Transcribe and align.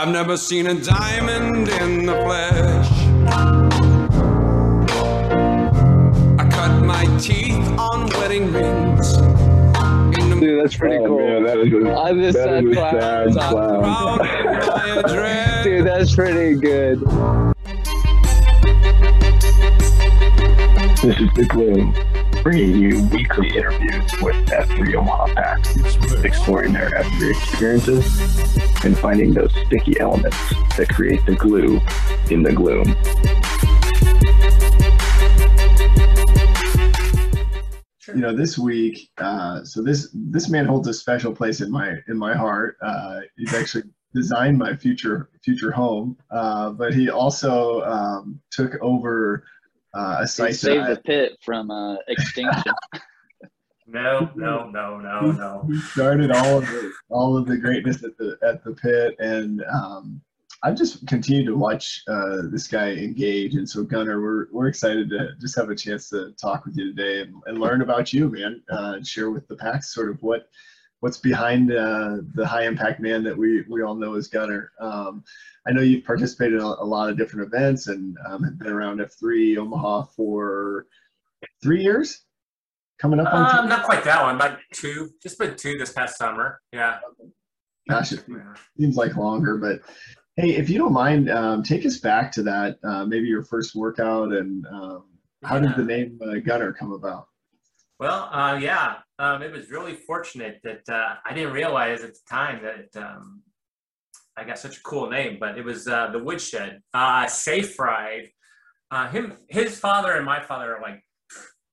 I've 0.00 0.08
never 0.08 0.36
seen 0.38 0.66
a 0.66 0.74
diamond 0.74 1.68
in 1.68 2.06
the 2.06 2.14
flesh. 2.24 2.88
I 6.38 6.48
cut 6.50 6.82
my 6.86 7.04
teeth 7.18 7.68
on 7.78 8.06
wedding 8.18 8.50
rings. 8.50 9.16
Dude, 10.40 10.64
that's 10.64 10.74
pretty 10.74 10.96
Oh, 10.96 11.06
cool. 11.06 11.18
man, 11.18 11.42
that 11.44 11.58
is 11.58 11.70
a, 11.70 11.94
I'm 11.94 12.18
just 12.18 12.38
that 12.38 12.48
sad 12.48 12.64
is 12.64 12.70
a 12.70 12.74
clown. 12.80 13.32
sad 13.34 13.50
clown. 13.52 14.18
crowd 14.18 14.20
of 14.22 14.66
my 15.04 15.10
address. 15.10 15.64
Dude, 15.64 15.86
that's 15.86 16.14
pretty 16.14 16.54
good. 16.58 17.00
This 21.02 21.16
is 21.20 21.28
The 21.34 21.46
Gloom, 21.50 21.94
bringing 22.42 22.76
you 22.76 23.06
weekly 23.08 23.48
interviews 23.48 24.10
with 24.22 24.34
F3 24.46 24.94
Omaha 24.94 25.26
PAX, 25.34 25.76
exploring 26.24 26.72
their 26.72 26.90
F3 26.90 27.30
experiences 27.30 28.84
and 28.84 28.96
finding 28.96 29.34
those 29.34 29.52
sticky 29.66 30.00
elements 30.00 30.36
that 30.76 30.88
create 30.88 31.24
the 31.26 31.34
glue 31.34 31.80
in 32.30 32.42
the 32.42 32.52
gloom. 32.52 32.96
you 38.14 38.20
know 38.22 38.34
this 38.34 38.58
week 38.58 39.08
uh, 39.18 39.62
so 39.62 39.82
this 39.82 40.08
this 40.12 40.48
man 40.48 40.66
holds 40.66 40.88
a 40.88 40.92
special 40.92 41.32
place 41.32 41.60
in 41.60 41.70
my 41.70 41.94
in 42.08 42.18
my 42.18 42.34
heart 42.34 42.76
uh, 42.82 43.20
he's 43.36 43.54
actually 43.54 43.84
designed 44.14 44.58
my 44.58 44.74
future 44.74 45.30
future 45.44 45.70
home 45.70 46.16
uh, 46.32 46.70
but 46.70 46.92
he 46.92 47.08
also 47.08 47.82
um, 47.82 48.40
took 48.50 48.76
over 48.82 49.44
uh, 49.94 50.16
a 50.18 50.22
He 50.22 50.26
site 50.26 50.50
that 50.52 50.58
saved 50.58 50.84
I- 50.84 50.94
the 50.94 51.00
pit 51.00 51.38
from 51.44 51.70
uh, 51.70 51.96
extinction. 52.08 52.72
No, 53.86 54.30
no, 54.36 54.68
no, 54.70 54.98
no, 54.98 55.32
no. 55.32 55.64
he 55.68 55.78
started 55.80 56.30
all 56.30 56.58
of 56.58 56.66
the 56.66 56.92
all 57.08 57.36
of 57.36 57.46
the 57.46 57.56
greatness 57.56 58.04
at 58.04 58.16
the 58.18 58.36
at 58.42 58.62
the 58.64 58.72
pit 58.74 59.16
and 59.18 59.62
um, 59.72 60.20
I've 60.62 60.76
just 60.76 61.06
continued 61.06 61.46
to 61.46 61.56
watch 61.56 62.02
uh, 62.06 62.42
this 62.50 62.66
guy 62.68 62.90
engage 62.90 63.54
and 63.54 63.68
so 63.68 63.82
Gunner 63.82 64.20
we're 64.20 64.46
we're 64.52 64.68
excited 64.68 65.08
to 65.10 65.30
just 65.40 65.56
have 65.56 65.70
a 65.70 65.74
chance 65.74 66.08
to 66.10 66.32
talk 66.40 66.66
with 66.66 66.76
you 66.76 66.94
today 66.94 67.22
and, 67.22 67.34
and 67.46 67.58
learn 67.58 67.82
about 67.82 68.12
you 68.12 68.28
man 68.28 68.62
uh, 68.70 68.92
and 68.96 69.06
share 69.06 69.30
with 69.30 69.48
the 69.48 69.56
pack 69.56 69.82
sort 69.82 70.10
of 70.10 70.22
what 70.22 70.48
what's 71.00 71.16
behind 71.18 71.72
uh, 71.72 72.18
the 72.34 72.46
high 72.46 72.64
impact 72.64 73.00
man 73.00 73.24
that 73.24 73.36
we 73.36 73.62
we 73.68 73.82
all 73.82 73.94
know 73.94 74.14
as 74.14 74.28
Gunner. 74.28 74.72
um, 74.80 75.24
I 75.66 75.72
know 75.72 75.82
you've 75.82 76.04
participated 76.04 76.54
in 76.54 76.60
a, 76.60 76.66
a 76.66 76.84
lot 76.84 77.10
of 77.10 77.18
different 77.18 77.46
events 77.46 77.88
and 77.88 78.16
um, 78.26 78.42
have 78.42 78.58
been 78.58 78.72
around 78.72 79.00
F3 79.00 79.58
Omaha 79.58 80.04
for 80.16 80.86
three 81.62 81.82
years 81.82 82.24
coming 82.98 83.20
up 83.20 83.32
on 83.32 83.58
Um, 83.58 83.68
not 83.68 83.84
quite 83.84 84.04
that 84.04 84.22
one, 84.22 84.38
but 84.38 84.58
two. 84.72 85.10
Just 85.22 85.38
been 85.38 85.56
two 85.56 85.76
this 85.76 85.92
past 85.92 86.16
summer. 86.16 86.60
Yeah. 86.72 86.98
gosh 87.88 88.12
it 88.12 88.24
seems 88.78 88.96
like 88.96 89.16
longer, 89.16 89.56
but 89.56 89.80
hey, 90.36 90.54
if 90.56 90.70
you 90.70 90.78
don't 90.78 90.92
mind, 90.92 91.30
um, 91.30 91.62
take 91.62 91.84
us 91.84 91.98
back 91.98 92.30
to 92.32 92.42
that, 92.42 92.78
uh, 92.84 93.04
maybe 93.04 93.26
your 93.26 93.42
first 93.42 93.74
workout 93.74 94.32
and 94.32 94.66
um, 94.66 95.04
how 95.42 95.58
did 95.58 95.74
the 95.74 95.84
name 95.84 96.18
uh, 96.22 96.38
Gunner 96.44 96.72
come 96.72 96.92
about? 96.92 97.28
Well, 98.00 98.30
uh, 98.32 98.58
yeah, 98.58 98.94
um, 99.18 99.42
it 99.42 99.52
was 99.52 99.70
really 99.70 99.92
fortunate 99.92 100.58
that 100.64 100.88
uh, 100.88 101.16
I 101.22 101.34
didn't 101.34 101.52
realize 101.52 102.02
at 102.02 102.14
the 102.14 102.20
time 102.30 102.62
that 102.62 102.98
um, 102.98 103.42
I 104.38 104.44
got 104.44 104.58
such 104.58 104.78
a 104.78 104.80
cool 104.80 105.10
name, 105.10 105.36
but 105.38 105.58
it 105.58 105.64
was 105.66 105.86
uh, 105.86 106.08
the 106.10 106.18
Woodshed. 106.18 106.80
Uh, 106.94 107.26
Safe 107.26 107.78
Ride. 107.78 108.30
Uh, 108.90 109.10
him, 109.10 109.34
his 109.50 109.78
father 109.78 110.12
and 110.12 110.24
my 110.24 110.40
father 110.40 110.74
are 110.76 110.80
like 110.80 111.04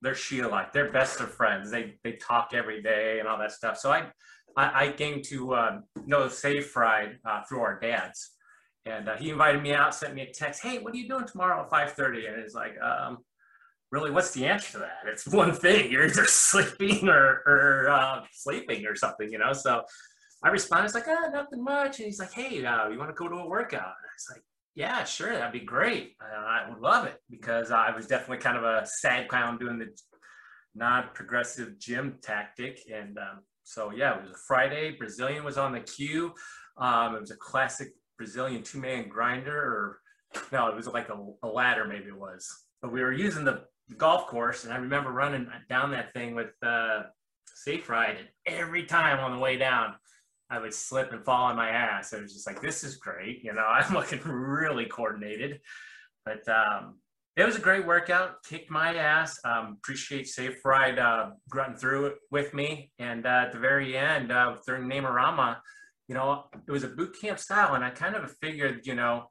they're 0.02 0.14
Sheila 0.16 0.68
they're 0.74 0.92
best 0.92 1.22
of 1.22 1.34
friends. 1.34 1.72
They 1.72 1.96
they 2.04 2.18
talk 2.18 2.50
every 2.54 2.82
day 2.82 3.20
and 3.20 3.28
all 3.28 3.40
that 3.40 3.54
stuff. 3.54 3.78
So 3.78 3.90
I 3.90 4.12
I, 4.58 4.88
I 4.88 4.92
came 4.92 5.22
to 5.28 5.54
uh, 5.54 5.80
know 6.06 6.28
Safe 6.28 6.76
Ride 6.76 7.20
uh, 7.24 7.44
through 7.48 7.62
our 7.62 7.80
dads, 7.80 8.32
and 8.86 9.08
uh, 9.08 9.16
he 9.16 9.30
invited 9.30 9.64
me 9.64 9.74
out, 9.74 9.96
sent 9.96 10.14
me 10.14 10.24
a 10.24 10.34
text. 10.34 10.62
Hey, 10.62 10.80
what 10.80 10.94
are 10.94 10.98
you 10.98 11.08
doing 11.08 11.26
tomorrow 11.26 11.64
at 11.64 11.70
five 11.70 11.94
thirty? 11.94 12.26
And 12.26 12.38
it's 12.38 12.54
like, 12.54 12.76
um, 12.82 13.20
really, 13.92 14.12
what's 14.12 14.32
the 14.32 14.46
answer 14.46 14.74
to 14.74 14.78
that? 14.80 15.00
It's 15.06 15.28
one 15.28 15.54
thing. 15.54 15.92
You're 15.92 16.08
either 16.08 16.26
sleeping 16.28 17.08
or, 17.08 17.42
or 17.46 17.90
uh, 17.90 18.22
sleeping 18.32 18.86
or 18.86 18.96
something, 18.96 19.32
you 19.32 19.38
know? 19.38 19.54
So 19.54 19.84
I 20.44 20.50
responded, 20.50 20.86
it's 20.86 20.96
like, 20.96 21.08
ah, 21.08 21.30
nothing 21.32 21.64
much. 21.64 22.00
And 22.00 22.06
he's 22.06 22.20
like, 22.20 22.34
hey, 22.34 22.66
uh, 22.66 22.90
you 22.90 22.98
want 22.98 23.10
to 23.10 23.16
go 23.16 23.28
to 23.28 23.36
a 23.36 23.48
workout? 23.48 23.82
And 23.82 23.84
I 23.84 24.14
was 24.16 24.28
like, 24.32 24.44
yeah, 24.76 25.04
sure, 25.04 25.34
that'd 25.34 25.52
be 25.52 25.66
great. 25.66 26.16
Uh, 26.22 26.38
I 26.38 26.70
would 26.70 26.80
love 26.80 27.06
it 27.06 27.18
because 27.30 27.72
I 27.72 27.96
was 27.96 28.08
definitely 28.08 28.38
kind 28.38 28.58
of 28.58 28.64
a 28.64 28.86
sad 28.86 29.28
clown 29.28 29.58
doing 29.58 29.80
the 29.80 29.88
non-progressive 30.76 31.80
gym 31.80 32.20
tactic. 32.22 32.82
And 32.94 33.18
um, 33.18 33.40
so, 33.64 33.92
yeah, 33.92 34.18
it 34.18 34.22
was 34.22 34.32
a 34.32 34.40
Friday. 34.48 34.92
Brazilian 34.92 35.44
was 35.44 35.58
on 35.58 35.72
the 35.72 35.80
queue. 35.80 36.34
Um, 36.78 37.16
it 37.16 37.22
was 37.22 37.32
a 37.32 37.38
classic 37.38 37.90
Brazilian 38.18 38.64
two-man 38.64 39.08
grinder 39.10 39.58
or 39.58 40.00
no, 40.52 40.68
it 40.68 40.76
was 40.76 40.88
like 40.88 41.10
a, 41.10 41.18
a 41.44 41.48
ladder, 41.48 41.86
maybe 41.86 42.08
it 42.08 42.18
was. 42.18 42.48
But 42.82 42.92
we 42.92 43.02
were 43.02 43.14
using 43.14 43.46
the 43.46 43.64
golf 43.96 44.28
course, 44.28 44.64
and 44.64 44.74
I 44.74 44.78
remember 44.78 45.12
running 45.12 45.48
down 45.70 45.92
that 45.92 46.14
thing 46.14 46.36
with 46.36 46.52
uh, 46.66 47.04
Safe 47.46 47.88
Ride, 47.90 48.18
and 48.18 48.28
every 48.46 48.86
time 48.86 49.20
on 49.20 49.32
the 49.32 49.40
way 49.40 49.58
down, 49.58 49.96
I 50.50 50.60
would 50.60 50.74
slip 50.74 51.12
and 51.12 51.24
fall 51.24 51.46
on 51.46 51.56
my 51.56 51.70
ass. 51.70 52.14
I 52.14 52.22
was 52.22 52.34
just 52.34 52.48
like, 52.48 52.62
"This 52.62 52.84
is 52.84 52.98
great," 52.98 53.44
you 53.44 53.54
know. 53.54 53.66
I'm 53.66 53.94
looking 53.94 54.22
really 54.24 54.86
coordinated, 54.86 55.62
but 56.26 56.48
um, 56.50 57.00
it 57.36 57.46
was 57.46 57.56
a 57.56 57.62
great 57.62 57.86
workout. 57.86 58.44
Kicked 58.44 58.72
my 58.72 58.96
ass. 58.96 59.40
Um, 59.46 59.78
appreciate 59.78 60.28
Safe 60.28 60.64
Ride 60.66 61.00
uh, 61.00 61.32
grunting 61.50 61.78
through 61.78 62.08
it 62.08 62.16
with 62.32 62.54
me, 62.54 62.92
and 63.00 63.26
uh, 63.26 63.46
at 63.46 63.52
the 63.52 63.60
very 63.60 63.98
end, 63.98 64.32
uh, 64.32 64.56
during 64.66 64.90
Namarama, 64.90 65.58
you 66.08 66.16
know, 66.16 66.46
it 66.68 66.72
was 66.72 66.84
a 66.84 66.90
boot 66.90 67.16
camp 67.20 67.40
style, 67.40 67.76
and 67.76 67.84
I 67.84 67.90
kind 67.90 68.16
of 68.16 68.32
figured, 68.42 68.86
you 68.86 68.96
know 68.96 69.28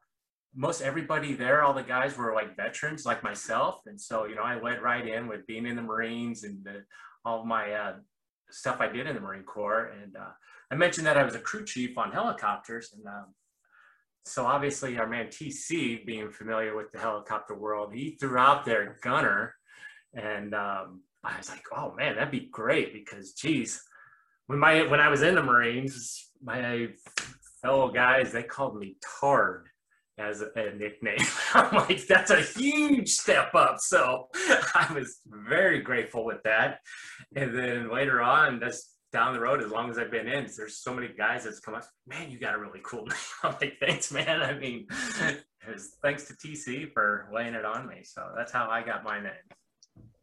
most 0.57 0.81
everybody 0.81 1.35
there, 1.35 1.63
all 1.63 1.75
the 1.75 1.83
guys 1.83 2.17
were 2.17 2.35
like 2.35 2.57
veterans 2.57 3.05
like 3.05 3.23
myself. 3.23 3.83
And 3.87 4.01
so, 4.01 4.25
you 4.25 4.35
know, 4.35 4.43
I 4.43 4.57
went 4.57 4.81
right 4.81 5.07
in 5.07 5.29
with 5.29 5.47
being 5.47 5.67
in 5.67 5.77
the 5.77 5.83
Marines 5.83 6.45
and 6.45 6.65
the, 6.65 6.83
all 7.27 7.45
my 7.45 7.73
uh, 7.73 7.93
stuff 8.51 8.81
I 8.81 8.89
did 8.89 9.07
in 9.07 9.15
the 9.15 9.21
Marine 9.21 9.43
Corps. 9.43 9.93
And 10.03 10.17
uh, 10.17 10.31
I 10.71 10.75
mentioned 10.75 11.07
that 11.07 11.19
I 11.19 11.25
was 11.25 11.35
a 11.35 11.41
crew 11.41 11.65
chief 11.65 11.99
on 11.99 12.11
helicopters. 12.11 12.95
And 12.97 13.07
um, 13.07 13.27
so 14.25 14.47
obviously 14.47 14.99
our 14.99 15.07
man 15.07 15.27
TC, 15.27 16.07
being 16.07 16.31
familiar 16.31 16.75
with 16.75 16.91
the 16.91 17.01
helicopter 17.01 17.55
world, 17.55 17.93
he 17.93 18.17
threw 18.19 18.39
out 18.39 18.65
their 18.65 18.97
gunner. 19.03 19.55
And 20.15 20.55
um, 20.55 21.03
I 21.23 21.37
was 21.37 21.51
like, 21.51 21.65
oh 21.77 21.95
man, 21.95 22.15
that'd 22.15 22.31
be 22.31 22.49
great 22.51 22.95
because 22.95 23.35
geez, 23.35 23.83
when 24.47 24.59
my, 24.59 24.87
when 24.87 25.01
I 25.01 25.09
was 25.09 25.21
in 25.21 25.35
the 25.35 25.43
Marines, 25.43 26.31
my 26.43 26.89
fellow 27.61 27.91
guys, 27.91 28.33
they 28.33 28.43
called 28.43 28.79
me 28.79 28.97
Tard 29.21 29.69
as 30.19 30.41
a, 30.41 30.51
nickname. 30.77 31.19
I'm 31.55 31.75
like, 31.75 32.07
that's 32.07 32.31
a 32.31 32.41
huge 32.41 33.11
step 33.11 33.55
up. 33.55 33.79
So 33.81 34.29
I 34.35 34.93
was 34.95 35.21
very 35.27 35.81
grateful 35.81 36.25
with 36.25 36.43
that. 36.45 36.81
And 37.35 37.57
then 37.57 37.91
later 37.91 38.23
on, 38.23 38.61
that's 38.61 38.95
down 39.13 39.33
the 39.33 39.41
road, 39.41 39.63
as 39.63 39.71
long 39.71 39.91
as 39.91 39.99
I've 39.99 40.11
been 40.11 40.27
in, 40.27 40.49
there's 40.57 40.79
so 40.79 40.93
many 40.93 41.09
guys 41.09 41.45
that's 41.45 41.61
come 41.61 41.75
up, 41.75 41.85
man, 42.07 42.31
you 42.31 42.39
got 42.39 42.55
a 42.55 42.59
really 42.59 42.81
cool 42.83 43.07
name. 43.07 43.19
I'm 43.43 43.55
like, 43.61 43.79
thanks, 43.81 44.13
man. 44.13 44.43
I 44.43 44.55
mean, 44.55 44.87
was 45.67 45.97
thanks 46.03 46.25
to 46.25 46.35
TC 46.35 46.93
for 46.93 47.29
laying 47.33 47.55
it 47.55 47.65
on 47.65 47.87
me. 47.87 48.03
So 48.05 48.23
that's 48.37 48.53
how 48.53 48.69
I 48.69 48.83
got 48.83 49.05
my 49.05 49.21
name. 49.21 49.33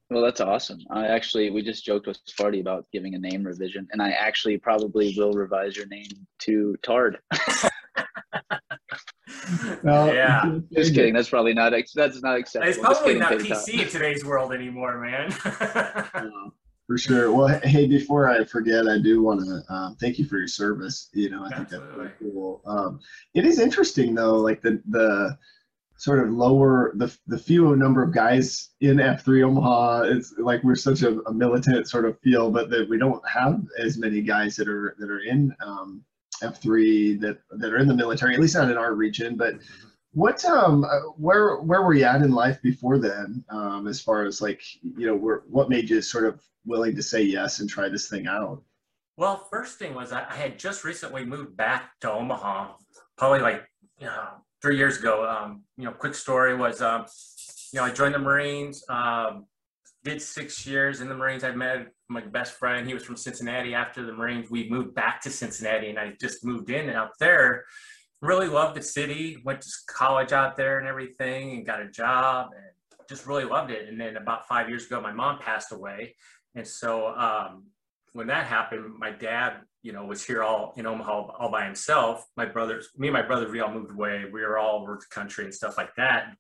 Well, 0.10 0.22
that's 0.22 0.42
awesome. 0.42 0.80
I 0.92 1.08
actually, 1.08 1.50
we 1.50 1.64
just 1.64 1.86
joked 1.86 2.08
with 2.08 2.20
Sparty 2.26 2.62
about 2.62 2.86
giving 2.94 3.16
a 3.16 3.18
name 3.18 3.44
revision, 3.44 3.88
and 3.92 4.02
I 4.02 4.12
actually 4.12 4.58
probably 4.58 5.16
will 5.18 5.34
revise 5.34 5.76
your 5.76 5.88
name 5.88 6.10
to 6.40 6.76
Tard. 6.84 7.20
No, 9.84 10.12
yeah. 10.12 10.60
Just 10.74 10.94
kidding. 10.94 11.14
That's 11.14 11.30
probably 11.30 11.54
not. 11.54 11.74
Ex- 11.74 11.94
that's 11.94 12.22
not 12.22 12.38
acceptable. 12.38 12.70
It's 12.70 12.78
Just 12.78 12.86
probably 12.86 13.14
kidding, 13.14 13.20
not 13.20 13.32
Kate 13.40 13.50
Top. 13.50 13.58
PC 13.58 13.82
in 13.82 13.90
today's 13.90 14.26
world 14.26 14.54
anymore, 14.54 15.00
man. 15.00 15.32
For 16.88 16.98
sure. 16.98 17.32
Well, 17.32 17.60
hey, 17.64 17.88
before 17.88 18.30
I 18.30 18.44
forget, 18.44 18.88
I 18.88 18.98
do 18.98 19.22
want 19.24 19.40
to 19.42 19.74
um, 19.74 19.96
thank 20.02 20.20
you 20.20 20.26
for 20.26 20.38
your 20.38 20.50
service. 20.50 21.10
You 21.14 21.30
know, 21.30 21.46
I 21.46 21.56
think 21.56 21.70
that's 21.70 21.84
really 21.96 22.12
cool. 22.20 22.62
Um, 22.66 23.00
it 23.34 23.46
is 23.46 23.60
interesting 23.60 24.14
though, 24.14 24.36
like 24.36 24.62
the 24.62 24.82
the 24.90 25.38
sort 25.98 26.20
of 26.20 26.34
lower 26.34 26.92
the 26.96 27.16
the 27.28 27.38
few 27.38 27.74
number 27.78 28.04
of 28.04 28.14
guys 28.14 28.72
in 28.82 28.98
F3 28.98 29.46
Omaha. 29.46 30.02
It's 30.04 30.34
like 30.38 30.62
we're 30.64 30.76
such 30.76 31.04
a, 31.04 31.20
a 31.22 31.34
militant 31.34 31.88
sort 31.88 32.04
of 32.04 32.20
feel, 32.20 32.52
but 32.52 32.70
that 32.70 32.90
we 32.90 32.98
don't 32.98 33.22
have 33.30 33.64
as 33.80 33.98
many 33.98 34.22
guys 34.22 34.58
that 34.58 34.68
are 34.68 34.96
that 35.00 35.10
are 35.10 35.22
in 35.22 35.56
um, 35.66 36.04
F3 36.42 37.20
that 37.22 37.40
that 37.52 37.74
are 37.74 37.78
in 37.78 37.88
the 37.88 37.96
military, 37.96 38.34
at 38.34 38.40
least 38.40 38.56
not 38.56 38.72
in 38.72 38.78
our 38.78 38.94
region. 38.94 39.36
But 39.36 39.56
what 40.14 40.44
um 40.46 40.84
uh, 40.84 41.00
where 41.18 41.58
where 41.58 41.82
were 41.82 41.94
you 41.94 42.06
at 42.06 42.22
in 42.22 42.32
life 42.32 42.62
before 42.62 42.98
then? 42.98 43.44
Um, 43.50 43.88
as 43.88 44.00
far 44.00 44.26
as 44.26 44.42
like 44.42 44.62
you 44.82 45.08
know, 45.08 45.16
where, 45.16 45.44
what 45.50 45.70
made 45.70 45.90
you 45.90 46.02
sort 46.02 46.26
of 46.26 46.42
willing 46.66 46.96
to 46.96 47.04
say 47.04 47.22
yes 47.24 47.60
and 47.60 47.70
try 47.70 47.90
this 47.90 48.10
thing 48.10 48.28
out? 48.28 48.62
Well, 49.18 49.48
first 49.52 49.78
thing 49.80 49.94
was 49.94 50.12
I 50.12 50.26
I 50.30 50.36
had 50.36 50.60
just 50.60 50.84
recently 50.84 51.26
moved 51.26 51.58
back 51.58 51.92
to 52.02 52.12
Omaha, 52.12 52.74
probably 53.18 53.40
like 53.40 53.64
you 54.00 54.06
know 54.06 54.28
three 54.62 54.78
years 54.78 55.00
ago. 55.00 55.28
Um, 55.28 55.64
you 55.78 55.86
know, 55.86 55.92
quick 55.92 56.16
story 56.16 56.56
was 56.56 56.82
um, 56.82 57.06
you 57.72 57.80
know 57.80 57.86
I 57.86 57.92
joined 57.92 58.14
the 58.14 58.20
Marines, 58.20 58.84
um, 58.90 59.48
did 60.04 60.22
six 60.22 60.66
years 60.68 61.02
in 61.02 61.10
the 61.10 61.16
Marines. 61.16 61.44
I 61.44 61.52
met 61.52 61.88
my 62.10 62.22
best 62.22 62.54
friend. 62.54 62.88
He 62.88 62.94
was 62.94 63.04
from 63.04 63.16
Cincinnati. 63.16 63.74
After 63.74 64.06
the 64.06 64.14
Marines, 64.14 64.50
we 64.50 64.70
moved 64.70 64.94
back 64.94 65.22
to 65.22 65.30
Cincinnati, 65.30 65.90
and 65.90 66.00
I 66.00 66.14
just 66.20 66.46
moved 66.46 66.70
in 66.70 66.90
and 66.90 66.98
out 66.98 67.12
there 67.20 67.66
really 68.22 68.48
loved 68.48 68.76
the 68.76 68.82
city. 68.82 69.38
Went 69.44 69.62
to 69.62 69.70
college 69.88 70.32
out 70.32 70.56
there 70.56 70.80
and 70.80 70.88
everything, 70.88 71.52
and 71.52 71.66
got 71.66 71.82
a 71.82 71.90
job, 71.90 72.50
and 72.56 72.66
just 73.10 73.28
really 73.28 73.44
loved 73.44 73.72
it. 73.72 73.88
And 73.90 74.00
then 74.00 74.18
about 74.18 74.48
five 74.48 74.70
years 74.70 74.86
ago, 74.86 75.02
my 75.02 75.12
mom 75.12 75.40
passed 75.40 75.72
away, 75.72 76.16
and 76.56 76.68
so 76.68 77.08
um, 77.08 77.66
when 78.14 78.28
that 78.28 78.46
happened, 78.46 78.94
my 78.98 79.12
dad, 79.12 79.58
you 79.82 79.92
know, 79.92 80.06
was 80.06 80.24
here 80.24 80.44
all 80.44 80.74
in 80.78 80.86
Omaha 80.86 81.32
all 81.38 81.52
by 81.52 81.66
himself. 81.66 82.26
My 82.38 82.46
brothers, 82.46 82.90
me 82.98 83.08
and 83.08 83.14
my 83.14 83.22
brother, 83.22 83.50
we 83.50 83.60
all 83.60 83.72
moved 83.72 83.92
away. 83.92 84.24
We 84.32 84.42
were 84.42 84.58
all 84.58 84.82
over 84.82 84.98
the 85.00 85.14
country 85.14 85.44
and 85.44 85.54
stuff 85.54 85.78
like 85.78 85.94
that. 85.98 86.36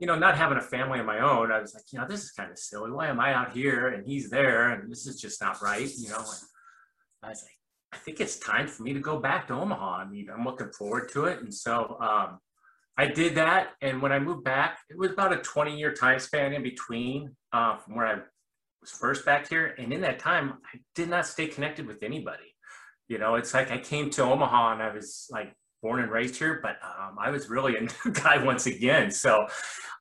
You 0.00 0.06
know, 0.06 0.16
not 0.16 0.36
having 0.36 0.58
a 0.58 0.62
family 0.62 0.98
of 0.98 1.06
my 1.06 1.20
own, 1.20 1.52
I 1.52 1.60
was 1.60 1.74
like, 1.74 1.84
you 1.92 1.98
know, 1.98 2.06
this 2.08 2.24
is 2.24 2.32
kind 2.32 2.50
of 2.50 2.58
silly. 2.58 2.90
Why 2.90 3.08
am 3.08 3.20
I 3.20 3.34
out 3.34 3.52
here 3.52 3.88
and 3.88 4.04
he's 4.06 4.30
there, 4.30 4.70
and 4.70 4.90
this 4.90 5.06
is 5.06 5.20
just 5.20 5.40
not 5.40 5.60
right, 5.62 5.88
you 5.98 6.08
know? 6.08 6.16
And 6.16 6.48
I 7.22 7.28
was 7.28 7.42
like, 7.42 7.58
I 7.92 7.96
think 7.98 8.20
it's 8.20 8.38
time 8.38 8.66
for 8.66 8.82
me 8.82 8.92
to 8.94 9.00
go 9.00 9.18
back 9.18 9.46
to 9.48 9.54
Omaha. 9.54 9.98
I 9.98 10.04
mean, 10.06 10.28
I'm 10.34 10.44
looking 10.44 10.72
forward 10.72 11.10
to 11.12 11.26
it, 11.26 11.40
and 11.40 11.52
so 11.52 11.98
um, 12.00 12.38
I 13.00 13.06
did 13.06 13.34
that. 13.36 13.68
And 13.80 14.02
when 14.02 14.12
I 14.12 14.18
moved 14.18 14.44
back, 14.44 14.78
it 14.90 14.98
was 14.98 15.10
about 15.10 15.32
a 15.32 15.38
20 15.38 15.78
year 15.78 15.92
time 15.92 16.18
span 16.18 16.52
in 16.52 16.62
between 16.62 17.34
uh, 17.52 17.78
from 17.78 17.96
where 17.96 18.06
I 18.06 18.14
was 18.80 18.90
first 18.90 19.24
back 19.24 19.48
here. 19.48 19.74
And 19.78 19.92
in 19.92 20.02
that 20.02 20.18
time, 20.18 20.54
I 20.74 20.78
did 20.94 21.08
not 21.08 21.26
stay 21.26 21.46
connected 21.46 21.86
with 21.86 22.02
anybody. 22.02 22.54
You 23.08 23.18
know, 23.18 23.36
it's 23.36 23.54
like 23.54 23.70
I 23.70 23.78
came 23.78 24.10
to 24.10 24.22
Omaha 24.22 24.74
and 24.74 24.82
I 24.82 24.94
was 24.94 25.26
like 25.30 25.54
born 25.82 26.02
and 26.02 26.10
raised 26.10 26.36
here, 26.36 26.60
but 26.62 26.76
um, 26.82 27.16
I 27.18 27.30
was 27.30 27.48
really 27.48 27.76
a 27.76 27.80
new 28.04 28.12
guy 28.12 28.42
once 28.42 28.66
again. 28.66 29.10
So 29.10 29.40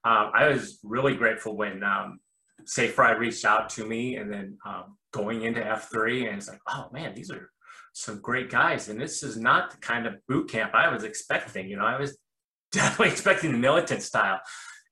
um, 0.03 0.31
I 0.33 0.47
was 0.47 0.79
really 0.83 1.15
grateful 1.15 1.55
when 1.55 1.83
um, 1.83 2.19
Safe 2.65 2.97
Ride 2.97 3.19
reached 3.19 3.45
out 3.45 3.69
to 3.71 3.85
me 3.85 4.17
and 4.17 4.31
then 4.31 4.57
um, 4.65 4.97
going 5.11 5.43
into 5.43 5.61
F3 5.61 6.27
and 6.27 6.37
it's 6.37 6.49
like, 6.49 6.61
oh 6.67 6.89
man, 6.91 7.13
these 7.15 7.31
are 7.31 7.49
some 7.93 8.21
great 8.21 8.49
guys. 8.49 8.89
And 8.89 8.99
this 8.99 9.23
is 9.23 9.37
not 9.37 9.71
the 9.71 9.77
kind 9.77 10.05
of 10.05 10.15
boot 10.27 10.49
camp 10.49 10.73
I 10.73 10.93
was 10.93 11.03
expecting. 11.03 11.69
You 11.69 11.77
know, 11.77 11.85
I 11.85 11.99
was 11.99 12.17
definitely 12.71 13.11
expecting 13.11 13.51
the 13.51 13.57
militant 13.57 14.03
style 14.03 14.39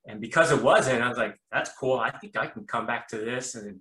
and 0.08 0.20
because 0.20 0.50
it 0.50 0.62
wasn't, 0.62 1.02
I 1.02 1.08
was 1.08 1.18
like, 1.18 1.36
that's 1.52 1.70
cool. 1.78 1.98
I 1.98 2.10
think 2.10 2.36
I 2.36 2.46
can 2.46 2.64
come 2.64 2.86
back 2.86 3.08
to 3.08 3.18
this 3.18 3.54
and 3.54 3.80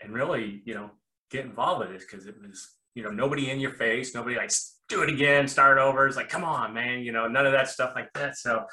and 0.00 0.12
really, 0.12 0.60
you 0.66 0.74
know, 0.74 0.90
get 1.30 1.46
involved 1.46 1.80
with 1.80 1.90
this 1.90 2.04
because 2.04 2.26
it 2.26 2.34
was, 2.40 2.76
you 2.94 3.02
know, 3.02 3.10
nobody 3.10 3.50
in 3.50 3.60
your 3.60 3.72
face, 3.72 4.14
nobody 4.14 4.36
like 4.36 4.50
do 4.88 5.02
it 5.02 5.08
again, 5.08 5.48
start 5.48 5.78
over. 5.78 6.06
It's 6.06 6.16
like, 6.16 6.28
come 6.28 6.44
on, 6.44 6.74
man, 6.74 7.00
you 7.00 7.12
know, 7.12 7.26
none 7.26 7.46
of 7.46 7.52
that 7.52 7.68
stuff 7.68 7.92
like 7.94 8.12
that. 8.14 8.36
So 8.36 8.64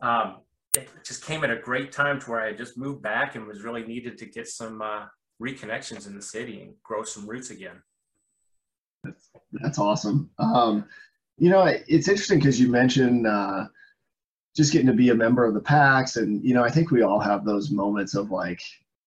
um, 0.00 0.42
it 0.76 0.88
just 1.04 1.24
came 1.24 1.42
at 1.44 1.50
a 1.50 1.56
great 1.56 1.90
time 1.90 2.20
to 2.20 2.30
where 2.30 2.40
I 2.40 2.52
just 2.52 2.76
moved 2.76 3.02
back 3.02 3.34
and 3.34 3.46
was 3.46 3.62
really 3.62 3.84
needed 3.84 4.18
to 4.18 4.26
get 4.26 4.46
some 4.46 4.82
uh, 4.82 5.06
reconnections 5.40 6.06
in 6.06 6.14
the 6.14 6.22
city 6.22 6.62
and 6.62 6.74
grow 6.82 7.02
some 7.02 7.26
roots 7.26 7.50
again. 7.50 7.82
That's, 9.02 9.30
that's 9.52 9.78
awesome. 9.78 10.30
Um, 10.38 10.86
you 11.38 11.50
know, 11.50 11.64
it's 11.64 12.08
interesting 12.08 12.38
because 12.38 12.60
you 12.60 12.68
mentioned 12.68 13.26
uh, 13.26 13.66
just 14.54 14.72
getting 14.72 14.86
to 14.86 14.92
be 14.92 15.10
a 15.10 15.14
member 15.14 15.44
of 15.44 15.54
the 15.54 15.60
PAX. 15.60 16.16
And, 16.16 16.44
you 16.44 16.54
know, 16.54 16.62
I 16.62 16.70
think 16.70 16.90
we 16.90 17.02
all 17.02 17.20
have 17.20 17.44
those 17.44 17.70
moments 17.70 18.14
of 18.14 18.30
like, 18.30 18.60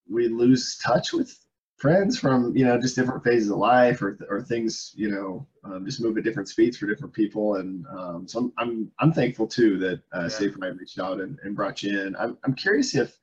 we 0.10 0.28
lose 0.28 0.78
touch 0.78 1.14
with 1.14 1.38
friends 1.78 2.20
from, 2.20 2.56
you 2.56 2.66
know, 2.66 2.80
just 2.80 2.96
different 2.96 3.24
phases 3.24 3.50
of 3.50 3.58
life 3.58 4.02
or, 4.02 4.18
or 4.30 4.42
things, 4.42 4.94
you 4.96 5.10
know, 5.10 5.48
um, 5.64 5.86
just 5.86 6.02
move 6.02 6.18
at 6.18 6.24
different 6.24 6.50
speeds 6.50 6.78
for 6.78 6.88
different 6.88 7.14
people. 7.14 7.56
And 7.56 7.86
um, 7.88 8.28
so 8.28 8.40
I'm, 8.40 8.54
I'm, 8.58 8.92
I'm 9.00 9.14
thankful 9.14 9.48
too 9.48 9.78
that 9.80 10.02
uh, 10.14 10.24
yeah. 10.24 10.28
Safe 10.28 10.56
Ride 10.58 10.78
reached 10.80 11.00
out 11.00 11.22
and, 11.22 11.38
and 11.44 11.56
brought 11.56 11.84
you 11.84 12.00
in. 12.02 12.16
I'm, 12.16 12.38
I'm 12.44 12.56
curious 12.56 12.96
if, 12.96 13.18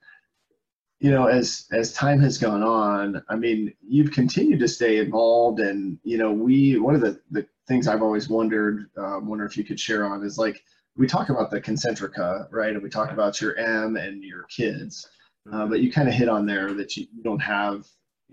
you 1.01 1.11
know, 1.11 1.27
as 1.27 1.67
as 1.73 1.91
time 1.91 2.21
has 2.21 2.37
gone 2.37 2.63
on, 2.63 3.21
I 3.27 3.35
mean, 3.35 3.73
you've 3.85 4.13
continued 4.13 4.61
to 4.61 4.67
stay 4.67 4.99
involved, 4.99 5.59
and 5.59 5.99
you 6.03 6.17
know, 6.17 6.31
we 6.31 6.79
one 6.79 6.95
of 6.95 7.01
the 7.01 7.19
the 7.31 7.45
things 7.67 7.89
I've 7.89 8.01
always 8.01 8.29
wondered, 8.29 8.89
um, 8.97 9.27
wonder 9.27 9.45
if 9.45 9.57
you 9.57 9.65
could 9.65 9.79
share 9.79 10.05
on 10.05 10.23
is 10.23 10.37
like, 10.37 10.63
we 10.95 11.05
talk 11.05 11.27
about 11.27 11.51
the 11.51 11.59
concentrica, 11.59 12.47
right? 12.49 12.73
And 12.73 12.81
we 12.81 12.89
talk 12.89 13.11
about 13.11 13.41
your 13.41 13.57
M 13.57 13.97
and 13.97 14.23
your 14.23 14.43
kids, 14.43 15.05
uh, 15.51 15.55
mm-hmm. 15.55 15.69
but 15.69 15.81
you 15.81 15.91
kind 15.91 16.07
of 16.07 16.13
hit 16.13 16.29
on 16.29 16.45
there 16.45 16.73
that 16.73 16.95
you 16.95 17.07
don't 17.23 17.41
have, 17.41 17.85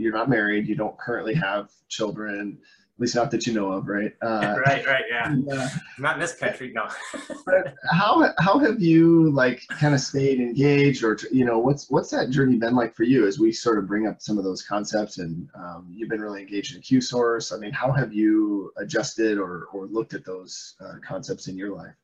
you're 0.03 0.13
not 0.13 0.29
married, 0.29 0.69
you 0.69 0.75
don't 0.75 0.99
currently 0.99 1.35
have 1.35 1.71
children, 1.89 2.59
at 2.95 3.01
least 3.01 3.15
not 3.15 3.31
that 3.31 3.47
you 3.47 3.55
know 3.55 3.73
of, 3.73 3.89
right? 3.89 4.13
Uh, 4.21 4.57
right, 4.67 4.87
right, 4.87 5.05
yeah. 5.11 5.35
Uh, 5.51 5.69
not 5.99 6.15
in 6.17 6.21
this 6.21 6.35
country, 6.35 6.73
no. 6.75 6.89
but 7.47 7.75
how 7.91 8.33
how 8.39 8.59
have 8.59 8.83
you 8.83 9.31
like 9.31 9.63
kind 9.69 9.95
of 9.95 10.01
stayed 10.01 10.41
engaged, 10.41 11.03
or 11.03 11.19
you 11.31 11.45
know, 11.45 11.59
what's 11.59 11.89
what's 11.91 12.11
that 12.11 12.29
journey 12.29 12.57
been 12.57 12.75
like 12.75 12.95
for 12.95 13.05
you 13.05 13.27
as 13.27 13.39
we 13.39 13.51
sort 13.51 13.79
of 13.79 13.87
bring 13.87 14.07
up 14.07 14.21
some 14.21 14.37
of 14.37 14.45
those 14.45 14.63
concepts, 14.63 15.19
and 15.19 15.49
um, 15.55 15.87
you've 15.91 16.11
been 16.11 16.21
really 16.21 16.43
engaged 16.43 16.77
in 16.77 16.83
Q 16.83 17.01
source. 17.01 17.51
I 17.51 17.57
mean, 17.57 17.73
how 17.73 17.93
have 17.93 18.13
you 18.13 18.73
adjusted 18.77 19.39
or 19.39 19.69
or 19.73 19.87
looked 19.87 20.13
at 20.13 20.25
those 20.25 20.75
uh, 20.85 20.95
concepts 21.07 21.49
in 21.49 21.57
your 21.57 21.75
life? 21.75 21.95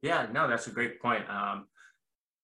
Yeah, 0.00 0.26
no, 0.32 0.46
that's 0.48 0.68
a 0.68 0.70
great 0.70 1.02
point. 1.02 1.28
Um, 1.28 1.66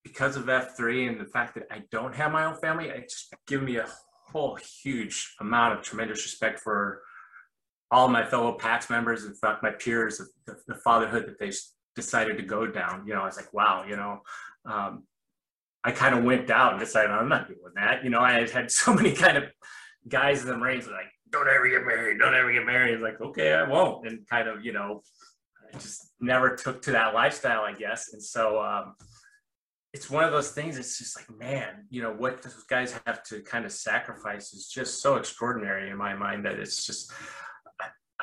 because 0.02 0.36
of 0.36 0.46
F3 0.46 1.08
and 1.08 1.20
the 1.20 1.24
fact 1.24 1.54
that 1.54 1.68
I 1.70 1.82
don't 1.92 2.14
have 2.14 2.32
my 2.32 2.44
own 2.44 2.56
family, 2.56 2.88
it's 2.88 3.30
given 3.46 3.66
me 3.66 3.76
a 3.76 3.86
whole 4.32 4.56
huge 4.82 5.34
amount 5.40 5.78
of 5.78 5.82
tremendous 5.84 6.24
respect 6.24 6.60
for 6.60 7.02
all 7.90 8.08
my 8.08 8.24
fellow 8.24 8.52
PAX 8.52 8.88
members, 8.88 9.24
and 9.24 9.36
my 9.62 9.70
peers, 9.70 10.20
the, 10.46 10.56
the 10.66 10.74
fatherhood 10.74 11.26
that 11.26 11.38
they 11.38 11.52
decided 11.94 12.38
to 12.38 12.42
go 12.42 12.66
down. 12.66 13.06
You 13.06 13.14
know, 13.14 13.20
I 13.20 13.26
was 13.26 13.36
like, 13.36 13.52
wow, 13.52 13.84
you 13.86 13.96
know, 13.96 14.20
um, 14.64 15.04
I 15.84 15.92
kind 15.92 16.14
of 16.16 16.24
went 16.24 16.46
down 16.46 16.72
and 16.72 16.80
decided 16.80 17.10
I'm 17.10 17.28
not 17.28 17.48
doing 17.48 17.60
that. 17.74 18.02
You 18.02 18.10
know, 18.10 18.20
I 18.20 18.32
had 18.32 18.50
had 18.50 18.70
so 18.70 18.94
many 18.98 19.12
kind 19.12 19.36
of 19.36 19.44
guys 20.08 20.42
in 20.42 20.48
the 20.48 20.56
Marines 20.56 20.86
like, 20.86 21.10
don't 21.30 21.48
ever 21.48 21.68
get 21.68 21.84
married, 21.84 22.18
don't 22.18 22.34
ever 22.34 22.52
get 22.52 22.64
married. 22.64 22.94
It's 22.94 23.02
like, 23.02 23.20
okay, 23.20 23.52
I 23.52 23.68
won't. 23.68 24.06
And 24.06 24.26
kind 24.28 24.48
of, 24.48 24.64
you 24.64 24.72
know, 24.72 25.02
just 25.78 26.10
never 26.20 26.54
took 26.56 26.82
to 26.82 26.92
that 26.92 27.14
lifestyle, 27.14 27.62
I 27.62 27.72
guess. 27.72 28.12
And 28.12 28.22
so 28.22 28.60
um, 28.62 28.94
it's 29.92 30.10
one 30.10 30.24
of 30.24 30.32
those 30.32 30.52
things. 30.52 30.78
It's 30.78 30.98
just 30.98 31.16
like, 31.16 31.38
man, 31.38 31.86
you 31.90 32.02
know, 32.02 32.12
what 32.12 32.42
those 32.42 32.64
guys 32.68 32.98
have 33.06 33.22
to 33.24 33.42
kind 33.42 33.64
of 33.64 33.72
sacrifice 33.72 34.52
is 34.52 34.68
just 34.68 35.02
so 35.02 35.16
extraordinary 35.16 35.90
in 35.90 35.96
my 35.96 36.14
mind 36.14 36.44
that 36.46 36.58
it's 36.58 36.86
just, 36.86 37.12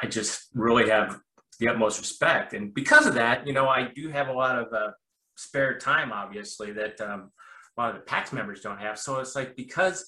I 0.01 0.07
just 0.07 0.48
really 0.54 0.89
have 0.89 1.19
the 1.60 1.69
utmost 1.69 2.00
respect. 2.00 2.54
And 2.54 2.74
because 2.74 3.06
of 3.06 3.13
that, 3.16 3.45
you 3.45 3.54
know, 3.54 3.68
I 3.68 3.92
do 3.94 4.10
have 4.10 4.30
a 4.30 4.33
lot 4.33 4.57
of 4.57 4.74
uh, 4.74 4.92
spare 5.36 5.77
time, 5.77 6.12
obviously, 6.12 6.71
that 6.74 7.00
um, 7.01 7.31
a 7.77 7.81
lot 7.81 7.89
of 7.92 7.98
the 7.98 8.01
PAX 8.01 8.33
members 8.33 8.62
don't 8.62 8.80
have. 8.80 8.98
So 8.98 9.19
it's 9.19 9.36
like 9.36 9.56
because 9.56 10.06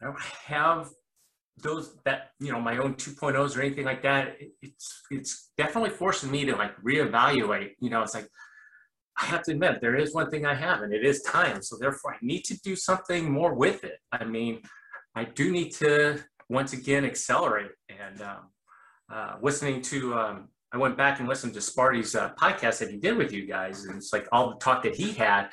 I 0.00 0.06
don't 0.06 0.20
have 0.20 0.90
those 1.62 1.96
that 2.04 2.30
you 2.40 2.50
know 2.50 2.60
my 2.60 2.78
own 2.78 2.94
2.0s 2.94 3.56
or 3.56 3.60
anything 3.60 3.84
like 3.84 4.02
that 4.02 4.36
it's 4.62 5.02
it's 5.10 5.50
definitely 5.58 5.90
forcing 5.90 6.30
me 6.30 6.44
to 6.46 6.56
like 6.56 6.74
reevaluate 6.82 7.72
you 7.80 7.90
know 7.90 8.02
it's 8.02 8.14
like 8.14 8.26
i 9.20 9.24
have 9.26 9.42
to 9.42 9.52
admit 9.52 9.80
there 9.80 9.96
is 9.96 10.14
one 10.14 10.30
thing 10.30 10.46
i 10.46 10.54
have 10.54 10.82
and 10.82 10.92
it 10.92 11.04
is 11.04 11.22
time 11.22 11.62
so 11.62 11.76
therefore 11.78 12.14
i 12.14 12.18
need 12.22 12.42
to 12.42 12.58
do 12.60 12.74
something 12.74 13.30
more 13.30 13.54
with 13.54 13.84
it 13.84 13.98
i 14.12 14.24
mean 14.24 14.60
i 15.14 15.24
do 15.24 15.50
need 15.50 15.70
to 15.70 16.18
once 16.48 16.72
again 16.72 17.04
accelerate 17.04 17.70
and 17.88 18.20
um, 18.22 18.48
uh, 19.12 19.34
listening 19.42 19.80
to 19.80 20.14
um, 20.14 20.48
i 20.72 20.76
went 20.76 20.96
back 20.96 21.20
and 21.20 21.28
listened 21.28 21.54
to 21.54 21.60
sparty's 21.60 22.14
uh, 22.14 22.30
podcast 22.40 22.78
that 22.78 22.90
he 22.90 22.96
did 22.96 23.16
with 23.16 23.32
you 23.32 23.46
guys 23.46 23.84
and 23.84 23.96
it's 23.96 24.12
like 24.12 24.26
all 24.32 24.50
the 24.50 24.56
talk 24.56 24.82
that 24.82 24.94
he 24.94 25.12
had 25.12 25.48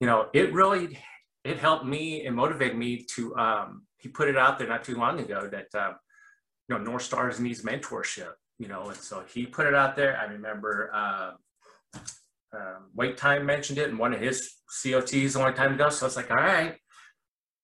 you 0.00 0.06
know 0.06 0.26
it 0.32 0.52
really 0.52 0.98
it 1.44 1.58
helped 1.58 1.84
me 1.84 2.26
and 2.26 2.36
motivated 2.36 2.76
me 2.76 3.04
to 3.14 3.34
um, 3.36 3.82
he 3.98 4.08
put 4.08 4.28
it 4.28 4.36
out 4.36 4.58
there 4.58 4.68
not 4.68 4.84
too 4.84 4.96
long 4.96 5.20
ago 5.20 5.48
that 5.50 5.66
uh, 5.74 5.92
you 6.68 6.76
know 6.76 6.82
North 6.82 7.02
Stars 7.02 7.40
needs 7.40 7.62
mentorship. 7.62 8.32
You 8.58 8.68
know, 8.68 8.90
and 8.90 8.96
so 8.96 9.24
he 9.32 9.46
put 9.46 9.66
it 9.66 9.74
out 9.74 9.96
there. 9.96 10.18
I 10.18 10.24
remember 10.24 10.90
uh, 12.56 12.76
Wait 12.94 13.16
Time 13.16 13.46
mentioned 13.46 13.78
it 13.78 13.88
in 13.88 13.98
one 13.98 14.12
of 14.12 14.20
his 14.20 14.56
COTs 14.82 15.34
a 15.34 15.38
long 15.38 15.54
time 15.54 15.74
ago. 15.74 15.88
So 15.88 16.06
it's 16.06 16.16
like, 16.16 16.30
all 16.30 16.36
right, 16.36 16.76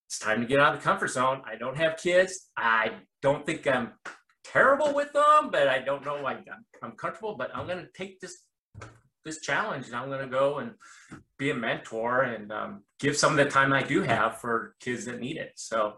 it's 0.06 0.18
time 0.18 0.40
to 0.40 0.46
get 0.46 0.60
out 0.60 0.74
of 0.74 0.80
the 0.80 0.84
comfort 0.84 1.08
zone. 1.08 1.42
I 1.44 1.56
don't 1.56 1.76
have 1.76 1.96
kids. 1.96 2.50
I 2.56 2.92
don't 3.22 3.44
think 3.44 3.66
I'm 3.66 3.92
terrible 4.44 4.94
with 4.94 5.12
them, 5.12 5.50
but 5.50 5.68
I 5.68 5.80
don't 5.80 6.04
know. 6.04 6.22
Like 6.22 6.38
I'm, 6.38 6.64
I'm 6.82 6.92
comfortable, 6.92 7.36
but 7.36 7.50
I'm 7.54 7.66
going 7.66 7.84
to 7.84 7.88
take 7.94 8.20
this 8.20 8.42
this 9.24 9.40
challenge 9.40 9.86
and 9.86 9.96
I'm 9.96 10.08
going 10.08 10.20
to 10.20 10.30
go 10.30 10.58
and 10.58 10.70
be 11.36 11.50
a 11.50 11.54
mentor 11.54 12.22
and 12.22 12.52
um, 12.52 12.84
give 13.00 13.16
some 13.16 13.32
of 13.32 13.38
the 13.38 13.50
time 13.50 13.72
I 13.72 13.82
do 13.82 14.02
have 14.02 14.40
for 14.40 14.76
kids 14.78 15.04
that 15.06 15.18
need 15.18 15.36
it. 15.36 15.50
So 15.56 15.94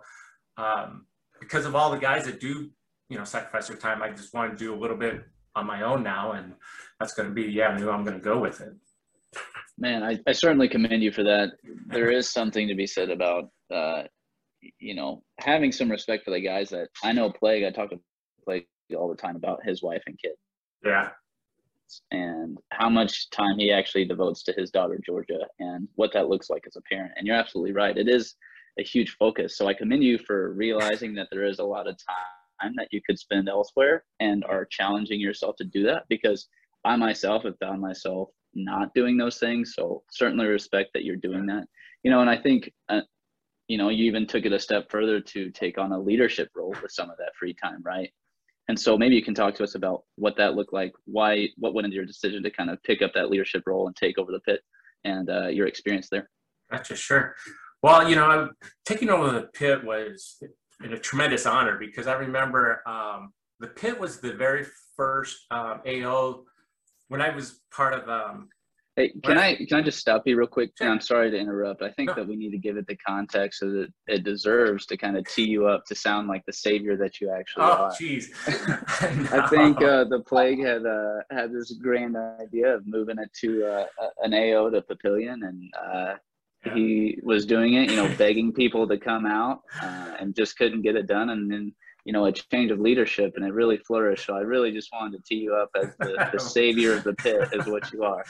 um, 0.56 1.04
because 1.38 1.66
of 1.66 1.76
all 1.76 1.90
the 1.90 1.98
guys 1.98 2.24
that 2.24 2.40
do, 2.40 2.70
you 3.10 3.18
know, 3.18 3.24
sacrifice 3.24 3.68
their 3.68 3.76
time, 3.76 4.02
I 4.02 4.08
just 4.10 4.32
want 4.32 4.50
to 4.50 4.56
do 4.56 4.74
a 4.74 4.78
little 4.78 4.96
bit 4.96 5.22
on 5.54 5.66
my 5.66 5.82
own 5.82 6.02
now, 6.02 6.32
and 6.32 6.54
that's 7.00 7.14
going 7.14 7.28
to 7.28 7.34
be 7.34 7.46
the 7.46 7.62
avenue 7.62 7.90
I'm 7.90 8.04
going 8.04 8.18
to 8.18 8.24
go 8.24 8.38
with 8.38 8.60
it. 8.60 8.74
Man, 9.78 10.02
I, 10.02 10.18
I 10.26 10.32
certainly 10.32 10.68
commend 10.68 11.02
you 11.02 11.12
for 11.12 11.22
that. 11.22 11.50
There 11.86 12.10
is 12.10 12.28
something 12.28 12.66
to 12.66 12.74
be 12.74 12.86
said 12.86 13.10
about, 13.10 13.44
uh, 13.72 14.04
you 14.80 14.94
know, 14.94 15.22
having 15.38 15.70
some 15.70 15.90
respect 15.90 16.24
for 16.24 16.32
the 16.32 16.40
guys 16.40 16.70
that 16.70 16.88
I 17.04 17.12
know. 17.12 17.30
Plague, 17.30 17.64
I 17.64 17.70
talk 17.70 17.90
to 17.90 18.00
Plague 18.44 18.66
all 18.96 19.08
the 19.08 19.14
time 19.14 19.36
about 19.36 19.64
his 19.64 19.82
wife 19.82 20.02
and 20.06 20.18
kid. 20.20 20.32
Yeah. 20.84 21.10
And 22.10 22.58
how 22.70 22.88
much 22.88 23.30
time 23.30 23.58
he 23.58 23.70
actually 23.70 24.04
devotes 24.04 24.42
to 24.44 24.52
his 24.52 24.70
daughter 24.70 25.00
Georgia, 25.04 25.46
and 25.60 25.88
what 25.94 26.12
that 26.12 26.28
looks 26.28 26.50
like 26.50 26.64
as 26.66 26.76
a 26.76 26.82
parent. 26.82 27.12
And 27.16 27.26
you're 27.26 27.36
absolutely 27.36 27.72
right. 27.72 27.96
It 27.96 28.08
is 28.08 28.34
a 28.80 28.82
huge 28.82 29.16
focus. 29.18 29.56
So 29.56 29.68
I 29.68 29.74
commend 29.74 30.02
you 30.02 30.18
for 30.18 30.52
realizing 30.54 31.14
that 31.14 31.28
there 31.30 31.44
is 31.44 31.60
a 31.60 31.64
lot 31.64 31.86
of 31.86 31.96
time 31.96 32.72
that 32.76 32.88
you 32.90 33.00
could 33.06 33.18
spend 33.18 33.48
elsewhere 33.48 34.04
and 34.18 34.44
are 34.44 34.66
challenging 34.66 35.20
yourself 35.20 35.54
to 35.56 35.64
do 35.64 35.84
that 35.84 36.04
because 36.08 36.48
I 36.88 36.96
myself 36.96 37.42
have 37.44 37.58
found 37.58 37.82
myself 37.82 38.30
not 38.54 38.94
doing 38.94 39.18
those 39.18 39.38
things. 39.38 39.74
So 39.76 40.02
certainly 40.10 40.46
respect 40.46 40.90
that 40.94 41.04
you're 41.04 41.16
doing 41.16 41.44
that. 41.46 41.66
You 42.02 42.10
know, 42.10 42.22
and 42.22 42.30
I 42.30 42.36
think, 42.38 42.72
uh, 42.88 43.02
you 43.68 43.76
know, 43.76 43.90
you 43.90 44.06
even 44.06 44.26
took 44.26 44.46
it 44.46 44.54
a 44.54 44.58
step 44.58 44.90
further 44.90 45.20
to 45.20 45.50
take 45.50 45.76
on 45.76 45.92
a 45.92 46.00
leadership 46.00 46.48
role 46.56 46.74
with 46.82 46.90
some 46.90 47.10
of 47.10 47.18
that 47.18 47.36
free 47.38 47.52
time, 47.52 47.82
right? 47.84 48.10
And 48.68 48.80
so 48.80 48.96
maybe 48.96 49.14
you 49.14 49.22
can 49.22 49.34
talk 49.34 49.54
to 49.56 49.64
us 49.64 49.74
about 49.74 50.04
what 50.16 50.36
that 50.38 50.54
looked 50.54 50.72
like, 50.72 50.92
why, 51.04 51.48
what 51.58 51.74
went 51.74 51.84
into 51.84 51.96
your 51.96 52.06
decision 52.06 52.42
to 52.42 52.50
kind 52.50 52.70
of 52.70 52.82
pick 52.84 53.02
up 53.02 53.12
that 53.14 53.28
leadership 53.28 53.64
role 53.66 53.86
and 53.86 53.94
take 53.94 54.16
over 54.18 54.32
the 54.32 54.40
pit 54.40 54.60
and 55.04 55.28
uh, 55.28 55.48
your 55.48 55.66
experience 55.66 56.08
there. 56.10 56.30
Gotcha, 56.70 56.96
sure. 56.96 57.34
Well, 57.82 58.08
you 58.08 58.16
know, 58.16 58.48
taking 58.86 59.10
over 59.10 59.30
the 59.30 59.48
pit 59.52 59.84
was 59.84 60.42
a 60.82 60.96
tremendous 60.96 61.44
honor 61.44 61.78
because 61.78 62.06
I 62.06 62.14
remember 62.14 62.82
um, 62.86 63.32
the 63.60 63.68
pit 63.68 64.00
was 64.00 64.20
the 64.20 64.32
very 64.32 64.64
first 64.96 65.46
um, 65.50 65.80
AO 65.86 66.44
when 67.08 67.20
I 67.20 67.34
was 67.34 67.60
part 67.70 67.94
of. 67.94 68.08
Um, 68.08 68.48
hey, 68.96 69.12
can 69.22 69.38
I 69.38 69.54
can 69.54 69.78
I 69.78 69.82
just 69.82 69.98
stop 69.98 70.22
you 70.26 70.36
real 70.36 70.46
quick? 70.46 70.70
Sure. 70.76 70.88
I'm 70.88 71.00
sorry 71.00 71.30
to 71.30 71.36
interrupt. 71.38 71.82
I 71.82 71.90
think 71.92 72.08
No. 72.10 72.14
that 72.16 72.28
we 72.28 72.36
need 72.36 72.50
to 72.50 72.58
give 72.58 72.76
it 72.76 72.86
the 72.86 72.96
context 72.96 73.60
so 73.60 73.70
that 73.70 73.88
it 74.06 74.24
deserves 74.24 74.86
to 74.86 74.96
kind 74.96 75.16
of 75.16 75.24
tee 75.26 75.48
you 75.48 75.66
up 75.66 75.84
to 75.86 75.94
sound 75.94 76.28
like 76.28 76.44
the 76.46 76.52
savior 76.52 76.96
that 76.96 77.20
you 77.20 77.30
actually 77.30 77.64
oh, 77.64 77.70
are. 77.84 77.90
jeez. 77.92 78.26
I 79.32 79.46
think 79.48 79.82
uh, 79.82 80.04
the 80.04 80.20
plague 80.26 80.60
had 80.64 80.84
uh, 80.86 81.20
had 81.30 81.52
this 81.52 81.72
grand 81.72 82.16
idea 82.16 82.74
of 82.74 82.86
moving 82.86 83.18
it 83.18 83.30
to 83.40 83.64
uh, 83.66 83.86
an 84.22 84.34
AO 84.34 84.70
to 84.70 84.82
Papillion, 84.82 85.46
and 85.48 85.72
uh, 85.76 86.14
Yeah. 86.66 86.74
he 86.74 87.18
was 87.22 87.46
doing 87.46 87.74
it, 87.74 87.88
you 87.90 87.96
know, 87.96 88.12
begging 88.16 88.52
people 88.52 88.88
to 88.88 88.98
come 88.98 89.26
out, 89.26 89.60
uh, 89.80 90.16
and 90.18 90.34
just 90.34 90.56
couldn't 90.58 90.82
get 90.82 90.96
it 90.96 91.06
done. 91.06 91.30
And 91.30 91.48
then, 91.50 91.72
you 92.08 92.12
know, 92.12 92.24
a 92.24 92.32
change 92.32 92.70
of 92.70 92.80
leadership, 92.80 93.34
and 93.36 93.44
it 93.44 93.52
really 93.52 93.76
flourished. 93.76 94.24
So 94.24 94.34
I 94.34 94.40
really 94.40 94.72
just 94.72 94.88
wanted 94.90 95.18
to 95.18 95.22
tee 95.28 95.42
you 95.42 95.54
up 95.54 95.68
as 95.76 95.94
the, 95.98 96.30
the 96.32 96.40
savior 96.56 96.94
of 96.94 97.04
the 97.04 97.12
pit, 97.12 97.50
is 97.52 97.66
what 97.66 97.92
you 97.92 98.02
are. 98.02 98.24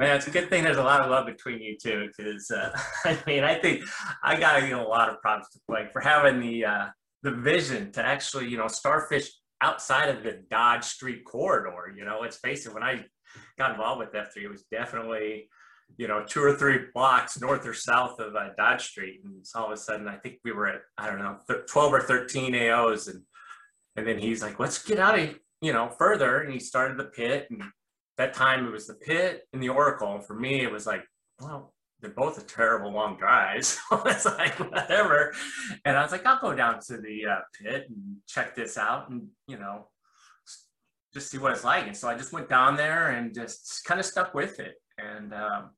Man, 0.00 0.16
it's 0.16 0.26
a 0.26 0.32
good 0.32 0.50
thing 0.50 0.64
there's 0.64 0.78
a 0.78 0.82
lot 0.82 1.00
of 1.00 1.12
love 1.12 1.24
between 1.24 1.60
you 1.60 1.76
two 1.80 2.08
because 2.08 2.50
uh, 2.50 2.76
I 3.04 3.16
mean, 3.24 3.44
I 3.44 3.54
think 3.54 3.84
I 4.24 4.36
got 4.36 4.58
to 4.58 4.66
give 4.66 4.80
a 4.80 4.82
lot 4.82 5.10
of 5.10 5.20
props 5.20 5.48
to 5.50 5.60
Plague 5.68 5.92
for 5.92 6.00
having 6.00 6.40
the 6.40 6.64
uh, 6.64 6.86
the 7.22 7.30
vision 7.30 7.92
to 7.92 8.04
actually, 8.04 8.48
you 8.48 8.56
know, 8.56 8.66
starfish 8.66 9.30
outside 9.60 10.08
of 10.08 10.24
the 10.24 10.42
Dodge 10.50 10.82
Street 10.82 11.24
corridor. 11.24 11.94
You 11.96 12.04
know, 12.04 12.18
let's 12.20 12.38
face 12.38 12.66
it, 12.66 12.74
when 12.74 12.82
I 12.82 13.04
got 13.60 13.70
involved 13.70 14.00
with 14.00 14.12
F3, 14.12 14.42
it 14.42 14.48
was 14.48 14.64
definitely, 14.72 15.48
you 15.96 16.08
know, 16.08 16.24
two 16.24 16.42
or 16.42 16.54
three 16.54 16.86
blocks 16.92 17.40
north 17.40 17.66
or 17.66 17.74
south 17.74 18.18
of 18.18 18.34
uh, 18.34 18.48
Dodge 18.56 18.82
Street. 18.82 19.20
And 19.24 19.44
all 19.54 19.66
of 19.66 19.72
a 19.72 19.76
sudden, 19.76 20.08
I 20.08 20.16
think 20.16 20.38
we 20.44 20.52
were 20.52 20.66
at, 20.66 20.80
I 20.98 21.08
don't 21.08 21.18
know, 21.18 21.38
th- 21.48 21.66
12 21.68 21.92
or 21.92 22.00
13 22.00 22.52
AOs. 22.52 23.08
And, 23.08 23.22
and 23.96 24.06
then 24.06 24.18
he's 24.18 24.42
like, 24.42 24.58
let's 24.58 24.82
get 24.82 24.98
out 24.98 25.18
of, 25.18 25.38
you 25.60 25.72
know, 25.72 25.88
further. 25.88 26.40
And 26.40 26.52
he 26.52 26.58
started 26.58 26.98
the 26.98 27.04
pit. 27.04 27.46
And 27.50 27.62
that 28.18 28.34
time 28.34 28.66
it 28.66 28.72
was 28.72 28.86
the 28.86 28.94
pit 28.94 29.46
and 29.52 29.62
the 29.62 29.68
Oracle. 29.68 30.14
And 30.14 30.24
for 30.24 30.34
me, 30.34 30.60
it 30.62 30.70
was 30.70 30.86
like, 30.86 31.04
well, 31.40 31.72
they're 32.00 32.10
both 32.10 32.38
a 32.38 32.46
terrible 32.46 32.92
long 32.92 33.16
drives. 33.16 33.78
So 33.88 34.02
it's 34.06 34.26
like, 34.26 34.58
whatever. 34.58 35.32
And 35.84 35.96
I 35.96 36.02
was 36.02 36.12
like, 36.12 36.26
I'll 36.26 36.40
go 36.40 36.54
down 36.54 36.80
to 36.88 36.96
the 36.98 37.26
uh, 37.26 37.40
pit 37.60 37.86
and 37.88 38.16
check 38.26 38.54
this 38.54 38.76
out 38.76 39.10
and, 39.10 39.28
you 39.46 39.58
know, 39.58 39.88
just 41.12 41.30
see 41.30 41.38
what 41.38 41.52
it's 41.52 41.64
like. 41.64 41.86
And 41.86 41.96
so 41.96 42.08
I 42.08 42.16
just 42.16 42.32
went 42.32 42.50
down 42.50 42.76
there 42.76 43.10
and 43.10 43.32
just 43.32 43.84
kind 43.84 44.00
of 44.00 44.04
stuck 44.04 44.34
with 44.34 44.58
it. 44.58 44.74
And 44.98 45.32
um, 45.32 45.70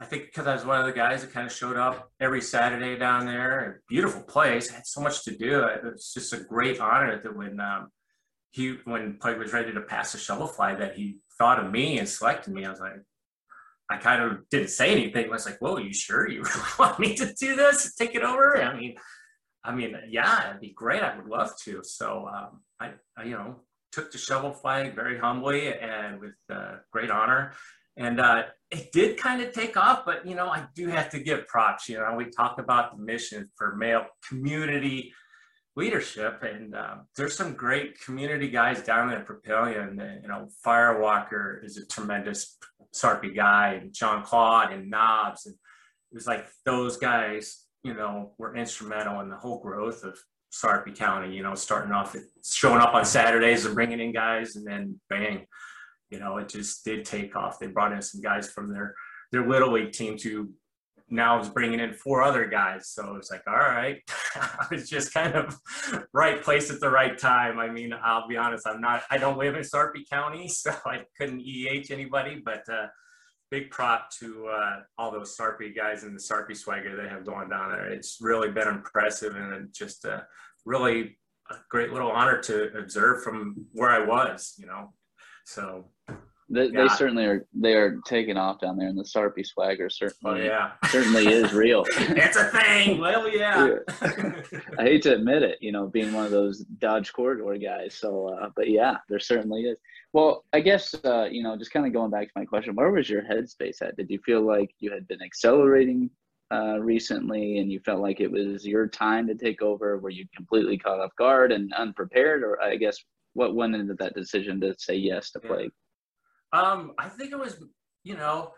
I 0.00 0.06
think 0.06 0.26
because 0.26 0.46
I 0.46 0.54
was 0.54 0.64
one 0.64 0.80
of 0.80 0.86
the 0.86 0.92
guys 0.92 1.22
that 1.22 1.32
kind 1.32 1.46
of 1.46 1.52
showed 1.52 1.76
up 1.76 2.10
every 2.20 2.40
Saturday 2.40 2.96
down 2.96 3.26
there, 3.26 3.60
a 3.60 3.74
beautiful 3.88 4.22
place, 4.22 4.70
I 4.70 4.76
had 4.76 4.86
so 4.86 5.00
much 5.00 5.24
to 5.24 5.36
do. 5.36 5.64
It 5.64 5.84
was 5.84 6.12
just 6.14 6.32
a 6.32 6.38
great 6.38 6.80
honor 6.80 7.20
that 7.20 7.36
when 7.36 7.60
um, 7.60 7.88
he, 8.50 8.78
when 8.84 9.18
Pike 9.18 9.38
was 9.38 9.52
ready 9.52 9.72
to 9.72 9.80
pass 9.82 10.12
the 10.12 10.18
shovel 10.18 10.46
fly, 10.46 10.74
that 10.74 10.96
he 10.96 11.18
thought 11.38 11.64
of 11.64 11.70
me 11.70 11.98
and 11.98 12.08
selected 12.08 12.52
me. 12.52 12.64
I 12.64 12.70
was 12.70 12.80
like, 12.80 12.94
I 13.90 13.96
kind 13.96 14.22
of 14.22 14.48
didn't 14.50 14.70
say 14.70 14.92
anything. 14.92 15.26
I 15.26 15.28
was 15.28 15.46
like, 15.46 15.58
"Whoa, 15.58 15.78
you 15.78 15.92
sure 15.92 16.28
you 16.28 16.42
really 16.44 16.60
want 16.78 16.98
me 17.00 17.14
to 17.16 17.34
do 17.34 17.56
this? 17.56 17.94
Take 17.94 18.14
it 18.14 18.22
over?" 18.22 18.62
I 18.62 18.78
mean, 18.78 18.94
I 19.64 19.74
mean, 19.74 19.96
yeah, 20.08 20.48
it'd 20.48 20.60
be 20.60 20.72
great. 20.72 21.02
I 21.02 21.16
would 21.16 21.26
love 21.26 21.52
to. 21.64 21.82
So 21.82 22.28
um, 22.32 22.60
I, 22.78 22.92
I, 23.16 23.24
you 23.24 23.32
know, 23.32 23.56
took 23.92 24.12
the 24.12 24.18
shovel 24.18 24.52
flag 24.52 24.94
very 24.94 25.18
humbly 25.18 25.74
and 25.74 26.20
with 26.20 26.34
uh, 26.48 26.76
great 26.92 27.10
honor. 27.10 27.52
And 27.96 28.20
uh, 28.20 28.44
it 28.70 28.92
did 28.92 29.18
kind 29.18 29.42
of 29.42 29.52
take 29.52 29.76
off, 29.76 30.04
but 30.04 30.26
you 30.26 30.34
know, 30.34 30.48
I 30.48 30.66
do 30.74 30.88
have 30.88 31.10
to 31.10 31.18
give 31.18 31.46
props. 31.48 31.88
You 31.88 31.98
know, 31.98 32.14
we 32.16 32.30
talk 32.30 32.58
about 32.58 32.96
the 32.96 33.02
mission 33.02 33.50
for 33.56 33.76
male 33.76 34.06
community 34.28 35.12
leadership, 35.76 36.42
and 36.42 36.74
um, 36.74 37.06
there's 37.16 37.34
some 37.34 37.54
great 37.54 38.00
community 38.00 38.48
guys 38.48 38.82
down 38.82 39.12
in 39.12 39.22
Papillion. 39.22 40.22
You 40.22 40.28
know, 40.28 40.48
Firewalker 40.64 41.64
is 41.64 41.76
a 41.76 41.86
tremendous 41.86 42.58
Sarpy 42.92 43.34
guy, 43.34 43.78
and 43.80 43.92
John 43.92 44.22
Claude 44.22 44.72
and 44.72 44.88
Knobs, 44.88 45.46
and 45.46 45.54
it 45.54 46.14
was 46.14 46.26
like 46.26 46.46
those 46.64 46.96
guys, 46.96 47.66
you 47.82 47.94
know, 47.94 48.32
were 48.38 48.56
instrumental 48.56 49.20
in 49.20 49.28
the 49.28 49.36
whole 49.36 49.60
growth 49.60 50.04
of 50.04 50.18
Sarpy 50.50 50.92
County. 50.92 51.34
You 51.34 51.42
know, 51.42 51.54
starting 51.54 51.92
off 51.92 52.14
at 52.14 52.22
showing 52.44 52.80
up 52.80 52.94
on 52.94 53.04
Saturdays 53.04 53.66
and 53.66 53.74
bringing 53.74 54.00
in 54.00 54.12
guys, 54.12 54.56
and 54.56 54.66
then 54.66 55.00
bang, 55.08 55.46
you 56.10 56.18
know, 56.18 56.38
it 56.38 56.48
just 56.48 56.84
did 56.84 57.04
take 57.04 57.36
off. 57.36 57.58
They 57.58 57.68
brought 57.68 57.92
in 57.92 58.02
some 58.02 58.20
guys 58.20 58.50
from 58.50 58.72
their 58.72 58.94
their 59.32 59.46
little 59.48 59.72
league 59.72 59.92
team 59.92 60.16
to 60.18 60.50
now 61.10 61.40
is 61.40 61.48
bringing 61.48 61.80
in 61.80 61.92
four 61.92 62.22
other 62.22 62.46
guys. 62.46 62.88
So 62.88 63.16
it's 63.16 63.30
like, 63.30 63.42
all 63.46 63.54
right, 63.54 64.00
I 64.36 64.66
was 64.70 64.88
just 64.88 65.12
kind 65.12 65.34
of 65.34 65.58
right 66.12 66.42
place 66.42 66.70
at 66.70 66.80
the 66.80 66.90
right 66.90 67.18
time. 67.18 67.58
I 67.58 67.68
mean, 67.68 67.92
I'll 67.92 68.28
be 68.28 68.36
honest, 68.36 68.66
I'm 68.66 68.80
not, 68.80 69.02
I 69.10 69.18
don't 69.18 69.38
live 69.38 69.56
in 69.56 69.64
Sarpy 69.64 70.04
County, 70.10 70.48
so 70.48 70.72
I 70.86 71.02
couldn't 71.18 71.42
EH 71.42 71.86
anybody, 71.90 72.40
but 72.44 72.68
uh, 72.68 72.86
big 73.50 73.70
prop 73.70 74.10
to 74.20 74.46
uh, 74.46 74.80
all 74.96 75.10
those 75.10 75.36
Sarpy 75.36 75.74
guys 75.74 76.04
and 76.04 76.14
the 76.14 76.20
Sarpy 76.20 76.54
swagger 76.54 76.96
they 76.96 77.08
have 77.08 77.26
going 77.26 77.48
down 77.48 77.72
there. 77.72 77.86
It's 77.90 78.18
really 78.20 78.50
been 78.50 78.68
impressive 78.68 79.34
and 79.34 79.68
just 79.74 80.04
uh, 80.04 80.20
really 80.64 81.18
a 81.50 81.56
great 81.68 81.92
little 81.92 82.12
honor 82.12 82.40
to 82.42 82.78
observe 82.78 83.24
from 83.24 83.66
where 83.72 83.90
I 83.90 84.04
was, 84.04 84.54
you 84.56 84.66
know. 84.66 84.92
So, 85.44 85.90
They, 86.52 86.68
they 86.68 86.88
certainly 86.88 87.24
are. 87.26 87.46
They 87.54 87.74
are 87.74 88.00
taking 88.04 88.36
off 88.36 88.60
down 88.60 88.76
there, 88.76 88.88
and 88.88 88.98
the 88.98 89.04
Sarpy 89.04 89.44
swagger 89.44 89.84
oh 89.84 89.88
certainly 89.88 90.46
yeah, 90.46 90.72
certainly 90.88 91.28
is 91.28 91.52
real. 91.52 91.84
it's 91.96 92.36
a 92.36 92.44
thing. 92.46 92.98
Well, 92.98 93.28
yeah. 93.28 93.76
I 94.78 94.82
hate 94.82 95.02
to 95.02 95.14
admit 95.14 95.44
it, 95.44 95.58
you 95.60 95.70
know, 95.70 95.86
being 95.86 96.12
one 96.12 96.24
of 96.24 96.32
those 96.32 96.64
Dodge 96.78 97.12
corridor 97.12 97.56
guys. 97.56 97.94
So, 97.94 98.30
uh, 98.30 98.50
but 98.56 98.68
yeah, 98.68 98.96
there 99.08 99.20
certainly 99.20 99.62
is. 99.62 99.78
Well, 100.12 100.44
I 100.52 100.58
guess 100.60 100.92
uh, 101.04 101.28
you 101.30 101.44
know, 101.44 101.56
just 101.56 101.70
kind 101.70 101.86
of 101.86 101.92
going 101.92 102.10
back 102.10 102.26
to 102.26 102.32
my 102.34 102.44
question, 102.44 102.74
where 102.74 102.90
was 102.90 103.08
your 103.08 103.22
headspace 103.22 103.80
at? 103.80 103.96
Did 103.96 104.10
you 104.10 104.18
feel 104.26 104.42
like 104.42 104.74
you 104.80 104.90
had 104.90 105.06
been 105.06 105.22
accelerating 105.22 106.10
uh, 106.52 106.80
recently, 106.80 107.58
and 107.58 107.70
you 107.70 107.78
felt 107.78 108.00
like 108.00 108.18
it 108.18 108.30
was 108.30 108.66
your 108.66 108.88
time 108.88 109.28
to 109.28 109.36
take 109.36 109.62
over? 109.62 109.98
Were 109.98 110.10
you 110.10 110.26
completely 110.34 110.78
caught 110.78 110.98
off 110.98 111.14
guard 111.16 111.52
and 111.52 111.72
unprepared, 111.74 112.42
or 112.42 112.60
I 112.60 112.74
guess 112.74 112.98
what 113.34 113.54
went 113.54 113.76
into 113.76 113.94
that 113.94 114.14
decision 114.14 114.60
to 114.62 114.74
say 114.78 114.96
yes 114.96 115.30
to 115.30 115.40
Yeah. 115.44 115.68
Um, 116.52 116.92
I 116.98 117.08
think 117.08 117.32
it 117.32 117.38
was, 117.38 117.62
you 118.02 118.16
know, 118.16 118.52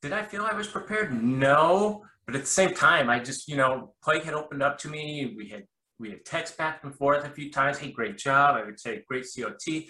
did 0.00 0.12
I 0.12 0.22
feel 0.22 0.44
I 0.44 0.52
was 0.52 0.66
prepared? 0.66 1.12
No, 1.22 2.04
but 2.26 2.34
at 2.34 2.42
the 2.42 2.46
same 2.46 2.74
time, 2.74 3.10
I 3.10 3.18
just, 3.18 3.48
you 3.48 3.56
know, 3.56 3.94
Plague 4.02 4.24
had 4.24 4.34
opened 4.34 4.62
up 4.62 4.78
to 4.78 4.88
me. 4.88 5.34
We 5.36 5.48
had 5.48 5.64
we 5.98 6.10
had 6.10 6.24
text 6.24 6.56
back 6.56 6.80
and 6.82 6.94
forth 6.94 7.24
a 7.24 7.30
few 7.30 7.50
times. 7.50 7.78
Hey, 7.78 7.92
great 7.92 8.18
job! 8.18 8.56
I 8.56 8.64
would 8.64 8.80
say 8.80 9.04
great 9.08 9.24
COT, 9.24 9.66
and 9.68 9.84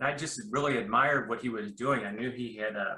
I 0.00 0.14
just 0.14 0.40
really 0.50 0.78
admired 0.78 1.28
what 1.28 1.40
he 1.40 1.48
was 1.48 1.72
doing. 1.72 2.04
I 2.04 2.10
knew 2.10 2.30
he 2.30 2.56
had, 2.56 2.76
uh, 2.76 2.96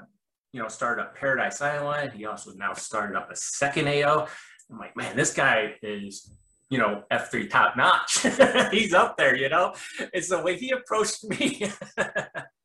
you 0.53 0.61
know, 0.61 0.67
started 0.67 1.01
up 1.01 1.15
Paradise 1.15 1.61
Island. 1.61 2.13
He 2.13 2.25
also 2.25 2.53
now 2.53 2.73
started 2.73 3.17
up 3.17 3.29
a 3.31 3.35
second 3.35 3.87
AO. 3.87 4.27
I'm 4.69 4.79
like, 4.79 4.95
man, 4.95 5.17
this 5.17 5.33
guy 5.33 5.75
is 5.81 6.31
you 6.71 6.77
know, 6.77 7.03
F3 7.11 7.49
top 7.49 7.75
notch. 7.75 8.25
He's 8.71 8.93
up 8.93 9.17
there, 9.17 9.35
you 9.35 9.49
know? 9.49 9.75
And 10.13 10.23
so 10.23 10.41
when 10.41 10.57
he 10.57 10.71
approached 10.71 11.21
me, 11.25 11.69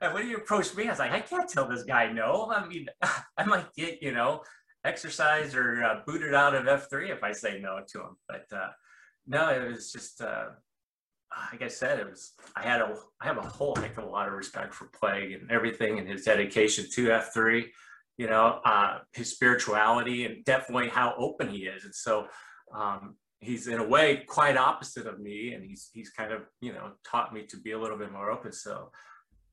and 0.00 0.14
when 0.14 0.26
he 0.26 0.34
approached 0.34 0.76
me, 0.76 0.86
I 0.86 0.90
was 0.90 0.98
like, 0.98 1.12
I 1.12 1.20
can't 1.20 1.48
tell 1.48 1.68
this 1.68 1.84
guy 1.84 2.12
no. 2.12 2.52
I 2.54 2.66
mean, 2.66 2.86
I 3.38 3.44
might 3.44 3.72
get, 3.76 4.02
you 4.02 4.12
know, 4.12 4.42
exercised 4.84 5.54
or 5.54 5.82
uh, 5.84 6.00
booted 6.06 6.34
out 6.34 6.54
of 6.54 6.64
F3 6.64 7.10
if 7.10 7.22
I 7.22 7.32
say 7.32 7.60
no 7.60 7.80
to 7.92 8.00
him. 8.00 8.16
But 8.28 8.46
uh, 8.52 8.70
no, 9.26 9.48
it 9.50 9.70
was 9.70 9.92
just, 9.92 10.20
uh, 10.20 10.46
like 11.52 11.62
I 11.62 11.68
said, 11.68 11.98
it 11.98 12.08
was, 12.08 12.32
I 12.56 12.62
had 12.62 12.80
a, 12.80 12.94
I 13.20 13.26
have 13.26 13.38
a 13.38 13.42
whole 13.42 13.74
heck 13.74 13.96
of 13.98 14.04
a 14.04 14.08
lot 14.08 14.28
of 14.28 14.34
respect 14.34 14.74
for 14.74 14.88
Plague 14.98 15.32
and 15.32 15.50
everything 15.50 15.98
and 15.98 16.08
his 16.08 16.24
dedication 16.24 16.86
to 16.92 17.08
F3, 17.08 17.64
you 18.18 18.28
know, 18.28 18.60
uh, 18.64 18.98
his 19.12 19.30
spirituality 19.30 20.26
and 20.26 20.44
definitely 20.44 20.88
how 20.88 21.14
open 21.18 21.48
he 21.48 21.66
is. 21.66 21.84
And 21.84 21.94
so, 21.94 22.26
um, 22.74 23.16
he's 23.44 23.66
in 23.66 23.78
a 23.78 23.86
way 23.86 24.24
quite 24.26 24.56
opposite 24.56 25.06
of 25.06 25.20
me 25.20 25.52
and 25.52 25.62
he's 25.62 25.90
he's 25.92 26.10
kind 26.10 26.32
of 26.32 26.42
you 26.60 26.72
know 26.72 26.92
taught 27.04 27.32
me 27.32 27.42
to 27.42 27.56
be 27.58 27.72
a 27.72 27.78
little 27.78 27.98
bit 27.98 28.10
more 28.10 28.30
open 28.30 28.52
so 28.52 28.90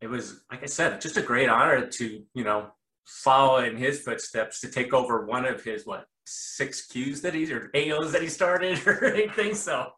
it 0.02 0.08
was 0.08 0.42
like 0.52 0.64
i 0.64 0.66
said 0.66 1.00
just 1.00 1.18
a 1.18 1.22
great 1.22 1.50
honor 1.50 1.88
to 1.88 2.24
you 2.34 2.44
know 2.44 2.68
follow 3.06 3.58
in 3.58 3.76
his 3.76 4.02
footsteps 4.02 4.60
to 4.62 4.70
take 4.70 4.94
over 4.94 5.26
one 5.26 5.46
of 5.46 5.64
his 5.64 5.86
what 5.86 6.06
six 6.26 6.88
qs 6.88 7.22
that 7.22 7.34
he's 7.34 7.52
or 7.52 7.70
aos 7.76 8.12
that 8.12 8.22
he 8.22 8.28
started 8.28 8.80
or 8.88 9.06
anything 9.06 9.54
so 9.54 9.92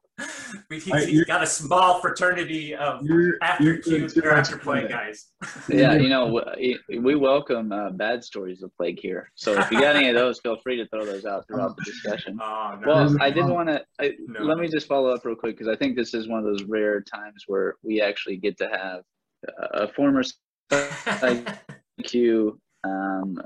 he's, 0.69 0.85
he's 0.85 1.25
got 1.25 1.41
a 1.41 1.47
small 1.47 1.99
fraternity 1.99 2.75
of 2.75 3.03
you're, 3.03 3.37
after 3.41 3.63
you're 3.63 3.77
Q 3.77 4.09
or 4.23 4.31
after 4.31 4.57
play 4.57 4.87
guys. 4.87 5.31
yeah, 5.69 5.93
you 5.93 6.09
know, 6.09 6.41
we 6.99 7.15
welcome 7.15 7.71
uh, 7.71 7.89
bad 7.91 8.23
stories 8.23 8.61
of 8.61 8.75
plague 8.77 8.99
here. 8.99 9.31
So 9.35 9.53
if 9.53 9.71
you 9.71 9.79
got 9.79 9.95
any 9.95 10.09
of 10.09 10.15
those, 10.15 10.39
feel 10.39 10.57
free 10.57 10.77
to 10.77 10.87
throw 10.87 11.05
those 11.05 11.25
out 11.25 11.47
throughout 11.47 11.75
the 11.77 11.83
discussion. 11.83 12.39
Oh, 12.53 12.77
no. 12.79 12.87
Well, 12.87 13.15
I 13.21 13.29
did 13.29 13.45
want 13.45 13.69
to 13.69 13.83
no. 14.27 14.41
let 14.41 14.57
me 14.57 14.67
just 14.67 14.87
follow 14.87 15.09
up 15.09 15.23
real 15.23 15.35
quick 15.35 15.57
because 15.57 15.71
I 15.71 15.77
think 15.77 15.95
this 15.95 16.13
is 16.13 16.27
one 16.27 16.39
of 16.39 16.45
those 16.45 16.63
rare 16.63 17.01
times 17.01 17.45
where 17.47 17.75
we 17.83 18.01
actually 18.01 18.37
get 18.37 18.57
to 18.57 18.67
have 18.67 19.01
a 19.73 19.87
former 19.89 20.23
Q 22.03 22.59
um, 22.83 23.41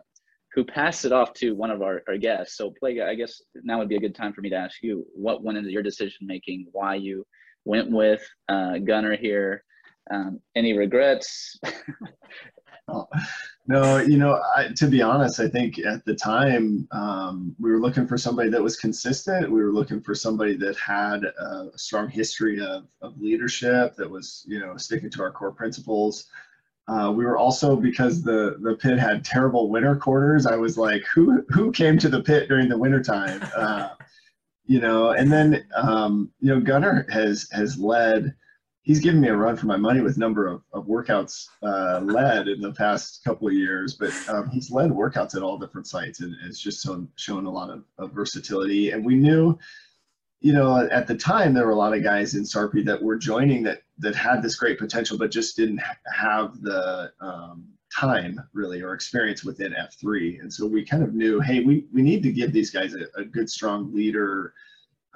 who 0.54 0.64
passed 0.64 1.06
it 1.06 1.12
off 1.12 1.34
to 1.34 1.54
one 1.54 1.70
of 1.70 1.82
our, 1.82 2.02
our 2.08 2.18
guests. 2.18 2.58
So, 2.58 2.74
Plague, 2.80 3.00
I 3.00 3.16
guess 3.16 3.42
now 3.64 3.78
would 3.80 3.90
be 3.90 3.96
a 3.96 4.00
good 4.00 4.16
time 4.16 4.34
for 4.34 4.42
me 4.42 4.50
to 4.50 4.56
ask 4.56 4.78
you 4.82 5.06
what 5.14 5.44
went 5.44 5.58
into 5.58 5.72
your 5.72 5.84
decision 5.84 6.26
making, 6.26 6.68
why 6.72 6.96
you 6.96 7.26
went 7.66 7.92
with 7.92 8.28
uh, 8.50 8.78
Gunner 8.80 9.16
here. 9.16 9.64
Um, 10.10 10.40
any 10.56 10.76
regrets? 10.76 11.60
no, 13.68 13.98
you 13.98 14.18
know, 14.18 14.42
I, 14.56 14.70
to 14.76 14.88
be 14.88 15.02
honest, 15.02 15.40
I 15.40 15.48
think 15.48 15.80
at 15.80 16.06
the 16.06 16.16
time 16.16 16.88
um, 16.92 17.56
we 17.60 17.72
were 17.72 17.80
looking 17.80 18.08
for 18.08 18.18
somebody 18.18 18.50
that 18.50 18.64
was 18.64 18.78
consistent. 18.78 19.52
We 19.52 19.62
were 19.62 19.74
looking 19.74 20.02
for 20.02 20.16
somebody 20.16 20.56
that 20.58 20.78
had 20.78 21.24
a, 21.24 21.70
a 21.74 21.78
strong 21.78 22.10
history 22.10 22.60
of, 22.60 22.86
of 23.02 23.20
leadership, 23.20 23.96
that 23.98 24.10
was, 24.10 24.46
you 24.48 24.60
know, 24.60 24.78
sticking 24.78 25.10
to 25.12 25.22
our 25.22 25.32
core 25.32 25.52
principles. 25.52 26.28
Uh, 26.88 27.12
we 27.12 27.26
were 27.26 27.38
also 27.38 27.76
because 27.76 28.24
the 28.24 28.58
the 28.62 28.76
pit 28.76 28.98
had 28.98 29.26
terrible 29.26 29.70
winter 29.70 29.96
quarters. 29.96 30.46
I 30.46 30.56
was 30.56 30.78
like, 30.78 31.04
who 31.14 31.44
who 31.50 31.72
came 31.72 31.98
to 31.98 32.08
the 32.08 32.22
pit 32.22 32.48
during 32.48 32.70
the 32.70 32.78
winter 32.78 33.04
time? 33.04 33.42
Uh, 33.58 33.90
you 34.70 34.82
know, 34.82 35.12
and 35.12 35.32
then 35.32 35.66
um, 35.76 36.30
you 36.40 36.54
know 36.54 36.60
Gunner 36.62 37.08
has 37.10 37.50
has 37.52 37.78
led. 37.78 38.36
He's 38.88 39.02
given 39.02 39.20
me 39.20 39.28
a 39.28 39.36
run 39.36 39.58
for 39.58 39.66
my 39.66 39.76
money 39.76 40.00
with 40.00 40.18
number 40.18 40.48
of, 40.48 40.64
of 40.72 40.88
workouts 40.88 41.48
uh, 41.62 42.00
led 42.00 42.48
in 42.48 42.62
the 42.62 42.72
past 42.72 43.22
couple 43.24 43.48
of 43.48 43.54
years, 43.54 43.96
but 43.96 44.14
um, 44.30 44.50
he's 44.50 44.72
led 44.72 44.92
workouts 44.92 45.36
at 45.36 45.44
all 45.44 45.58
different 45.58 45.88
sites 45.88 46.22
and 46.22 46.34
it's 46.46 46.60
just 46.60 46.86
shown, 46.86 47.10
shown 47.18 47.46
a 47.46 47.52
lot 47.52 47.70
of, 47.70 47.84
of 47.98 48.14
versatility. 48.14 48.92
And 48.92 49.06
we 49.06 49.16
knew 49.16 49.60
you 50.40 50.54
know, 50.54 50.88
at 50.92 51.08
the 51.08 51.16
time 51.16 51.54
there 51.54 51.66
were 51.66 51.72
a 51.72 51.78
lot 51.78 51.96
of 51.96 52.04
guys 52.04 52.36
in 52.36 52.44
Sarpy 52.44 52.84
that 52.86 53.02
were 53.02 53.18
joining 53.18 53.64
that 53.64 53.82
that 54.00 54.16
had 54.16 54.42
this 54.42 54.56
great 54.56 54.78
potential, 54.78 55.18
but 55.18 55.32
just 55.32 55.58
didn't 55.58 55.82
have 56.14 56.62
the 56.62 57.12
um, 57.20 57.66
time 57.98 58.40
really 58.54 58.82
or 58.84 58.94
experience 58.94 59.44
within 59.44 59.74
F3. 59.74 60.40
And 60.40 60.54
so 60.54 60.68
we 60.68 60.86
kind 60.86 61.02
of 61.02 61.16
knew, 61.16 61.40
hey, 61.40 61.62
we 61.62 61.86
we 61.92 62.04
need 62.04 62.22
to 62.24 62.32
give 62.32 62.54
these 62.54 62.70
guys 62.70 62.94
a, 62.94 63.20
a 63.20 63.26
good, 63.26 63.50
strong 63.50 63.94
leader 63.94 64.54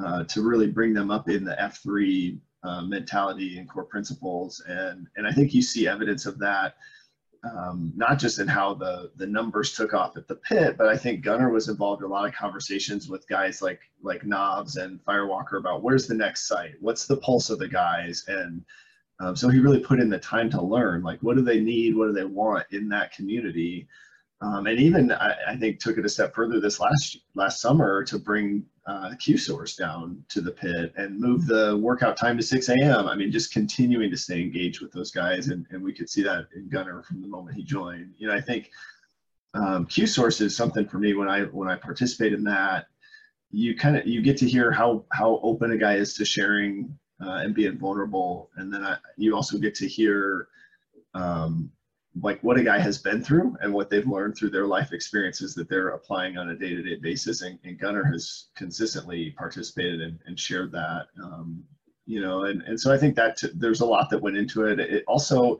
uh, 0.04 0.24
to 0.24 0.42
really 0.42 0.68
bring 0.68 0.94
them 0.94 1.12
up 1.12 1.30
in 1.30 1.44
the 1.44 1.56
F3 1.56 2.40
uh, 2.64 2.82
mentality 2.82 3.58
and 3.58 3.70
core 3.70 3.86
principles. 3.86 4.62
And 4.68 5.08
and 5.16 5.28
I 5.28 5.32
think 5.32 5.54
you 5.54 5.62
see 5.62 5.88
evidence 5.88 6.26
of 6.26 6.38
that 6.40 6.76
um, 7.44 7.92
not 7.96 8.20
just 8.20 8.40
in 8.40 8.48
how 8.48 8.74
the 8.74 9.12
the 9.16 9.26
numbers 9.26 9.74
took 9.74 9.94
off 9.94 10.16
at 10.16 10.28
the 10.28 10.36
pit, 10.36 10.76
but 10.78 10.88
I 10.88 10.98
think 10.98 11.24
Gunner 11.24 11.50
was 11.50 11.70
involved 11.70 12.02
in 12.02 12.08
a 12.08 12.12
lot 12.12 12.28
of 12.28 12.36
conversations 12.36 13.10
with 13.10 13.28
guys 13.28 13.62
like 13.62 13.80
like 14.04 14.26
Knobs 14.26 14.78
and 14.78 15.04
Firewalker 15.06 15.58
about 15.58 15.82
where's 15.82 16.08
the 16.08 16.14
next 16.14 16.48
site, 16.48 16.76
what's 16.80 17.08
the 17.08 17.18
pulse 17.18 17.50
of 17.50 17.58
the 17.58 17.68
guys, 17.68 18.26
and 18.28 18.64
um, 19.20 19.36
so 19.36 19.50
he 19.50 19.60
really 19.60 19.80
put 19.80 20.00
in 20.00 20.10
the 20.10 20.20
time 20.20 20.50
to 20.52 20.62
learn, 20.62 21.02
like 21.04 21.20
what 21.22 21.36
do 21.36 21.42
they 21.42 21.60
need, 21.60 21.96
what 21.96 22.08
do 22.08 22.14
they 22.14 22.26
want 22.26 22.66
in 22.72 22.88
that 22.90 23.12
community, 23.12 23.88
um, 24.42 24.68
and 24.68 24.80
even 24.80 25.12
I, 25.12 25.36
I, 25.50 25.56
think 25.58 25.80
took 25.80 25.98
it 25.98 26.06
a 26.06 26.10
step 26.10 26.36
further 26.36 26.60
this 26.60 26.80
last 26.80 27.18
last 27.34 27.60
summer 27.60 28.04
to 28.04 28.20
bring 28.20 28.66
uh, 28.88 29.14
Q 29.20 29.38
source 29.38 29.76
down 29.76 30.24
to 30.30 30.42
the 30.42 30.52
pit 30.52 30.94
and 30.98 31.20
move 31.20 31.46
the 31.46 31.78
workout 31.78 32.18
time 32.18 32.38
to 32.38 32.44
6 32.44 32.70
a.m. 32.70 33.08
I 33.08 33.16
mean, 33.16 33.32
just 33.32 33.54
continuing 33.54 34.10
to 34.10 34.18
stay 34.18 34.42
engaged 34.42 34.82
with 34.82 34.92
those 34.92 35.12
guys, 35.12 35.50
and, 35.50 35.66
and 35.70 35.84
we 35.84 35.94
could 35.94 36.10
see 36.10 36.24
that 36.24 36.48
in 36.56 36.68
Gunner 36.68 37.04
from 37.04 37.22
the 37.22 37.28
moment 37.28 37.56
he 37.56 37.64
joined. 37.64 38.14
You 38.18 38.28
know, 38.28 38.34
I 38.34 38.42
think 38.42 38.72
um, 39.54 39.86
Q 39.86 40.08
source 40.08 40.42
is 40.42 40.56
something 40.56 40.88
for 40.88 40.98
me 40.98 41.14
when 41.14 41.28
I 41.28 41.44
when 41.44 41.70
I 41.70 41.76
participate 41.76 42.34
in 42.34 42.44
that. 42.46 42.88
You 43.52 43.76
kind 43.76 43.98
of 43.98 44.08
you 44.08 44.22
get 44.22 44.38
to 44.38 44.50
hear 44.50 44.72
how 44.72 45.06
how 45.12 45.40
open 45.44 45.72
a 45.72 45.78
guy 45.78 45.96
is 45.96 46.16
to 46.16 46.26
sharing 46.26 46.98
uh, 47.24 47.42
and 47.44 47.54
being 47.54 47.78
vulnerable, 47.78 48.50
and 48.56 48.74
then 48.74 48.84
I, 48.84 48.98
you 49.18 49.36
also 49.36 49.58
get 49.60 49.76
to 49.76 49.88
hear 49.88 50.48
um, 51.14 51.72
like 52.20 52.42
what 52.44 52.58
a 52.58 52.64
guy 52.64 52.78
has 52.80 52.98
been 52.98 53.24
through 53.24 53.56
and 53.62 53.74
what 53.74 53.90
they've 53.90 54.08
learned 54.08 54.36
through 54.36 54.50
their 54.50 54.68
life 54.68 54.92
experiences 54.92 55.56
that 55.56 55.70
they're 55.70 55.90
applying 55.90 56.38
on 56.38 56.50
a 56.50 56.56
day-to-day 56.56 56.98
basis. 57.02 57.42
And, 57.42 57.58
and 57.64 57.80
gunner 57.80 58.04
has 58.04 58.48
consistently 58.56 59.34
participated 59.38 60.02
and, 60.02 60.20
and 60.26 60.38
shared 60.38 60.72
that 60.74 61.08
um, 61.24 61.64
you 62.06 62.20
know 62.20 62.44
and, 62.46 62.62
and 62.64 62.80
so 62.80 62.92
i 62.94 62.98
think 62.98 63.16
that 63.16 63.38
t- 63.38 63.50
there's 63.56 63.82
a 63.82 63.86
lot 63.86 64.10
that 64.10 64.22
went 64.22 64.38
into 64.38 64.66
it. 64.66 64.80
It 64.80 65.04
also 65.08 65.60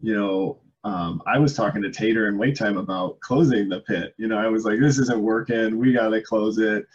you 0.00 0.14
know 0.14 0.58
um, 0.84 1.22
i 1.26 1.38
was 1.38 1.54
talking 1.54 1.82
to 1.82 1.90
tater 1.90 2.26
and 2.26 2.38
wait 2.38 2.56
time 2.56 2.76
about 2.76 3.20
closing 3.20 3.68
the 3.68 3.80
pit. 3.80 4.14
You 4.18 4.26
know 4.26 4.38
i 4.38 4.48
was 4.48 4.64
like 4.64 4.80
this 4.80 4.98
isn't 4.98 5.20
working. 5.20 5.78
We 5.78 5.92
got 5.92 6.08
to 6.08 6.22
close 6.22 6.58
it 6.58 6.86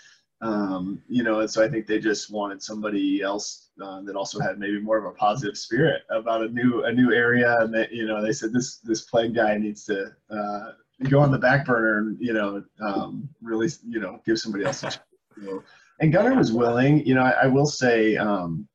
um, 0.41 1.01
you 1.07 1.23
know, 1.23 1.39
and 1.39 1.49
so 1.49 1.63
I 1.63 1.69
think 1.69 1.87
they 1.87 1.99
just 1.99 2.31
wanted 2.31 2.61
somebody 2.61 3.21
else 3.21 3.69
uh, 3.83 4.01
that 4.01 4.15
also 4.15 4.39
had 4.39 4.59
maybe 4.59 4.79
more 4.79 4.97
of 4.97 5.05
a 5.05 5.11
positive 5.11 5.57
spirit 5.57 6.03
about 6.11 6.43
a 6.43 6.49
new 6.49 6.83
a 6.83 6.91
new 6.91 7.11
area, 7.11 7.57
and 7.59 7.73
that 7.73 7.91
you 7.91 8.05
know 8.05 8.21
they 8.21 8.33
said 8.33 8.53
this 8.53 8.77
this 8.79 9.01
plague 9.01 9.33
guy 9.33 9.57
needs 9.57 9.83
to 9.85 10.11
uh, 10.29 10.71
go 11.09 11.19
on 11.19 11.31
the 11.31 11.39
back 11.39 11.65
burner 11.65 11.99
and 11.99 12.17
you 12.19 12.33
know 12.33 12.63
um, 12.81 13.27
really 13.41 13.69
you 13.87 13.99
know 13.99 14.19
give 14.25 14.37
somebody 14.37 14.63
else 14.63 14.83
a 14.83 14.91
chance. 14.91 15.63
and 16.01 16.13
Gunner 16.13 16.35
was 16.35 16.51
willing. 16.51 17.05
You 17.05 17.15
know, 17.15 17.23
I, 17.23 17.43
I 17.43 17.47
will 17.47 17.67
say. 17.67 18.15
Um, 18.17 18.67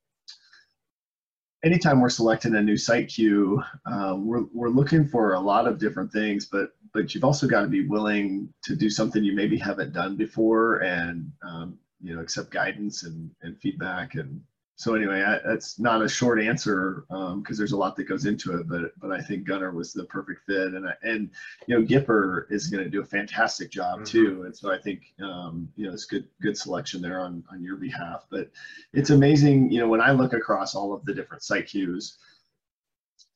anytime 1.64 2.01
we're 2.01 2.11
selecting 2.11 2.57
a 2.57 2.61
new 2.61 2.77
site 2.77 3.07
queue, 3.09 3.62
um, 3.87 4.27
we're, 4.27 4.42
we're 4.53 4.68
looking 4.68 5.07
for 5.07 5.35
a 5.35 5.40
lot 5.40 5.68
of 5.68 5.79
different 5.79 6.11
things, 6.11 6.46
but 6.46 6.70
but 6.92 7.14
you've 7.14 7.24
also 7.24 7.46
got 7.46 7.62
to 7.62 7.68
be 7.68 7.87
willing 7.87 8.52
to 8.62 8.76
do 8.76 8.90
something 8.90 9.24
you 9.24 9.35
maybe 9.35 9.57
haven't 9.57 9.92
done 9.92 10.16
before 10.16 10.78
and 10.78 11.31
um, 11.42 11.78
you 12.02 12.14
know 12.14 12.20
accept 12.20 12.50
guidance 12.50 13.05
and, 13.05 13.31
and 13.42 13.59
feedback 13.61 14.14
and 14.14 14.40
so 14.74 14.94
anyway 14.94 15.22
I, 15.22 15.38
that's 15.46 15.78
not 15.78 16.02
a 16.02 16.09
short 16.09 16.40
answer 16.40 17.05
because 17.09 17.33
um, 17.33 17.44
there's 17.57 17.72
a 17.72 17.76
lot 17.76 17.94
that 17.96 18.05
goes 18.05 18.24
into 18.26 18.59
it 18.59 18.68
but 18.68 18.98
but 19.00 19.12
i 19.12 19.20
think 19.20 19.46
gunner 19.46 19.70
was 19.70 19.92
the 19.92 20.05
perfect 20.05 20.40
fit 20.46 20.74
and 20.74 20.87
and 21.02 21.31
you 21.66 21.78
know 21.78 21.87
gipper 21.87 22.46
is 22.50 22.68
going 22.68 22.83
to 22.83 22.90
do 22.90 23.00
a 23.00 23.05
fantastic 23.05 23.70
job 23.70 23.96
mm-hmm. 23.96 24.05
too 24.05 24.42
and 24.44 24.57
so 24.57 24.72
i 24.72 24.78
think 24.78 25.12
um, 25.22 25.68
you 25.76 25.87
know 25.87 25.92
it's 25.92 26.07
good 26.07 26.26
good 26.40 26.57
selection 26.57 27.00
there 27.00 27.20
on 27.20 27.44
on 27.52 27.62
your 27.62 27.76
behalf 27.76 28.26
but 28.31 28.50
it's 28.92 29.11
amazing 29.11 29.70
you 29.70 29.78
know 29.78 29.88
when 29.88 30.00
i 30.00 30.11
look 30.11 30.33
across 30.33 30.74
all 30.74 30.92
of 30.92 31.05
the 31.05 31.14
different 31.14 31.42
site 31.42 31.66
queues 31.66 32.18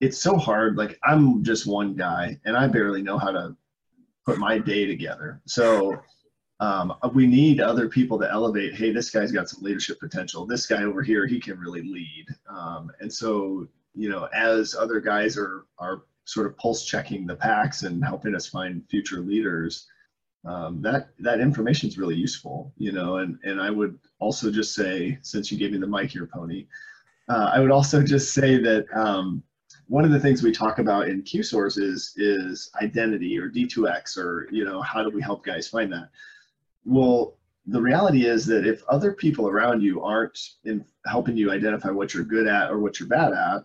it's 0.01 0.19
so 0.19 0.37
hard. 0.37 0.77
Like 0.77 0.99
I'm 1.05 1.43
just 1.43 1.67
one 1.67 1.95
guy 1.95 2.39
and 2.45 2.57
I 2.57 2.67
barely 2.69 3.03
know 3.03 3.19
how 3.19 3.31
to 3.31 3.57
put 4.25 4.39
my 4.39 4.59
day 4.59 4.87
together. 4.87 5.41
So 5.47 5.97
um, 6.61 6.95
we 7.15 7.27
need 7.27 7.61
other 7.61 7.89
people 7.89 8.19
to 8.19 8.31
elevate. 8.31 8.75
Hey, 8.75 8.91
this 8.93 9.11
guy's 9.11 9.33
got 9.33 9.49
some 9.49 9.63
leadership 9.63 10.01
potential. 10.01 10.47
This 10.47 10.67
guy 10.67 10.85
over 10.85 11.03
here, 11.03 11.27
he 11.27 11.39
can 11.39 11.59
really 11.59 11.83
lead. 11.83 12.27
Um, 12.49 12.91
and 13.01 13.13
so, 13.13 13.69
you 13.95 14.09
know, 14.09 14.29
as 14.35 14.75
other 14.75 15.01
guys 15.01 15.37
are 15.37 15.67
are 15.79 16.03
sort 16.25 16.47
of 16.47 16.57
pulse 16.57 16.85
checking 16.85 17.27
the 17.27 17.37
PAX 17.37 17.83
and 17.83 18.05
helping 18.05 18.35
us 18.35 18.47
find 18.47 18.83
future 18.91 19.21
leaders, 19.21 19.87
um, 20.45 20.83
that 20.83 21.11
that 21.19 21.41
information 21.41 21.89
is 21.89 21.99
really 21.99 22.17
useful. 22.17 22.73
You 22.79 22.93
know, 22.93 23.19
and 23.19 23.39
and 23.45 23.61
I 23.61 23.71
would 23.71 23.99
also 24.19 24.51
just 24.51 24.75
say, 24.75 25.19
since 25.23 25.53
you 25.53 25.59
gave 25.59 25.73
me 25.73 25.79
the 25.79 25.87
mic 25.87 26.11
here, 26.11 26.29
Pony, 26.33 26.67
uh, 27.29 27.51
I 27.53 27.61
would 27.61 27.71
also 27.71 28.03
just 28.03 28.33
say 28.33 28.57
that 28.59 28.87
um, 28.95 29.43
one 29.89 30.05
of 30.05 30.11
the 30.11 30.21
things 30.21 30.43
we 30.43 30.53
talk 30.53 30.79
about 30.79 31.09
in 31.09 31.23
Q 31.23 31.43
sources 31.43 32.13
is 32.17 32.71
identity 32.83 33.39
or 33.39 33.49
D2X 33.49 34.19
or, 34.19 34.49
you 34.51 34.65
know, 34.65 34.83
how 34.83 35.03
do 35.03 35.11
we 35.11 35.23
help 35.23 35.45
guys 35.45 35.69
find 35.69 35.93
that? 35.93 36.11
Well, 36.85 37.37
the 37.67 37.81
reality 37.81 38.27
is 38.27 38.47
that 38.47 38.67
if 38.67 38.83
other 38.89 39.13
people 39.13 39.49
around 39.49 39.83
you 39.83 40.03
aren't 40.03 40.39
in 40.65 40.85
helping 41.07 41.37
you 41.37 41.51
identify 41.51 41.91
what 41.91 42.15
you're 42.15 42.25
good 42.25 42.47
at 42.47 42.71
or 42.71 42.79
what 42.79 42.99
you're 42.99 43.09
bad 43.09 43.33
at, 43.33 43.65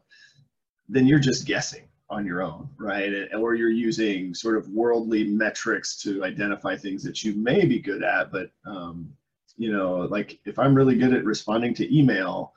then 0.89 1.07
you're 1.07 1.19
just 1.19 1.45
guessing 1.45 1.87
on 2.09 2.25
your 2.25 2.41
own, 2.43 2.69
right? 2.77 3.13
Or 3.33 3.55
you're 3.55 3.69
using 3.69 4.33
sort 4.33 4.57
of 4.57 4.67
worldly 4.69 5.23
metrics 5.23 5.97
to 6.01 6.23
identify 6.23 6.75
things 6.75 7.03
that 7.03 7.23
you 7.23 7.33
may 7.35 7.65
be 7.65 7.79
good 7.79 8.03
at, 8.03 8.31
but 8.31 8.51
um, 8.65 9.11
you 9.57 9.71
know, 9.71 9.99
like 10.09 10.39
if 10.45 10.59
I'm 10.59 10.75
really 10.75 10.97
good 10.97 11.13
at 11.13 11.23
responding 11.23 11.73
to 11.75 11.97
email, 11.97 12.53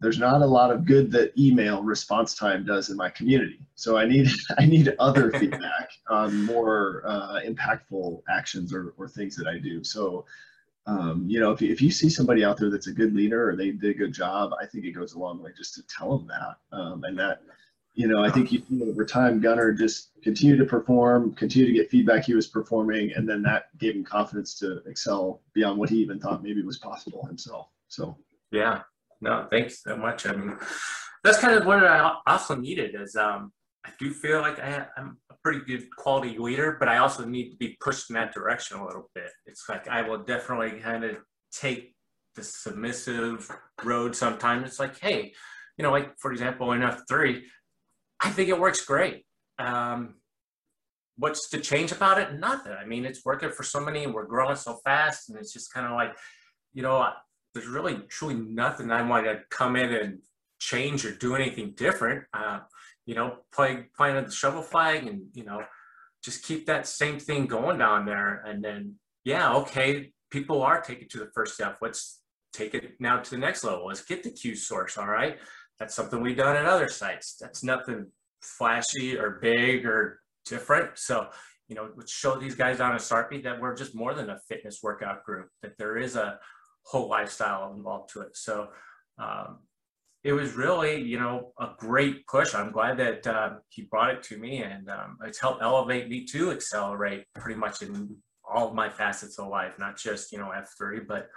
there's 0.00 0.18
not 0.18 0.42
a 0.42 0.46
lot 0.46 0.70
of 0.70 0.84
good 0.84 1.10
that 1.12 1.36
email 1.38 1.82
response 1.82 2.34
time 2.34 2.64
does 2.64 2.88
in 2.90 2.96
my 2.96 3.10
community. 3.10 3.58
So 3.74 3.96
I 3.96 4.06
need 4.06 4.28
I 4.58 4.66
need 4.66 4.94
other 4.98 5.30
feedback 5.38 5.90
on 6.08 6.44
more 6.44 7.02
uh, 7.06 7.40
impactful 7.46 8.22
actions 8.28 8.72
or, 8.72 8.94
or 8.96 9.08
things 9.08 9.36
that 9.36 9.46
I 9.46 9.58
do. 9.58 9.82
So 9.82 10.24
um, 10.88 11.26
you 11.28 11.38
know, 11.38 11.52
if 11.52 11.60
you, 11.60 11.70
if 11.70 11.82
you 11.82 11.90
see 11.90 12.08
somebody 12.08 12.44
out 12.44 12.56
there 12.56 12.70
that's 12.70 12.86
a 12.86 12.92
good 12.92 13.14
leader 13.14 13.50
or 13.50 13.54
they 13.54 13.72
did 13.72 13.90
a 13.90 13.98
good 13.98 14.12
job, 14.12 14.52
I 14.60 14.64
think 14.64 14.86
it 14.86 14.92
goes 14.92 15.12
a 15.12 15.18
long 15.18 15.42
way 15.42 15.50
just 15.54 15.74
to 15.74 15.82
tell 15.86 16.16
them 16.16 16.28
that. 16.28 16.76
Um, 16.76 17.04
and 17.04 17.18
that, 17.18 17.42
you 17.92 18.08
know, 18.08 18.24
I 18.24 18.30
think 18.30 18.50
you 18.50 18.62
over 18.88 19.04
time, 19.04 19.38
Gunner 19.38 19.72
just 19.72 20.12
continue 20.22 20.56
to 20.56 20.64
perform, 20.64 21.34
continue 21.34 21.66
to 21.66 21.74
get 21.74 21.90
feedback 21.90 22.24
he 22.24 22.34
was 22.34 22.46
performing, 22.46 23.12
and 23.14 23.28
then 23.28 23.42
that 23.42 23.76
gave 23.78 23.96
him 23.96 24.04
confidence 24.04 24.54
to 24.60 24.78
excel 24.86 25.42
beyond 25.52 25.78
what 25.78 25.90
he 25.90 25.96
even 25.96 26.18
thought 26.18 26.42
maybe 26.42 26.62
was 26.62 26.78
possible 26.78 27.26
himself. 27.26 27.68
So 27.88 28.16
yeah, 28.50 28.82
no, 29.20 29.46
thanks 29.50 29.82
so 29.82 29.96
much. 29.96 30.26
I 30.26 30.32
mean, 30.32 30.56
that's 31.24 31.38
kind 31.38 31.58
of 31.58 31.66
what 31.66 31.84
I 31.84 32.14
also 32.26 32.54
needed 32.54 32.94
is 33.00 33.16
um, 33.16 33.52
I 33.84 33.90
do 33.98 34.12
feel 34.12 34.40
like 34.40 34.58
I, 34.60 34.86
am 34.96 35.18
a 35.30 35.34
pretty 35.42 35.60
good 35.64 35.88
quality 35.96 36.38
leader, 36.38 36.76
but 36.78 36.88
I 36.88 36.98
also 36.98 37.24
need 37.24 37.50
to 37.50 37.56
be 37.56 37.76
pushed 37.80 38.10
in 38.10 38.14
that 38.14 38.32
direction 38.32 38.78
a 38.78 38.86
little 38.86 39.10
bit. 39.14 39.30
It's 39.46 39.68
like 39.68 39.88
I 39.88 40.02
will 40.02 40.18
definitely 40.18 40.80
kind 40.80 41.04
of 41.04 41.16
take 41.52 41.94
the 42.34 42.42
submissive 42.44 43.50
road 43.82 44.14
sometimes. 44.14 44.68
It's 44.68 44.80
like, 44.80 44.98
hey, 45.00 45.32
you 45.76 45.82
know, 45.82 45.90
like 45.90 46.18
for 46.18 46.32
example, 46.32 46.72
in 46.72 46.80
F3, 46.80 47.42
I 48.20 48.30
think 48.30 48.48
it 48.48 48.58
works 48.58 48.84
great. 48.84 49.24
Um, 49.58 50.14
what's 51.16 51.48
to 51.50 51.60
change 51.60 51.92
about 51.92 52.18
it? 52.18 52.38
Nothing. 52.38 52.72
I 52.72 52.84
mean, 52.84 53.04
it's 53.04 53.24
working 53.24 53.50
for 53.50 53.64
so 53.64 53.80
many 53.80 54.04
and 54.04 54.14
we're 54.14 54.26
growing 54.26 54.56
so 54.56 54.78
fast. 54.84 55.28
And 55.28 55.38
it's 55.38 55.52
just 55.52 55.72
kind 55.72 55.86
of 55.86 55.92
like, 55.92 56.16
you 56.72 56.82
know, 56.82 57.08
there's 57.58 57.70
really 57.70 57.96
truly 58.08 58.34
nothing 58.34 58.90
I 58.90 59.02
want 59.02 59.26
to 59.26 59.40
come 59.50 59.74
in 59.74 59.92
and 59.92 60.18
change 60.60 61.04
or 61.04 61.12
do 61.12 61.34
anything 61.34 61.72
different. 61.76 62.24
Uh, 62.32 62.60
you 63.04 63.14
know, 63.14 63.38
play 63.52 63.86
playing 63.96 64.16
at 64.16 64.26
the 64.26 64.32
shovel 64.32 64.62
flag 64.62 65.06
and, 65.06 65.22
you 65.34 65.44
know, 65.44 65.62
just 66.22 66.44
keep 66.44 66.66
that 66.66 66.86
same 66.86 67.18
thing 67.18 67.46
going 67.46 67.78
down 67.78 68.06
there. 68.06 68.42
And 68.46 68.62
then, 68.62 68.94
yeah, 69.24 69.52
okay, 69.54 70.12
people 70.30 70.62
are 70.62 70.80
taking 70.80 71.08
to 71.08 71.18
the 71.18 71.30
first 71.34 71.54
step. 71.54 71.78
Let's 71.80 72.20
take 72.52 72.74
it 72.74 72.92
now 73.00 73.18
to 73.18 73.30
the 73.30 73.38
next 73.38 73.64
level. 73.64 73.86
Let's 73.86 74.04
get 74.04 74.22
the 74.22 74.30
Q 74.30 74.54
source. 74.54 74.96
All 74.96 75.08
right. 75.08 75.38
That's 75.78 75.94
something 75.94 76.20
we've 76.20 76.36
done 76.36 76.56
at 76.56 76.64
other 76.64 76.88
sites. 76.88 77.36
That's 77.40 77.64
nothing 77.64 78.06
flashy 78.42 79.16
or 79.16 79.38
big 79.42 79.84
or 79.86 80.20
different. 80.44 80.98
So, 80.98 81.28
you 81.68 81.74
know, 81.74 81.90
show 82.06 82.36
these 82.36 82.54
guys 82.54 82.80
on 82.80 82.92
a 82.92 82.98
Sarpy 82.98 83.42
that 83.42 83.60
we're 83.60 83.76
just 83.76 83.94
more 83.94 84.14
than 84.14 84.30
a 84.30 84.38
fitness 84.48 84.80
workout 84.82 85.24
group, 85.24 85.48
that 85.62 85.76
there 85.78 85.96
is 85.96 86.16
a 86.16 86.38
whole 86.88 87.08
lifestyle 87.08 87.72
involved 87.74 88.10
to 88.12 88.22
it. 88.22 88.36
So, 88.36 88.68
um, 89.18 89.58
it 90.24 90.32
was 90.32 90.54
really, 90.54 91.00
you 91.00 91.18
know, 91.18 91.52
a 91.60 91.68
great 91.78 92.26
push. 92.26 92.54
I'm 92.54 92.72
glad 92.72 92.98
that 92.98 93.26
uh, 93.26 93.50
he 93.68 93.82
brought 93.82 94.10
it 94.10 94.22
to 94.24 94.36
me, 94.36 94.62
and 94.62 94.90
um, 94.90 95.16
it's 95.24 95.40
helped 95.40 95.62
elevate 95.62 96.08
me 96.08 96.24
to 96.26 96.50
accelerate 96.50 97.24
pretty 97.34 97.58
much 97.58 97.82
in 97.82 98.16
all 98.48 98.68
of 98.68 98.74
my 98.74 98.88
facets 98.88 99.38
of 99.38 99.48
life, 99.48 99.78
not 99.78 99.96
just 99.96 100.32
you 100.32 100.38
know 100.38 100.52
F3, 100.54 101.06
but 101.06 101.28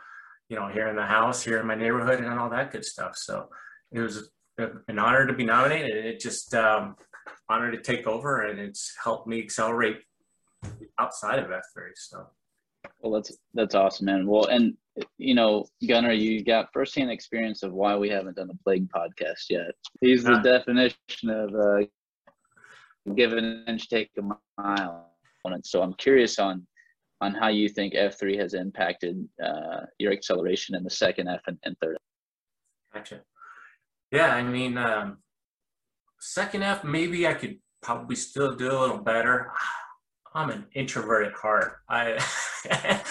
you 0.49 0.55
know 0.55 0.67
here 0.67 0.87
in 0.87 0.95
the 0.95 1.05
house, 1.05 1.43
here 1.43 1.59
in 1.59 1.67
my 1.67 1.75
neighborhood, 1.75 2.19
and 2.19 2.39
all 2.39 2.49
that 2.49 2.71
good 2.71 2.83
stuff. 2.83 3.15
So 3.17 3.49
it 3.91 3.99
was 3.99 4.29
an 4.57 4.99
honor 4.99 5.27
to 5.27 5.33
be 5.33 5.45
nominated. 5.45 6.05
It 6.05 6.19
just 6.19 6.53
um, 6.55 6.95
honor 7.49 7.71
to 7.71 7.81
take 7.81 8.07
over, 8.07 8.41
and 8.41 8.59
it's 8.59 8.93
helped 9.01 9.27
me 9.27 9.39
accelerate 9.39 9.99
outside 10.99 11.39
of 11.39 11.49
F3. 11.49 11.91
So, 11.95 12.27
well, 12.99 13.13
that's 13.13 13.37
that's 13.53 13.75
awesome, 13.75 14.07
man. 14.07 14.25
Well, 14.25 14.45
and 14.45 14.75
you 15.17 15.33
know, 15.33 15.65
Gunner, 15.87 16.11
you 16.11 16.43
got 16.43 16.69
firsthand 16.73 17.11
experience 17.11 17.63
of 17.63 17.73
why 17.73 17.95
we 17.95 18.09
haven't 18.09 18.35
done 18.35 18.49
a 18.49 18.63
plague 18.63 18.89
podcast 18.89 19.49
yet. 19.49 19.71
He's 20.01 20.23
the 20.23 20.33
uh, 20.33 20.41
definition 20.41 21.29
of 21.29 21.55
uh, 21.55 21.85
give 23.15 23.33
an 23.33 23.63
inch, 23.67 23.89
take 23.89 24.11
a 24.17 24.61
mile. 24.61 25.07
So 25.63 25.81
I'm 25.81 25.93
curious 25.95 26.37
on 26.37 26.67
on 27.21 27.35
how 27.35 27.47
you 27.49 27.69
think 27.69 27.93
F3 27.93 28.37
has 28.39 28.55
impacted 28.55 29.27
uh, 29.43 29.81
your 29.99 30.11
acceleration 30.11 30.75
in 30.75 30.83
the 30.83 30.89
second 30.89 31.27
F 31.27 31.41
and, 31.47 31.57
and 31.63 31.75
third. 31.81 31.97
Gotcha. 32.93 33.21
Yeah, 34.11 34.33
I 34.33 34.41
mean, 34.41 34.77
um, 34.77 35.19
second 36.19 36.63
F, 36.63 36.83
maybe 36.83 37.27
I 37.27 37.35
could 37.35 37.59
probably 37.81 38.15
still 38.15 38.55
do 38.55 38.71
a 38.71 38.79
little 38.79 38.97
better. 38.97 39.51
I'm 40.33 40.49
an 40.49 40.65
introvert 40.73 41.27
at 41.27 41.33
heart. 41.33 41.79
I 41.89 42.17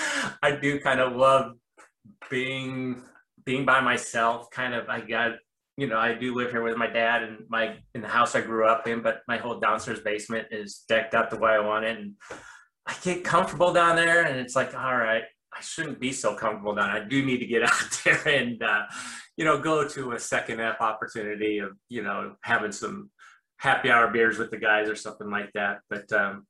I 0.42 0.52
do 0.52 0.80
kind 0.80 1.00
of 1.00 1.14
love 1.14 1.52
being 2.30 3.02
being 3.44 3.64
by 3.64 3.80
myself. 3.80 4.50
Kind 4.50 4.74
of, 4.74 4.88
I 4.88 5.00
got 5.00 5.32
you 5.76 5.86
know, 5.86 5.98
I 5.98 6.14
do 6.14 6.34
live 6.34 6.50
here 6.50 6.62
with 6.62 6.76
my 6.76 6.88
dad 6.88 7.22
and 7.22 7.44
my 7.48 7.76
in 7.94 8.02
the 8.02 8.08
house 8.08 8.34
I 8.34 8.42
grew 8.42 8.66
up 8.66 8.86
in, 8.86 9.02
but 9.02 9.22
my 9.28 9.38
whole 9.38 9.58
downstairs 9.58 10.00
basement 10.00 10.48
is 10.50 10.84
decked 10.88 11.14
out 11.14 11.30
the 11.30 11.38
way 11.38 11.52
I 11.52 11.60
want 11.60 11.84
it, 11.84 11.98
and 11.98 12.14
I 12.86 12.94
get 13.02 13.24
comfortable 13.24 13.72
down 13.72 13.96
there. 13.96 14.24
And 14.24 14.38
it's 14.38 14.54
like, 14.54 14.74
all 14.74 14.96
right, 14.96 15.22
I 15.54 15.60
shouldn't 15.62 16.00
be 16.00 16.12
so 16.12 16.34
comfortable 16.34 16.74
down. 16.74 16.90
I 16.90 17.04
do 17.04 17.24
need 17.24 17.38
to 17.38 17.46
get 17.46 17.62
out 17.70 18.00
there 18.04 18.28
and 18.28 18.62
uh, 18.62 18.82
you 19.40 19.46
know, 19.46 19.58
go 19.58 19.88
to 19.88 20.12
a 20.12 20.18
second 20.18 20.60
F 20.60 20.82
opportunity 20.82 21.60
of, 21.60 21.70
you 21.88 22.02
know, 22.02 22.34
having 22.42 22.72
some 22.72 23.10
happy 23.56 23.90
hour 23.90 24.08
beers 24.08 24.36
with 24.36 24.50
the 24.50 24.58
guys 24.58 24.86
or 24.86 24.94
something 24.94 25.30
like 25.30 25.50
that. 25.54 25.78
But 25.88 26.12
um, 26.12 26.46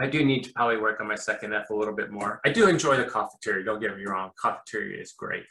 I 0.00 0.06
do 0.06 0.24
need 0.24 0.44
to 0.44 0.52
probably 0.52 0.76
work 0.76 1.00
on 1.00 1.08
my 1.08 1.16
second 1.16 1.52
F 1.52 1.70
a 1.70 1.74
little 1.74 1.94
bit 1.94 2.10
more. 2.10 2.40
I 2.44 2.50
do 2.50 2.68
enjoy 2.68 2.96
the 2.96 3.04
cafeteria. 3.04 3.64
Don't 3.64 3.80
get 3.80 3.96
me 3.96 4.04
wrong. 4.04 4.30
Cafeteria 4.40 5.00
is 5.00 5.12
great. 5.12 5.44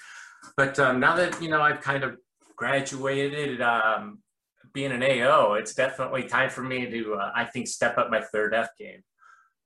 But 0.56 0.80
um, 0.80 1.00
now 1.00 1.16
that, 1.16 1.42
you 1.42 1.50
know, 1.50 1.62
I've 1.62 1.82
kind 1.82 2.04
of 2.04 2.18
graduated, 2.56 3.62
um, 3.62 4.20
being 4.74 4.92
an 4.92 5.04
AO, 5.04 5.54
it's 5.54 5.74
definitely 5.74 6.24
time 6.24 6.50
for 6.50 6.62
me 6.62 6.90
to, 6.90 7.16
uh, 7.16 7.32
I 7.36 7.46
think, 7.46 7.68
step 7.68 7.98
up 7.98 8.10
my 8.10 8.22
third 8.22 8.54
F 8.54 8.70
game. 8.78 9.02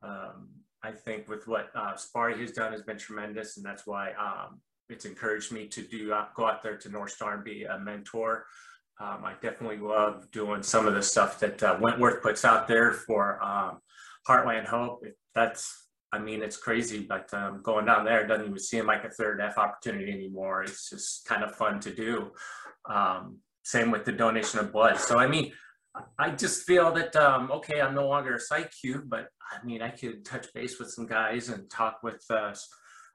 Um, 0.01 0.49
I 0.83 0.91
think 0.91 1.27
with 1.27 1.47
what 1.47 1.69
uh, 1.75 1.93
Sparty 1.93 2.39
has 2.39 2.51
done 2.51 2.71
has 2.71 2.81
been 2.81 2.97
tremendous, 2.97 3.57
and 3.57 3.65
that's 3.65 3.85
why 3.85 4.13
um, 4.13 4.61
it's 4.89 5.05
encouraged 5.05 5.51
me 5.51 5.67
to 5.67 5.83
do 5.83 6.13
uh, 6.13 6.25
go 6.35 6.47
out 6.47 6.63
there 6.63 6.77
to 6.77 6.89
North 6.89 7.11
Star 7.11 7.35
and 7.35 7.43
be 7.43 7.65
a 7.65 7.77
mentor. 7.77 8.45
Um, 8.99 9.25
I 9.25 9.33
definitely 9.41 9.77
love 9.77 10.29
doing 10.31 10.63
some 10.63 10.87
of 10.87 10.93
the 10.93 11.01
stuff 11.01 11.39
that 11.39 11.61
uh, 11.61 11.77
Wentworth 11.79 12.21
puts 12.21 12.45
out 12.45 12.67
there 12.67 12.93
for 12.93 13.43
um, 13.43 13.79
Heartland 14.27 14.67
Hope. 14.67 15.03
That's, 15.35 15.87
I 16.11 16.19
mean, 16.19 16.41
it's 16.41 16.57
crazy, 16.57 17.05
but 17.07 17.33
um, 17.33 17.61
going 17.63 17.85
down 17.85 18.05
there 18.05 18.27
doesn't 18.27 18.45
even 18.45 18.59
seem 18.59 18.85
like 18.85 19.03
a 19.03 19.09
third 19.09 19.41
F 19.41 19.57
opportunity 19.57 20.11
anymore. 20.11 20.63
It's 20.63 20.89
just 20.89 21.25
kind 21.25 21.43
of 21.43 21.55
fun 21.55 21.79
to 21.81 21.93
do. 21.93 22.31
Um, 22.89 23.37
same 23.63 23.91
with 23.91 24.05
the 24.05 24.11
donation 24.11 24.59
of 24.59 24.71
blood. 24.71 24.99
So, 24.99 25.17
I 25.17 25.27
mean, 25.27 25.51
I 26.17 26.31
just 26.31 26.63
feel 26.63 26.91
that, 26.93 27.15
um, 27.15 27.51
okay, 27.51 27.81
I'm 27.81 27.93
no 27.93 28.07
longer 28.07 28.35
a 28.35 28.39
site 28.39 28.71
Q, 28.71 29.03
but 29.07 29.27
I 29.51 29.63
mean, 29.65 29.81
I 29.81 29.89
could 29.89 30.25
touch 30.25 30.47
base 30.53 30.79
with 30.79 30.89
some 30.89 31.05
guys 31.05 31.49
and 31.49 31.69
talk 31.69 32.01
with 32.01 32.23
uh, 32.29 32.53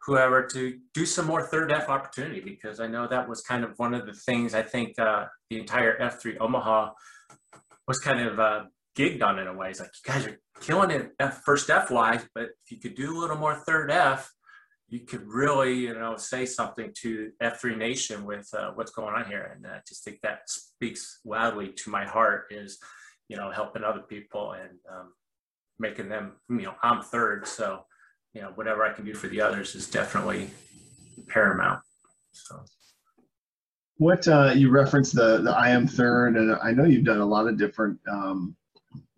whoever 0.07 0.47
to 0.47 0.79
do 0.95 1.07
some 1.07 1.27
more 1.27 1.43
third 1.43 1.73
F 1.73 1.89
opportunity 1.89 2.41
because 2.41 2.79
I 2.79 2.87
know 2.87 3.09
that 3.09 3.29
was 3.29 3.41
kind 3.41 3.65
of 3.65 3.73
one 3.79 3.95
of 3.95 4.07
the 4.07 4.13
things 4.13 4.55
I 4.55 4.63
think 4.63 4.99
uh, 4.99 5.27
the 5.51 5.59
entire 5.59 5.99
F3 5.99 6.37
Omaha 6.41 6.93
was 7.89 7.99
kind 7.99 8.21
of 8.21 8.39
uh, 8.39 8.65
gigged 8.97 9.23
on 9.23 9.39
in 9.39 9.47
a 9.47 9.55
way. 9.55 9.71
It's 9.71 9.81
like, 9.81 9.91
you 10.05 10.13
guys 10.13 10.27
are 10.27 10.39
killing 10.61 10.91
it 10.91 11.13
F, 11.21 11.43
first 11.45 11.71
F 11.71 11.91
wise, 11.91 12.25
but 12.35 12.45
if 12.65 12.71
you 12.71 12.79
could 12.79 12.95
do 12.95 13.17
a 13.17 13.19
little 13.19 13.37
more 13.37 13.55
third 13.55 13.91
F, 13.91 14.33
you 14.89 15.01
could 15.01 15.27
really, 15.27 15.75
you 15.75 15.95
know, 15.95 16.17
say 16.17 16.47
something 16.47 16.93
to 17.03 17.31
F3 17.43 17.77
Nation 17.77 18.25
with 18.25 18.49
uh, 18.57 18.71
what's 18.75 18.93
going 18.93 19.15
on 19.15 19.27
here. 19.27 19.53
And 19.55 19.67
I 19.67 19.81
just 19.87 20.05
think 20.05 20.21
that 20.23 20.49
speaks 20.49 21.21
loudly 21.25 21.69
to 21.69 21.91
my 21.91 22.05
heart 22.05 22.47
is, 22.51 22.79
you 23.29 23.37
know, 23.37 23.51
helping 23.51 23.83
other 23.83 24.03
people 24.09 24.53
and 24.53 24.79
um, 24.91 25.13
making 25.79 26.09
them, 26.09 26.33
you 26.49 26.63
know, 26.63 26.75
I'm 26.83 27.03
third. 27.03 27.49
So, 27.49 27.85
you 28.33 28.43
know, 28.43 28.53
whatever 28.55 28.85
I 28.85 28.93
can 28.93 29.05
do 29.05 29.15
for 29.15 29.27
the 29.27 29.41
others 29.41 29.75
is 29.75 29.91
definitely 29.91 30.51
paramount. 31.27 31.81
So. 32.33 32.63
What 33.99 34.29
uh, 34.29 34.53
you 34.55 34.71
referenced 34.71 35.15
the 35.15 35.39
the 35.39 35.51
I 35.51 35.71
am 35.71 35.87
third, 35.87 36.37
and 36.37 36.55
I 36.63 36.73
know 36.73 36.85
you've 36.85 37.07
done 37.07 37.21
a 37.21 37.27
lot 37.27 37.49
of 37.49 37.57
different, 37.57 37.99
um, 38.07 38.55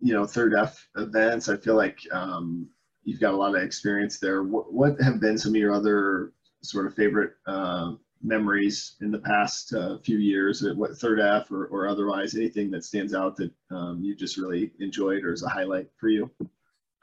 you 0.00 0.12
know, 0.12 0.26
third 0.26 0.54
F 0.54 0.88
events. 0.96 1.48
I 1.48 1.56
feel 1.56 1.76
like 1.76 1.98
um, 2.12 2.68
you've 3.04 3.20
got 3.20 3.34
a 3.34 3.36
lot 3.36 3.56
of 3.56 3.62
experience 3.62 4.18
there. 4.18 4.42
What, 4.42 4.72
what 4.72 5.00
have 5.00 5.20
been 5.20 5.38
some 5.38 5.52
of 5.52 5.56
your 5.56 5.72
other 5.72 6.32
sort 6.62 6.86
of 6.86 6.94
favorite 6.94 7.32
uh, 7.46 7.92
memories 8.22 8.96
in 9.00 9.10
the 9.10 9.18
past 9.18 9.72
uh, 9.74 9.98
few 9.98 10.18
years? 10.18 10.62
What 10.74 10.96
third 10.98 11.20
F 11.20 11.50
or, 11.50 11.66
or 11.66 11.88
otherwise? 11.88 12.34
Anything 12.34 12.70
that 12.72 12.84
stands 12.84 13.14
out 13.14 13.36
that 13.36 13.50
um, 13.70 14.00
you 14.02 14.14
just 14.14 14.36
really 14.36 14.72
enjoyed 14.80 15.24
or 15.24 15.32
is 15.32 15.42
a 15.42 15.48
highlight 15.48 15.88
for 15.96 16.08
you? 16.08 16.30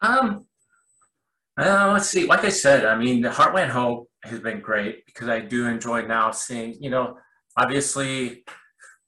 Um, 0.01 0.45
uh, 1.57 1.91
let's 1.93 2.09
see. 2.09 2.25
Like 2.25 2.43
I 2.43 2.49
said, 2.49 2.85
I 2.85 2.97
mean, 2.97 3.21
the 3.21 3.29
Heartland 3.29 3.69
Hope 3.69 4.09
has 4.23 4.39
been 4.39 4.59
great 4.59 5.05
because 5.05 5.29
I 5.29 5.39
do 5.39 5.67
enjoy 5.67 6.05
now 6.05 6.31
seeing, 6.31 6.75
you 6.81 6.89
know, 6.89 7.17
obviously 7.57 8.43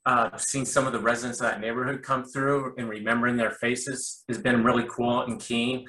uh, 0.08 0.38
seeing 0.38 0.64
some 0.64 0.88
of 0.88 0.94
the 0.94 1.00
residents 1.00 1.42
of 1.42 1.48
that 1.48 1.60
neighborhood 1.60 2.02
come 2.02 2.24
through 2.24 2.74
and 2.78 2.88
remembering 2.88 3.36
their 3.36 3.52
faces 3.52 4.24
has 4.30 4.38
been 4.38 4.64
really 4.64 4.86
cool 4.90 5.24
and 5.24 5.38
keen. 5.38 5.86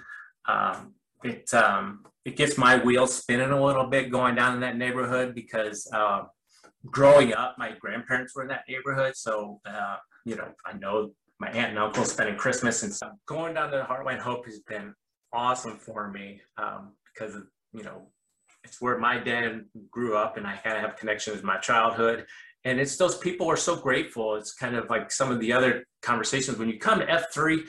Um, 0.49 0.95
it 1.23 1.55
um, 1.55 2.05
it 2.25 2.35
gets 2.35 2.59
my 2.59 2.79
wheels 2.79 3.15
spinning 3.15 3.53
a 3.53 3.65
little 3.65 3.87
bit 3.87 4.11
going 4.11 4.35
down 4.35 4.55
in 4.55 4.61
that 4.61 4.77
neighborhood 4.77 5.37
because 5.37 5.89
uh, 5.95 6.23
growing 6.87 7.33
up, 7.33 7.55
my 7.59 7.75
grandparents 7.79 8.35
were 8.35 8.43
in 8.43 8.49
that 8.49 8.65
neighborhood, 8.69 9.15
so 9.15 9.61
uh, 9.65 9.99
you 10.25 10.35
know 10.35 10.49
I 10.67 10.77
know 10.77 11.13
my 11.39 11.51
aunt 11.51 11.71
and 11.71 11.79
uncle 11.79 12.05
spending 12.05 12.37
Christmas 12.37 12.83
and 12.83 12.93
stuff. 12.93 13.13
Going 13.27 13.55
down 13.55 13.71
to 13.71 13.87
Heartland 13.89 14.19
Hope 14.19 14.47
has 14.47 14.59
been 14.59 14.95
awesome 15.33 15.77
for 15.77 16.11
me 16.11 16.41
um, 16.57 16.95
because 17.15 17.37
of, 17.37 17.45
you 17.73 17.85
know 17.85 18.09
it's 18.65 18.81
where 18.81 18.99
my 18.99 19.19
dad 19.19 19.65
grew 19.91 20.17
up 20.17 20.37
and 20.37 20.47
I 20.47 20.57
kind 20.57 20.77
of 20.77 20.83
have 20.83 20.97
connections 20.97 21.37
with 21.37 21.45
my 21.45 21.59
childhood. 21.59 22.27
And 22.65 22.81
it's 22.81 22.97
those 22.97 23.17
people 23.17 23.49
are 23.51 23.57
so 23.57 23.77
grateful. 23.77 24.35
It's 24.37 24.53
kind 24.53 24.77
of 24.77 24.91
like 24.91 25.11
some 25.11 25.31
of 25.31 25.41
the 25.41 25.53
other 25.53 25.85
conversations 26.03 26.59
when 26.59 26.69
you 26.69 26.79
come 26.79 26.99
to 26.99 27.07
F3, 27.07 27.61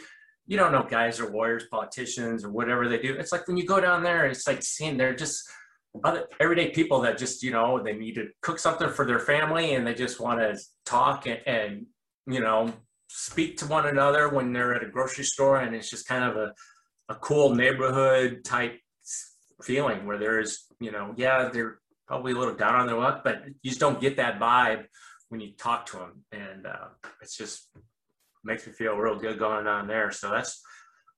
you 0.48 0.58
don't 0.58 0.72
know 0.72 0.86
guys 0.90 1.20
or 1.20 1.32
warriors, 1.32 1.66
politicians 1.70 2.44
or 2.44 2.50
whatever 2.50 2.88
they 2.88 2.98
do. 2.98 3.14
It's 3.14 3.32
like 3.32 3.48
when 3.48 3.58
you 3.58 3.66
go 3.66 3.80
down 3.80 4.04
there, 4.04 4.26
it's 4.26 4.48
like 4.48 4.64
seeing 4.64 4.98
they're 4.98 5.16
just 5.16 5.48
other 6.04 6.28
everyday 6.40 6.70
people 6.70 7.02
that 7.02 7.18
just 7.18 7.42
you 7.42 7.52
know 7.52 7.82
they 7.84 7.94
need 7.94 8.14
to 8.14 8.28
cook 8.42 8.60
something 8.60 8.90
for 8.90 9.06
their 9.06 9.20
family 9.20 9.74
and 9.74 9.86
they 9.86 9.94
just 9.94 10.20
want 10.20 10.40
to 10.40 10.58
talk 10.86 11.26
and, 11.26 11.40
and 11.48 11.86
you 12.28 12.40
know 12.40 12.72
speak 13.10 13.58
to 13.58 13.66
one 13.66 13.88
another 13.88 14.30
when 14.30 14.54
they're 14.54 14.76
at 14.76 14.84
a 14.84 14.90
grocery 14.90 15.24
store 15.24 15.58
and 15.58 15.76
it's 15.76 15.90
just 15.90 16.08
kind 16.08 16.24
of 16.24 16.36
a, 16.38 16.54
a 17.10 17.16
cool 17.16 17.56
neighborhood 17.56 18.44
type 18.44 18.80
feeling 19.64 20.06
where 20.06 20.18
there's 20.18 20.68
you 20.80 20.92
know 20.92 21.14
yeah 21.18 21.50
they're 21.52 21.80
probably 22.10 22.34
a 22.34 22.36
little 22.36 22.56
down 22.56 22.76
on 22.76 22.88
their 22.88 22.98
luck 22.98 23.22
but 23.24 23.44
you 23.62 23.70
just 23.70 23.80
don't 23.80 24.02
get 24.02 24.18
that 24.18 24.40
vibe 24.40 24.84
when 25.30 25.40
you 25.40 25.52
talk 25.54 25.86
to 25.86 25.98
them 25.98 26.26
and 26.34 26.66
uh, 26.66 26.88
it's 27.22 27.38
just 27.38 27.70
makes 28.44 28.68
me 28.68 28.74
feel 28.74 28.96
real 28.96 29.18
good 29.18 29.40
going 29.40 29.68
on 29.68 29.88
there 29.88 30.12
so 30.12 30.30
that's 30.30 30.62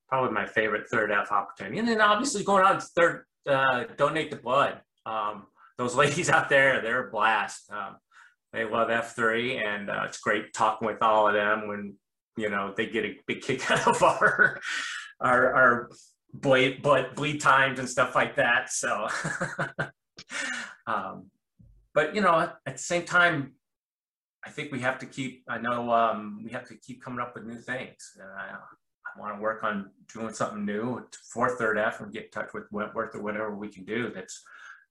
probably 0.08 0.30
my 0.30 0.46
favorite 0.46 0.86
third 0.88 1.10
f 1.10 1.32
opportunity 1.32 1.78
and 1.78 1.88
then 1.88 2.00
obviously 2.00 2.44
going 2.44 2.64
on 2.64 2.78
to 2.78 2.86
third 2.94 3.24
uh, 3.48 3.84
donate 3.96 4.30
the 4.30 4.36
blood. 4.36 4.80
Um, 5.06 5.46
those 5.78 5.94
ladies 6.02 6.30
out 6.30 6.48
there, 6.48 6.80
they're 6.80 7.08
a 7.08 7.10
blast. 7.10 7.70
Um, 7.70 7.96
they 8.52 8.64
love 8.64 8.88
F3, 8.88 9.66
and 9.66 9.90
uh, 9.90 10.02
it's 10.06 10.18
great 10.18 10.52
talking 10.52 10.86
with 10.86 11.02
all 11.02 11.26
of 11.26 11.34
them 11.34 11.68
when 11.68 11.94
you 12.36 12.50
know 12.50 12.72
they 12.76 12.86
get 12.86 13.04
a 13.04 13.18
big 13.26 13.40
kick 13.42 13.70
out 13.70 13.86
of 13.86 14.02
our 14.02 14.60
our, 15.20 15.54
our 15.54 15.90
bleed, 16.34 16.82
bleed, 16.82 17.14
bleed 17.14 17.40
times 17.40 17.78
and 17.78 17.88
stuff 17.88 18.14
like 18.14 18.36
that. 18.36 18.70
So, 18.70 19.08
um, 20.86 21.30
but 21.94 22.14
you 22.14 22.20
know, 22.20 22.50
at 22.66 22.76
the 22.76 22.82
same 22.82 23.04
time, 23.04 23.52
I 24.44 24.50
think 24.50 24.72
we 24.72 24.80
have 24.80 24.98
to 25.00 25.06
keep. 25.06 25.44
I 25.48 25.58
know 25.58 25.92
um, 25.92 26.40
we 26.44 26.50
have 26.52 26.66
to 26.68 26.76
keep 26.76 27.02
coming 27.02 27.20
up 27.20 27.34
with 27.34 27.44
new 27.44 27.60
things. 27.60 28.18
Uh, 28.20 28.56
I 29.14 29.20
want 29.20 29.36
to 29.36 29.42
work 29.42 29.62
on 29.62 29.90
doing 30.12 30.32
something 30.32 30.64
new 30.64 31.06
for 31.32 31.56
Third 31.56 31.78
F 31.78 32.00
and 32.00 32.12
get 32.12 32.24
in 32.24 32.30
touch 32.30 32.54
with 32.54 32.64
Wentworth 32.72 33.14
or 33.14 33.22
whatever 33.22 33.54
we 33.54 33.68
can 33.68 33.84
do 33.84 34.10
that's 34.14 34.42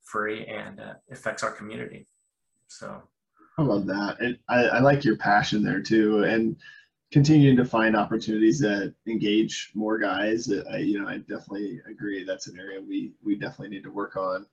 free 0.04 0.46
and 0.46 0.80
uh, 0.80 0.94
affects 1.12 1.44
our 1.44 1.52
community. 1.52 2.08
So 2.68 3.02
I 3.58 3.64
love 3.64 3.86
that. 3.88 4.18
And 4.20 4.38
I, 4.48 4.64
I 4.64 4.80
like 4.80 5.04
your 5.04 5.18
passion 5.18 5.64
there 5.64 5.82
too. 5.82 6.24
And 6.24 6.56
continuing 7.12 7.58
to 7.58 7.66
find 7.66 7.96
opportunities 7.96 8.60
that 8.60 8.94
engage 9.08 9.72
more 9.76 9.98
guys. 9.98 10.52
I, 10.72 10.78
you 10.78 11.02
know, 11.02 11.08
I 11.08 11.18
definitely 11.18 11.82
agree. 11.90 12.24
That's 12.24 12.48
an 12.48 12.58
area 12.58 12.80
we, 12.80 13.14
we 13.24 13.36
definitely 13.36 13.70
need 13.70 13.84
to 13.84 13.92
work 13.92 14.16
on. 14.16 14.46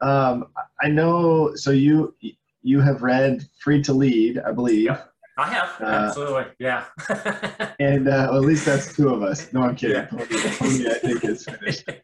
Um, 0.00 0.46
I 0.82 0.88
know, 0.88 1.54
so 1.54 1.70
you, 1.70 2.14
you 2.62 2.80
have 2.80 3.02
read 3.02 3.46
Free 3.60 3.82
to 3.82 3.92
Lead, 3.92 4.38
I 4.38 4.52
believe. 4.52 4.86
Yep. 4.86 5.10
I 5.36 5.46
have 5.48 5.80
uh, 5.80 5.84
absolutely, 5.84 6.44
yeah. 6.60 6.84
and 7.80 8.06
uh, 8.06 8.28
well, 8.30 8.36
at 8.36 8.42
least 8.42 8.66
that's 8.66 8.94
two 8.94 9.08
of 9.08 9.22
us. 9.22 9.52
No, 9.52 9.62
I'm 9.62 9.74
kidding. 9.74 9.96
Yeah. 9.96 10.08
I 10.12 10.98
think 10.98 11.24
is 11.24 11.44
finished. 11.44 11.88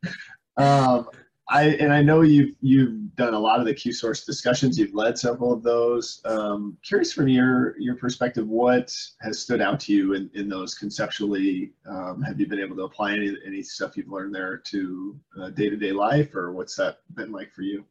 Um, 0.57 1.07
I 1.51 1.65
and 1.81 1.93
I 1.93 2.01
know 2.01 2.23
you've 2.23 2.55
you've 2.61 3.15
done 3.17 3.35
a 3.35 3.39
lot 3.39 3.59
of 3.59 3.67
the 3.67 3.75
Q 3.75 3.93
source 3.93 4.25
discussions. 4.25 4.79
You've 4.79 4.95
led 4.95 5.19
several 5.19 5.53
of 5.53 5.65
those. 5.65 6.21
Um, 6.25 6.79
curious 6.83 7.13
from 7.13 7.27
your 7.27 7.79
your 7.79 7.97
perspective, 7.97 8.47
what 8.47 8.97
has 9.21 9.41
stood 9.41 9.61
out 9.61 9.81
to 9.81 9.93
you 9.93 10.15
in, 10.15 10.31
in 10.35 10.49
those 10.49 10.77
conceptually? 10.77 11.73
Um, 11.89 12.23
have 12.23 12.39
you 12.39 12.47
been 12.47 12.61
able 12.61 12.77
to 12.77 12.85
apply 12.85 13.15
any 13.15 13.37
any 13.45 13.63
stuff 13.63 13.97
you've 13.97 14.09
learned 14.09 14.35
there 14.35 14.59
to 14.59 15.19
day 15.55 15.69
to 15.69 15.77
day 15.77 15.91
life, 15.91 16.35
or 16.37 16.53
what's 16.53 16.77
that 16.77 16.99
been 17.15 17.33
like 17.33 17.53
for 17.53 17.63
you? 17.63 17.85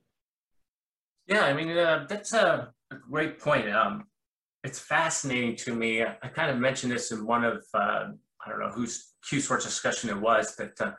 Yeah, 1.27 1.41
I 1.41 1.53
mean 1.53 1.77
uh, 1.77 2.05
that's 2.07 2.33
a, 2.33 2.73
great 3.11 3.39
point. 3.39 3.69
Um, 3.69 4.07
it's 4.63 4.79
fascinating 4.79 5.55
to 5.57 5.75
me. 5.75 6.03
I 6.03 6.27
kind 6.33 6.49
of 6.49 6.57
mentioned 6.57 6.91
this 6.91 7.11
in 7.11 7.23
one 7.23 7.43
of, 7.43 7.63
uh, 7.75 8.07
I 8.43 8.49
don't 8.49 8.59
know 8.59 8.71
whose 8.71 9.13
Q 9.27 9.39
source 9.39 9.63
discussion 9.63 10.09
it 10.09 10.19
was, 10.19 10.55
but 10.57 10.73
uh, 10.81 10.93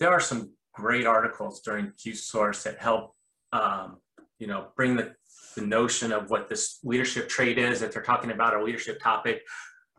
there 0.00 0.10
are 0.10 0.20
some 0.20 0.54
great 0.74 1.06
articles 1.06 1.60
during 1.60 1.92
Q 2.00 2.14
source 2.14 2.62
that 2.64 2.78
help, 2.78 3.14
um, 3.52 3.98
you 4.38 4.46
know, 4.46 4.68
bring 4.76 4.96
the, 4.96 5.14
the 5.56 5.62
notion 5.62 6.12
of 6.12 6.30
what 6.30 6.48
this 6.48 6.80
leadership 6.82 7.28
trait 7.28 7.58
is 7.58 7.80
that 7.80 7.92
they're 7.92 8.02
talking 8.02 8.30
about, 8.30 8.54
a 8.54 8.62
leadership 8.62 9.00
topic. 9.00 9.42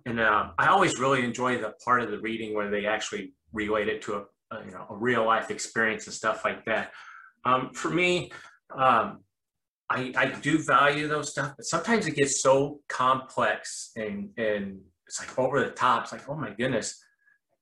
And 0.06 0.20
uh, 0.20 0.50
I 0.58 0.68
always 0.68 1.00
really 1.00 1.24
enjoy 1.24 1.58
the 1.58 1.74
part 1.84 2.02
of 2.02 2.12
the 2.12 2.20
reading 2.20 2.54
where 2.54 2.70
they 2.70 2.86
actually 2.86 3.34
relate 3.54 3.88
it 3.88 4.02
to 4.04 4.16
a, 4.16 4.24
a 4.56 4.66
you 4.66 4.72
know, 4.72 4.86
a 4.90 4.96
real 4.96 5.26
life 5.26 5.50
experience 5.50 6.06
and 6.06 6.14
stuff 6.14 6.44
like 6.44 6.66
that. 6.66 6.92
Um, 7.46 7.72
for 7.74 7.90
me, 7.90 8.32
um, 8.76 9.22
I, 9.90 10.14
I 10.18 10.26
do 10.42 10.58
value 10.64 11.08
those 11.08 11.32
stuff, 11.32 11.54
but 11.56 11.66
sometimes 11.66 12.08
it 12.08 12.16
gets 12.16 12.42
so 12.42 12.82
complex 12.90 13.92
and, 13.96 14.30
and 14.38 14.80
it's 15.08 15.20
like 15.20 15.38
over 15.38 15.60
the 15.60 15.72
top. 15.72 16.04
It's 16.04 16.12
like, 16.12 16.28
oh 16.28 16.36
my 16.36 16.52
goodness. 16.52 17.02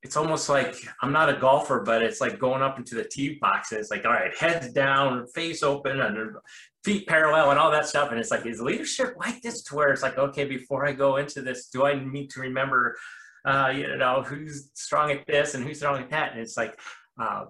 It's 0.03 0.17
almost 0.17 0.49
like 0.49 0.75
I'm 1.01 1.13
not 1.13 1.29
a 1.29 1.39
golfer, 1.39 1.79
but 1.79 2.03
it's 2.03 2.19
like 2.19 2.37
going 2.37 2.61
up 2.61 2.77
into 2.77 2.95
the 2.95 3.05
tee 3.05 3.37
box. 3.39 3.71
And 3.71 3.79
it's 3.79 3.89
like, 3.89 4.05
all 4.05 4.11
right, 4.11 4.35
heads 4.37 4.71
down, 4.73 5.25
face 5.27 5.63
open, 5.63 6.01
and 6.01 6.35
feet 6.83 7.07
parallel, 7.07 7.51
and 7.51 7.59
all 7.59 7.71
that 7.71 7.87
stuff. 7.87 8.11
And 8.11 8.19
it's 8.19 8.29
like, 8.29 8.45
is 8.45 8.61
leadership 8.61 9.15
like 9.17 9.41
this? 9.41 9.63
To 9.63 9.75
where 9.75 9.89
it's 9.89 10.03
like, 10.03 10.17
okay, 10.17 10.43
before 10.45 10.85
I 10.85 10.91
go 10.91 11.17
into 11.17 11.41
this, 11.41 11.69
do 11.69 11.85
I 11.85 12.03
need 12.03 12.29
to 12.31 12.41
remember, 12.41 12.97
uh, 13.45 13.71
you 13.73 13.95
know, 13.95 14.23
who's 14.23 14.69
strong 14.73 15.11
at 15.11 15.25
this 15.25 15.55
and 15.55 15.63
who's 15.63 15.77
strong 15.77 16.01
at 16.01 16.09
that? 16.09 16.33
And 16.33 16.41
it's 16.41 16.57
like, 16.57 16.77
uh, 17.21 17.45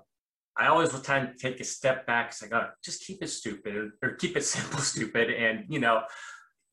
I 0.56 0.68
always 0.68 0.90
try 1.02 1.26
to 1.26 1.34
take 1.34 1.60
a 1.60 1.64
step 1.64 2.06
back. 2.06 2.30
It's 2.30 2.42
like, 2.44 2.54
oh, 2.54 2.70
just 2.84 3.04
keep 3.04 3.24
it 3.24 3.30
stupid 3.30 3.92
or 4.04 4.12
keep 4.12 4.38
it 4.38 4.44
simple, 4.46 4.80
stupid. 4.80 5.32
And, 5.32 5.66
you 5.70 5.80
know, 5.80 6.04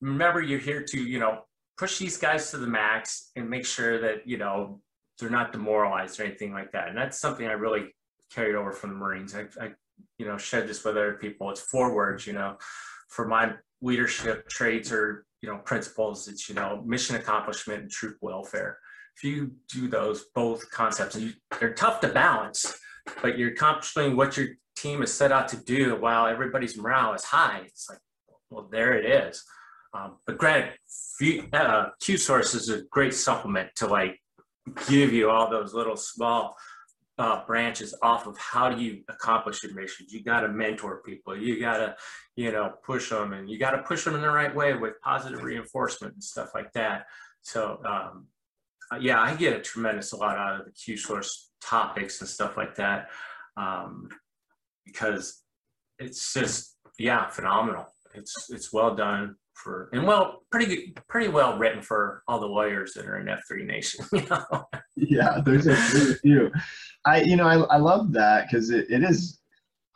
remember 0.02 0.42
you're 0.42 0.58
here 0.58 0.82
to, 0.82 1.00
you 1.02 1.18
know, 1.18 1.44
push 1.78 1.98
these 1.98 2.18
guys 2.18 2.50
to 2.50 2.58
the 2.58 2.66
max 2.66 3.30
and 3.36 3.48
make 3.48 3.64
sure 3.64 3.98
that, 4.02 4.28
you 4.28 4.36
know, 4.36 4.82
they're 5.20 5.30
not 5.30 5.52
demoralized 5.52 6.18
or 6.20 6.24
anything 6.24 6.52
like 6.52 6.72
that. 6.72 6.88
And 6.88 6.96
that's 6.96 7.20
something 7.20 7.46
I 7.46 7.52
really 7.52 7.94
carried 8.32 8.54
over 8.54 8.72
from 8.72 8.90
the 8.90 8.96
Marines. 8.96 9.34
I, 9.34 9.46
I 9.60 9.70
you 10.18 10.26
know, 10.26 10.38
shared 10.38 10.68
this 10.68 10.84
with 10.84 10.96
other 10.96 11.14
people. 11.14 11.50
It's 11.50 11.60
four 11.60 11.94
words, 11.94 12.26
you 12.26 12.32
know, 12.32 12.56
for 13.08 13.26
my 13.26 13.52
leadership 13.82 14.48
traits 14.48 14.92
or, 14.92 15.24
you 15.42 15.48
know, 15.48 15.58
principles. 15.58 16.28
It's, 16.28 16.48
you 16.48 16.54
know, 16.54 16.82
mission 16.86 17.16
accomplishment 17.16 17.82
and 17.82 17.90
troop 17.90 18.16
welfare. 18.20 18.78
If 19.16 19.24
you 19.24 19.52
do 19.72 19.88
those 19.88 20.26
both 20.34 20.70
concepts, 20.70 21.16
you, 21.16 21.32
they're 21.58 21.74
tough 21.74 22.00
to 22.00 22.08
balance 22.08 22.78
but 23.22 23.38
you're 23.38 23.50
accomplishing 23.50 24.16
what 24.16 24.36
your 24.36 24.48
team 24.76 25.02
is 25.02 25.12
set 25.12 25.32
out 25.32 25.48
to 25.48 25.56
do 25.56 25.96
while 25.96 26.26
everybody's 26.26 26.76
morale 26.76 27.14
is 27.14 27.24
high. 27.24 27.62
It's 27.66 27.88
like, 27.88 27.98
well, 28.50 28.68
there 28.70 28.94
it 28.94 29.04
is. 29.04 29.42
Um, 29.92 30.16
but 30.26 30.38
granted, 30.38 30.74
uh, 31.52 31.86
Q 32.00 32.16
source 32.16 32.54
is 32.54 32.68
a 32.68 32.82
great 32.90 33.14
supplement 33.14 33.70
to 33.76 33.86
like 33.86 34.20
give 34.88 35.12
you 35.12 35.30
all 35.30 35.50
those 35.50 35.74
little 35.74 35.96
small 35.96 36.56
uh, 37.18 37.44
branches 37.46 37.94
off 38.02 38.26
of 38.26 38.38
how 38.38 38.70
do 38.70 38.82
you 38.82 39.02
accomplish 39.08 39.62
your 39.62 39.74
missions. 39.74 40.12
You 40.12 40.22
got 40.22 40.40
to 40.40 40.48
mentor 40.48 41.02
people. 41.04 41.36
You 41.36 41.60
got 41.60 41.78
to, 41.78 41.96
you 42.36 42.50
know, 42.50 42.72
push 42.84 43.10
them, 43.10 43.34
and 43.34 43.48
you 43.48 43.58
got 43.58 43.72
to 43.72 43.82
push 43.82 44.04
them 44.04 44.14
in 44.14 44.22
the 44.22 44.30
right 44.30 44.54
way 44.54 44.74
with 44.74 45.00
positive 45.02 45.42
reinforcement 45.42 46.14
and 46.14 46.24
stuff 46.24 46.50
like 46.54 46.72
that. 46.72 47.06
So, 47.42 47.80
um, 47.84 48.26
yeah, 49.00 49.20
I 49.20 49.34
get 49.34 49.56
a 49.56 49.60
tremendous 49.60 50.12
lot 50.12 50.38
out 50.38 50.60
of 50.60 50.66
the 50.66 50.72
Q 50.72 50.96
source 50.96 51.50
topics 51.60 52.20
and 52.20 52.28
stuff 52.28 52.56
like 52.56 52.74
that 52.76 53.10
um, 53.56 54.08
because 54.84 55.42
it's 55.98 56.32
just 56.32 56.76
yeah 56.98 57.28
phenomenal 57.28 57.86
it's 58.14 58.50
it's 58.50 58.72
well 58.72 58.94
done 58.94 59.36
for 59.62 59.88
and 59.92 60.06
well 60.06 60.42
pretty 60.50 60.94
pretty 61.08 61.28
well 61.28 61.58
written 61.58 61.82
for 61.82 62.22
all 62.26 62.40
the 62.40 62.46
lawyers 62.46 62.92
that 62.94 63.06
are 63.06 63.18
in 63.18 63.26
f3 63.26 63.64
nation 63.66 64.04
you 64.12 64.26
know 64.28 64.68
yeah 64.96 65.40
there's 65.44 65.66
a, 65.66 65.70
there's 65.70 66.10
a 66.10 66.14
few 66.16 66.50
i 67.04 67.20
you 67.22 67.36
know 67.36 67.46
i, 67.46 67.56
I 67.74 67.78
love 67.78 68.12
that 68.12 68.46
because 68.46 68.70
it, 68.70 68.86
it 68.90 69.02
is 69.02 69.40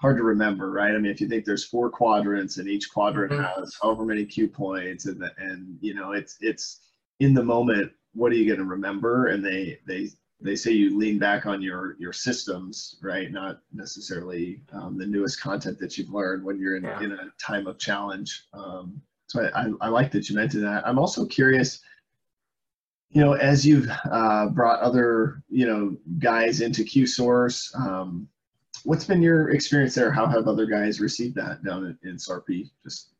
hard 0.00 0.16
to 0.16 0.22
remember 0.22 0.70
right 0.70 0.94
i 0.94 0.98
mean 0.98 1.10
if 1.10 1.20
you 1.20 1.28
think 1.28 1.44
there's 1.44 1.64
four 1.64 1.90
quadrants 1.90 2.58
and 2.58 2.68
each 2.68 2.90
quadrant 2.92 3.32
mm-hmm. 3.32 3.60
has 3.60 3.76
however 3.80 4.04
many 4.04 4.24
q 4.24 4.48
points 4.48 5.06
and 5.06 5.20
the, 5.20 5.30
and 5.38 5.78
you 5.80 5.94
know 5.94 6.12
it's 6.12 6.36
it's 6.40 6.80
in 7.20 7.34
the 7.34 7.42
moment 7.42 7.90
what 8.12 8.32
are 8.32 8.36
you 8.36 8.46
going 8.46 8.58
to 8.58 8.64
remember 8.64 9.28
and 9.28 9.44
they 9.44 9.78
they 9.86 10.08
they 10.44 10.54
say 10.54 10.72
you 10.72 10.96
lean 10.96 11.18
back 11.18 11.46
on 11.46 11.62
your 11.62 11.96
your 11.98 12.12
systems, 12.12 12.96
right? 13.02 13.32
Not 13.32 13.60
necessarily 13.72 14.60
um, 14.72 14.98
the 14.98 15.06
newest 15.06 15.40
content 15.40 15.78
that 15.78 15.96
you've 15.96 16.10
learned 16.10 16.44
when 16.44 16.58
you're 16.58 16.76
in, 16.76 16.84
yeah. 16.84 17.02
in 17.02 17.12
a 17.12 17.32
time 17.40 17.66
of 17.66 17.78
challenge. 17.78 18.46
Um, 18.52 19.00
so 19.26 19.42
I, 19.42 19.62
I, 19.62 19.70
I, 19.82 19.88
like 19.88 20.10
that 20.12 20.28
you 20.28 20.36
mentioned 20.36 20.64
that. 20.64 20.86
I'm 20.86 20.98
also 20.98 21.26
curious, 21.26 21.80
you 23.10 23.20
know, 23.20 23.34
as 23.34 23.66
you've 23.66 23.88
uh, 24.10 24.48
brought 24.48 24.80
other 24.80 25.42
you 25.48 25.66
know 25.66 25.96
guys 26.18 26.60
into 26.60 26.84
Q 26.84 27.06
Source, 27.06 27.72
um, 27.76 28.28
what's 28.84 29.04
been 29.04 29.22
your 29.22 29.50
experience 29.50 29.94
there? 29.94 30.10
How 30.10 30.26
have 30.26 30.46
other 30.46 30.66
guys 30.66 31.00
received 31.00 31.34
that 31.36 31.64
down 31.64 31.86
in, 32.02 32.10
in 32.10 32.18
Sarpy? 32.18 32.70
Just 32.82 33.10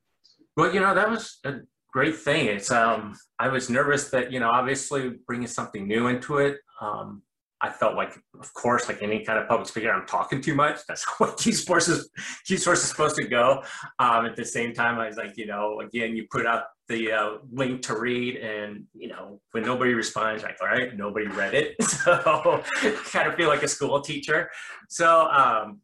well, 0.56 0.72
you 0.72 0.80
know, 0.80 0.94
that 0.94 1.10
was 1.10 1.38
a 1.44 1.60
great 1.92 2.16
thing. 2.16 2.46
It's 2.46 2.70
um, 2.70 3.14
I 3.38 3.48
was 3.48 3.70
nervous 3.70 4.10
that 4.10 4.30
you 4.30 4.40
know, 4.40 4.50
obviously 4.50 5.10
bringing 5.26 5.48
something 5.48 5.86
new 5.86 6.08
into 6.08 6.38
it. 6.38 6.58
Um, 6.80 7.22
I 7.60 7.70
felt 7.70 7.94
like, 7.94 8.14
of 8.38 8.52
course, 8.52 8.88
like 8.88 9.02
any 9.02 9.24
kind 9.24 9.38
of 9.38 9.48
public 9.48 9.68
speaker, 9.68 9.90
I'm 9.90 10.06
talking 10.06 10.40
too 10.40 10.54
much. 10.54 10.80
That's 10.88 11.04
what 11.18 11.38
Q 11.38 11.52
Source 11.52 11.88
is, 11.88 12.10
Source 12.44 12.82
is 12.82 12.88
supposed 12.88 13.16
to 13.16 13.26
go. 13.26 13.62
Um, 13.98 14.26
at 14.26 14.36
the 14.36 14.44
same 14.44 14.74
time, 14.74 14.98
I 14.98 15.06
was 15.06 15.16
like, 15.16 15.36
you 15.36 15.46
know, 15.46 15.80
again, 15.80 16.16
you 16.16 16.26
put 16.30 16.46
out 16.46 16.64
the 16.88 17.12
uh, 17.12 17.30
link 17.50 17.80
to 17.82 17.98
read, 17.98 18.36
and 18.36 18.84
you 18.94 19.08
know, 19.08 19.40
when 19.52 19.64
nobody 19.64 19.94
responds, 19.94 20.42
like, 20.42 20.58
all 20.60 20.68
right, 20.68 20.94
nobody 20.96 21.26
read 21.28 21.54
it, 21.54 21.82
so 21.82 22.62
kind 23.10 23.28
of 23.28 23.34
feel 23.36 23.48
like 23.48 23.62
a 23.62 23.68
school 23.68 24.00
teacher. 24.00 24.50
So 24.88 25.30
um, 25.30 25.80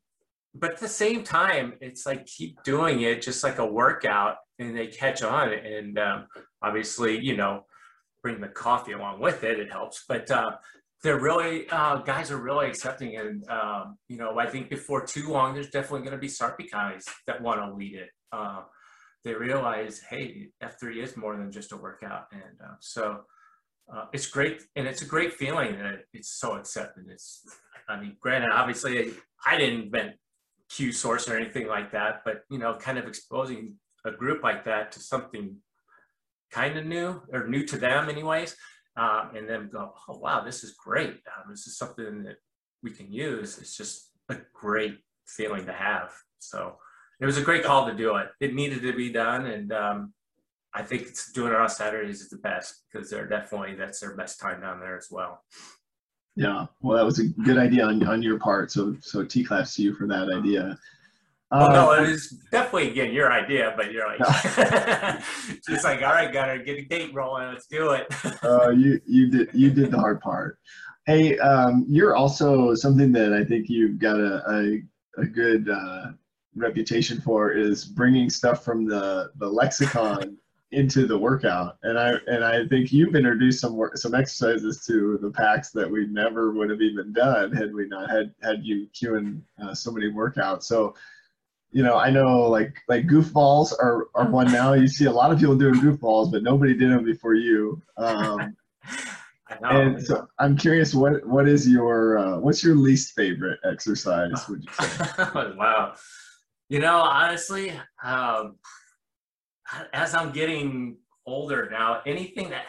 but 0.54 0.72
at 0.72 0.78
the 0.78 0.88
same 0.88 1.22
time, 1.22 1.74
it's 1.80 2.06
like 2.06 2.26
keep 2.26 2.62
doing 2.62 3.02
it 3.02 3.22
just 3.22 3.44
like 3.44 3.58
a 3.58 3.66
workout 3.66 4.36
and 4.58 4.76
they 4.76 4.88
catch 4.88 5.22
on. 5.22 5.52
And 5.52 5.98
um, 5.98 6.26
obviously, 6.62 7.18
you 7.18 7.36
know, 7.36 7.66
bring 8.22 8.40
the 8.40 8.48
coffee 8.48 8.92
along 8.92 9.20
with 9.20 9.44
it, 9.44 9.60
it 9.60 9.70
helps. 9.70 10.04
But 10.08 10.30
uh, 10.30 10.56
they're 11.02 11.20
really, 11.20 11.68
uh, 11.70 11.98
guys 11.98 12.30
are 12.30 12.40
really 12.40 12.66
accepting. 12.66 13.16
And, 13.16 13.48
um, 13.48 13.96
you 14.08 14.16
know, 14.16 14.38
I 14.38 14.46
think 14.46 14.68
before 14.68 15.04
too 15.04 15.28
long, 15.28 15.54
there's 15.54 15.70
definitely 15.70 16.00
going 16.00 16.12
to 16.12 16.18
be 16.18 16.28
Sarpy 16.28 16.68
guys 16.70 17.04
that 17.26 17.40
want 17.40 17.60
to 17.60 17.74
lead 17.74 17.94
it. 17.94 18.10
Uh, 18.32 18.62
they 19.24 19.34
realize, 19.34 20.00
hey, 20.08 20.48
F3 20.62 21.02
is 21.02 21.16
more 21.16 21.36
than 21.36 21.50
just 21.50 21.72
a 21.72 21.76
workout. 21.76 22.26
And 22.32 22.60
uh, 22.62 22.74
so 22.80 23.20
uh, 23.92 24.06
it's 24.12 24.26
great. 24.26 24.62
And 24.76 24.86
it's 24.86 25.02
a 25.02 25.06
great 25.06 25.32
feeling 25.32 25.78
that 25.78 26.04
it's 26.12 26.38
so 26.38 26.56
accepted. 26.56 27.04
It's, 27.08 27.44
I 27.88 28.00
mean, 28.00 28.16
granted, 28.20 28.50
obviously, 28.52 29.12
I 29.46 29.56
didn't 29.56 29.84
invent 29.84 30.12
Q 30.70 30.92
source 30.92 31.28
or 31.28 31.36
anything 31.36 31.66
like 31.66 31.92
that, 31.92 32.22
but 32.24 32.42
you 32.48 32.58
know, 32.58 32.74
kind 32.74 32.98
of 32.98 33.06
exposing 33.06 33.74
a 34.04 34.12
group 34.12 34.42
like 34.42 34.64
that 34.64 34.92
to 34.92 35.00
something 35.00 35.56
kind 36.50 36.78
of 36.78 36.86
new 36.86 37.20
or 37.32 37.48
new 37.48 37.66
to 37.66 37.76
them, 37.76 38.08
anyways, 38.08 38.56
um, 38.96 39.30
and 39.36 39.48
then 39.48 39.70
go, 39.72 39.92
oh 40.08 40.18
wow, 40.18 40.42
this 40.44 40.64
is 40.64 40.72
great. 40.72 41.10
Um, 41.10 41.50
this 41.50 41.66
is 41.66 41.76
something 41.76 42.22
that 42.24 42.36
we 42.82 42.90
can 42.90 43.10
use. 43.10 43.58
It's 43.58 43.76
just 43.76 44.10
a 44.28 44.36
great 44.54 44.98
feeling 45.26 45.66
to 45.66 45.72
have. 45.72 46.12
So 46.38 46.76
it 47.20 47.26
was 47.26 47.38
a 47.38 47.42
great 47.42 47.64
call 47.64 47.86
to 47.86 47.94
do 47.94 48.16
it. 48.16 48.28
It 48.40 48.54
needed 48.54 48.82
to 48.82 48.92
be 48.94 49.10
done, 49.10 49.46
and 49.46 49.72
um, 49.72 50.12
I 50.74 50.82
think 50.82 51.02
it's 51.02 51.32
doing 51.32 51.52
it 51.52 51.58
on 51.58 51.68
Saturdays 51.68 52.20
is 52.20 52.30
the 52.30 52.38
best 52.38 52.84
because 52.90 53.10
they're 53.10 53.26
definitely 53.26 53.74
that's 53.74 54.00
their 54.00 54.16
best 54.16 54.40
time 54.40 54.60
down 54.60 54.80
there 54.80 54.96
as 54.96 55.08
well. 55.10 55.42
Yeah, 56.36 56.66
well, 56.80 56.96
that 56.96 57.04
was 57.04 57.18
a 57.18 57.28
good 57.44 57.58
idea 57.58 57.84
on, 57.84 58.02
on 58.06 58.22
your 58.22 58.38
part. 58.38 58.70
So 58.70 58.96
so 59.00 59.24
T-claps 59.24 59.74
to 59.76 59.82
you 59.82 59.94
for 59.94 60.06
that 60.06 60.28
idea. 60.32 60.78
Well, 61.50 61.70
uh, 61.70 61.72
no, 61.72 61.92
it 61.92 62.08
was 62.08 62.30
definitely 62.52 62.90
again 62.90 63.12
your 63.12 63.32
idea, 63.32 63.74
but 63.76 63.92
you're 63.92 64.06
like 64.06 64.18
just 65.66 65.84
like, 65.84 66.02
all 66.02 66.12
right, 66.12 66.32
Gunner, 66.32 66.62
get 66.62 66.78
a 66.78 66.84
date 66.84 67.12
rolling, 67.12 67.48
let's 67.48 67.66
do 67.66 67.90
it. 67.90 68.06
uh, 68.44 68.70
you 68.70 69.00
you 69.06 69.30
did 69.30 69.50
you 69.52 69.70
did 69.70 69.90
the 69.90 69.98
hard 69.98 70.20
part. 70.20 70.58
Hey, 71.06 71.38
um, 71.38 71.86
you're 71.88 72.14
also 72.14 72.74
something 72.74 73.10
that 73.12 73.32
I 73.32 73.44
think 73.44 73.68
you've 73.68 73.98
got 73.98 74.20
a 74.20 74.42
a, 74.48 75.22
a 75.22 75.26
good 75.26 75.68
uh, 75.68 76.12
reputation 76.54 77.20
for 77.20 77.52
is 77.52 77.84
bringing 77.84 78.30
stuff 78.30 78.64
from 78.64 78.86
the 78.86 79.32
the 79.36 79.48
lexicon 79.48 80.36
into 80.72 81.06
the 81.06 81.18
workout. 81.18 81.78
And 81.82 81.98
I 81.98 82.12
and 82.26 82.44
I 82.44 82.66
think 82.68 82.92
you've 82.92 83.16
introduced 83.16 83.60
some 83.60 83.76
work, 83.76 83.96
some 83.96 84.14
exercises 84.14 84.84
to 84.86 85.18
the 85.20 85.30
PAX 85.30 85.70
that 85.72 85.90
we 85.90 86.06
never 86.06 86.52
would 86.52 86.70
have 86.70 86.80
even 86.80 87.12
done 87.12 87.52
had 87.52 87.74
we 87.74 87.86
not 87.86 88.10
had 88.10 88.34
had 88.42 88.64
you 88.64 88.86
queuing 88.94 89.40
uh, 89.62 89.74
so 89.74 89.90
many 89.90 90.10
workouts. 90.10 90.64
So, 90.64 90.94
you 91.72 91.82
know, 91.82 91.96
I 91.96 92.10
know 92.10 92.42
like 92.42 92.76
like 92.88 93.06
goofballs 93.06 93.72
are 93.72 94.08
are 94.14 94.28
one 94.30 94.52
now. 94.52 94.72
You 94.72 94.88
see 94.88 95.06
a 95.06 95.12
lot 95.12 95.32
of 95.32 95.38
people 95.38 95.56
doing 95.56 95.74
goofballs, 95.74 96.30
but 96.30 96.42
nobody 96.42 96.74
did 96.74 96.90
them 96.90 97.04
before 97.04 97.34
you. 97.34 97.80
Um, 97.96 98.56
and 99.62 100.02
so 100.04 100.26
I'm 100.38 100.56
curious, 100.56 100.94
what 100.94 101.26
what 101.26 101.48
is 101.48 101.68
your 101.68 102.18
uh, 102.18 102.38
what's 102.38 102.64
your 102.64 102.74
least 102.74 103.14
favorite 103.14 103.60
exercise? 103.64 104.48
Would 104.48 104.64
you 104.64 104.86
say? 104.86 105.12
wow, 105.56 105.94
you 106.68 106.80
know, 106.80 106.98
honestly. 106.98 107.72
Um, 108.02 108.56
as 109.92 110.14
I'm 110.14 110.32
getting 110.32 110.96
older 111.26 111.68
now, 111.70 112.00
anything 112.04 112.50
that 112.50 112.64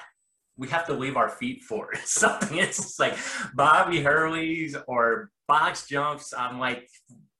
we 0.57 0.67
have 0.67 0.85
to 0.85 0.93
leave 0.93 1.17
our 1.17 1.29
feet 1.29 1.63
for 1.63 1.91
is 1.93 2.09
something. 2.09 2.57
It's 2.57 2.99
like 2.99 3.17
Bobby 3.55 4.01
Hurley's 4.03 4.75
or 4.87 5.31
box 5.47 5.87
jumps. 5.87 6.33
I'm 6.37 6.59
like, 6.59 6.87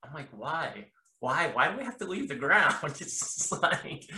I'm 0.03 0.13
like, 0.13 0.29
why? 0.31 0.87
Why? 1.21 1.51
Why 1.53 1.71
do 1.71 1.77
we 1.77 1.83
have 1.83 1.97
to 1.99 2.05
leave 2.05 2.27
the 2.27 2.35
ground? 2.35 2.75
It's 2.83 3.51
like, 3.51 4.09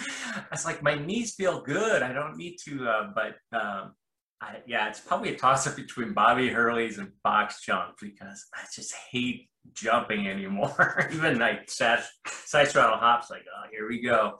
it's 0.52 0.66
like 0.66 0.82
my 0.82 0.96
knees 0.96 1.36
feel 1.36 1.62
good. 1.62 2.02
I 2.02 2.14
don't 2.14 2.38
need 2.38 2.56
to. 2.66 2.88
Uh, 2.88 3.12
but 3.14 3.36
um, 3.58 3.94
I, 4.42 4.62
yeah, 4.66 4.88
it's 4.88 5.02
probably 5.02 5.34
a 5.34 5.38
toss 5.38 5.68
up 5.68 5.76
between 5.76 6.14
Bobby 6.14 6.48
Hurley's 6.48 7.00
and 7.00 7.12
box 7.22 7.62
jump 7.66 7.96
because 8.02 8.46
I 8.56 8.62
just 8.74 8.94
hate 9.12 9.50
jumping 9.74 10.30
anymore. 10.30 11.10
Even 11.14 11.40
like 11.40 11.70
side, 11.70 12.04
side 12.26 12.70
straddle 12.70 12.98
hops, 12.98 13.30
like, 13.30 13.44
oh, 13.54 13.68
here 13.70 13.88
we 13.88 14.02
go. 14.02 14.38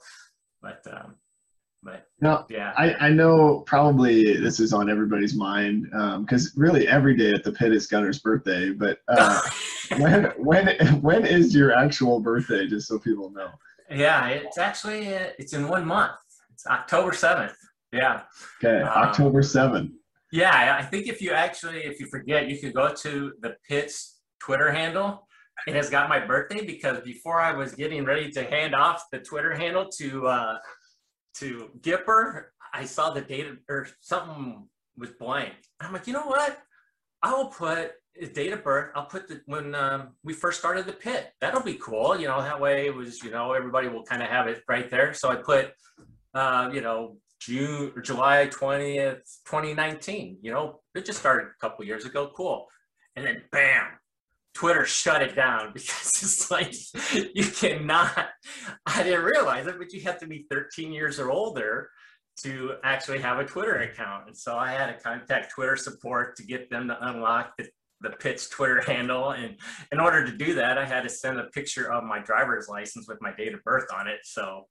But 0.62 0.82
um, 0.90 1.16
but 1.84 2.06
no, 2.20 2.46
yeah, 2.48 2.72
I, 2.76 2.94
I 2.94 3.08
know 3.10 3.60
probably 3.60 4.36
this 4.38 4.58
is 4.58 4.72
on 4.72 4.88
everybody's 4.88 5.34
mind 5.34 5.84
because 6.20 6.46
um, 6.46 6.52
really 6.56 6.88
every 6.88 7.16
day 7.16 7.30
at 7.30 7.44
the 7.44 7.52
pit 7.52 7.72
is 7.72 7.86
Gunner's 7.86 8.18
birthday. 8.18 8.70
But 8.70 8.98
uh, 9.08 9.40
when 9.98 10.24
when 10.38 10.76
when 11.02 11.26
is 11.26 11.54
your 11.54 11.76
actual 11.76 12.20
birthday? 12.20 12.66
Just 12.66 12.88
so 12.88 12.98
people 12.98 13.30
know. 13.30 13.50
Yeah, 13.90 14.28
it's 14.28 14.58
actually 14.58 15.14
uh, 15.14 15.28
it's 15.38 15.52
in 15.52 15.68
one 15.68 15.84
month. 15.84 16.12
It's 16.52 16.66
October 16.66 17.12
seventh. 17.12 17.56
Yeah. 17.92 18.22
Okay, 18.64 18.80
um, 18.82 18.88
October 18.88 19.42
seventh. 19.42 19.92
Yeah, 20.32 20.76
I 20.78 20.82
think 20.82 21.06
if 21.06 21.20
you 21.20 21.32
actually 21.32 21.84
if 21.84 22.00
you 22.00 22.06
forget, 22.06 22.48
you 22.48 22.58
could 22.58 22.74
go 22.74 22.92
to 22.92 23.32
the 23.40 23.56
pit's 23.68 24.20
Twitter 24.40 24.72
handle 24.72 25.26
it 25.66 25.74
has 25.74 25.88
got 25.88 26.08
my 26.08 26.20
birthday 26.20 26.64
because 26.64 27.00
before 27.00 27.40
I 27.40 27.52
was 27.52 27.74
getting 27.74 28.04
ready 28.04 28.30
to 28.32 28.44
hand 28.44 28.74
off 28.74 29.04
the 29.10 29.18
Twitter 29.18 29.54
handle 29.54 29.88
to 29.98 30.26
uh, 30.26 30.58
to 31.34 31.70
Gipper, 31.80 32.44
I 32.72 32.84
saw 32.84 33.10
the 33.10 33.20
date 33.20 33.46
or 33.68 33.88
something 34.00 34.68
was 34.96 35.10
blank. 35.10 35.54
I'm 35.80 35.92
like, 35.92 36.06
you 36.06 36.12
know 36.12 36.26
what? 36.26 36.58
I 37.22 37.32
will 37.32 37.46
put 37.46 37.92
a 38.20 38.26
date 38.26 38.52
of 38.52 38.62
birth. 38.62 38.90
I'll 38.94 39.06
put 39.06 39.28
the 39.28 39.40
when 39.46 39.74
um, 39.74 40.10
we 40.22 40.32
first 40.32 40.58
started 40.58 40.86
the 40.86 40.92
pit. 40.92 41.32
That'll 41.40 41.62
be 41.62 41.74
cool. 41.74 42.18
You 42.18 42.28
know, 42.28 42.40
that 42.40 42.60
way 42.60 42.86
it 42.86 42.94
was. 42.94 43.22
You 43.22 43.30
know, 43.30 43.52
everybody 43.52 43.88
will 43.88 44.04
kind 44.04 44.22
of 44.22 44.28
have 44.28 44.46
it 44.46 44.62
right 44.68 44.90
there. 44.90 45.14
So 45.14 45.30
I 45.30 45.36
put, 45.36 45.72
uh, 46.34 46.70
you 46.72 46.80
know, 46.80 47.16
June 47.40 47.92
or 47.94 48.02
July 48.02 48.48
20th, 48.48 49.22
2019. 49.46 50.38
You 50.42 50.52
know, 50.52 50.80
it 50.94 51.04
just 51.04 51.18
started 51.18 51.48
a 51.48 51.60
couple 51.60 51.84
years 51.84 52.04
ago. 52.04 52.30
Cool. 52.34 52.66
And 53.16 53.24
then 53.24 53.42
bam, 53.50 53.86
Twitter 54.54 54.86
shut 54.86 55.22
it 55.22 55.34
down 55.34 55.72
because 55.74 56.22
it's 56.22 56.50
like 56.50 56.72
you 57.34 57.44
cannot. 57.44 58.28
I 58.86 59.02
didn't 59.02 59.24
realize 59.24 59.66
it, 59.66 59.78
but 59.78 59.92
you 59.92 60.02
have 60.02 60.18
to 60.20 60.26
be 60.26 60.46
13 60.50 60.92
years 60.92 61.18
or 61.18 61.30
older 61.30 61.90
to 62.36 62.74
actually 62.82 63.20
have 63.20 63.38
a 63.38 63.44
Twitter 63.44 63.76
account. 63.82 64.26
And 64.26 64.36
so 64.36 64.56
I 64.56 64.72
had 64.72 64.86
to 64.86 65.02
contact 65.02 65.52
Twitter 65.52 65.76
support 65.76 66.36
to 66.36 66.44
get 66.44 66.68
them 66.70 66.88
to 66.88 67.08
unlock 67.08 67.56
the, 67.56 67.68
the 68.00 68.10
pit's 68.10 68.48
Twitter 68.48 68.80
handle. 68.80 69.30
And 69.30 69.56
in 69.92 70.00
order 70.00 70.24
to 70.24 70.36
do 70.36 70.54
that, 70.54 70.76
I 70.76 70.84
had 70.84 71.02
to 71.02 71.08
send 71.08 71.38
a 71.38 71.44
picture 71.44 71.92
of 71.92 72.04
my 72.04 72.18
driver's 72.18 72.68
license 72.68 73.06
with 73.08 73.18
my 73.20 73.32
date 73.36 73.54
of 73.54 73.62
birth 73.62 73.86
on 73.96 74.08
it. 74.08 74.20
So 74.24 74.66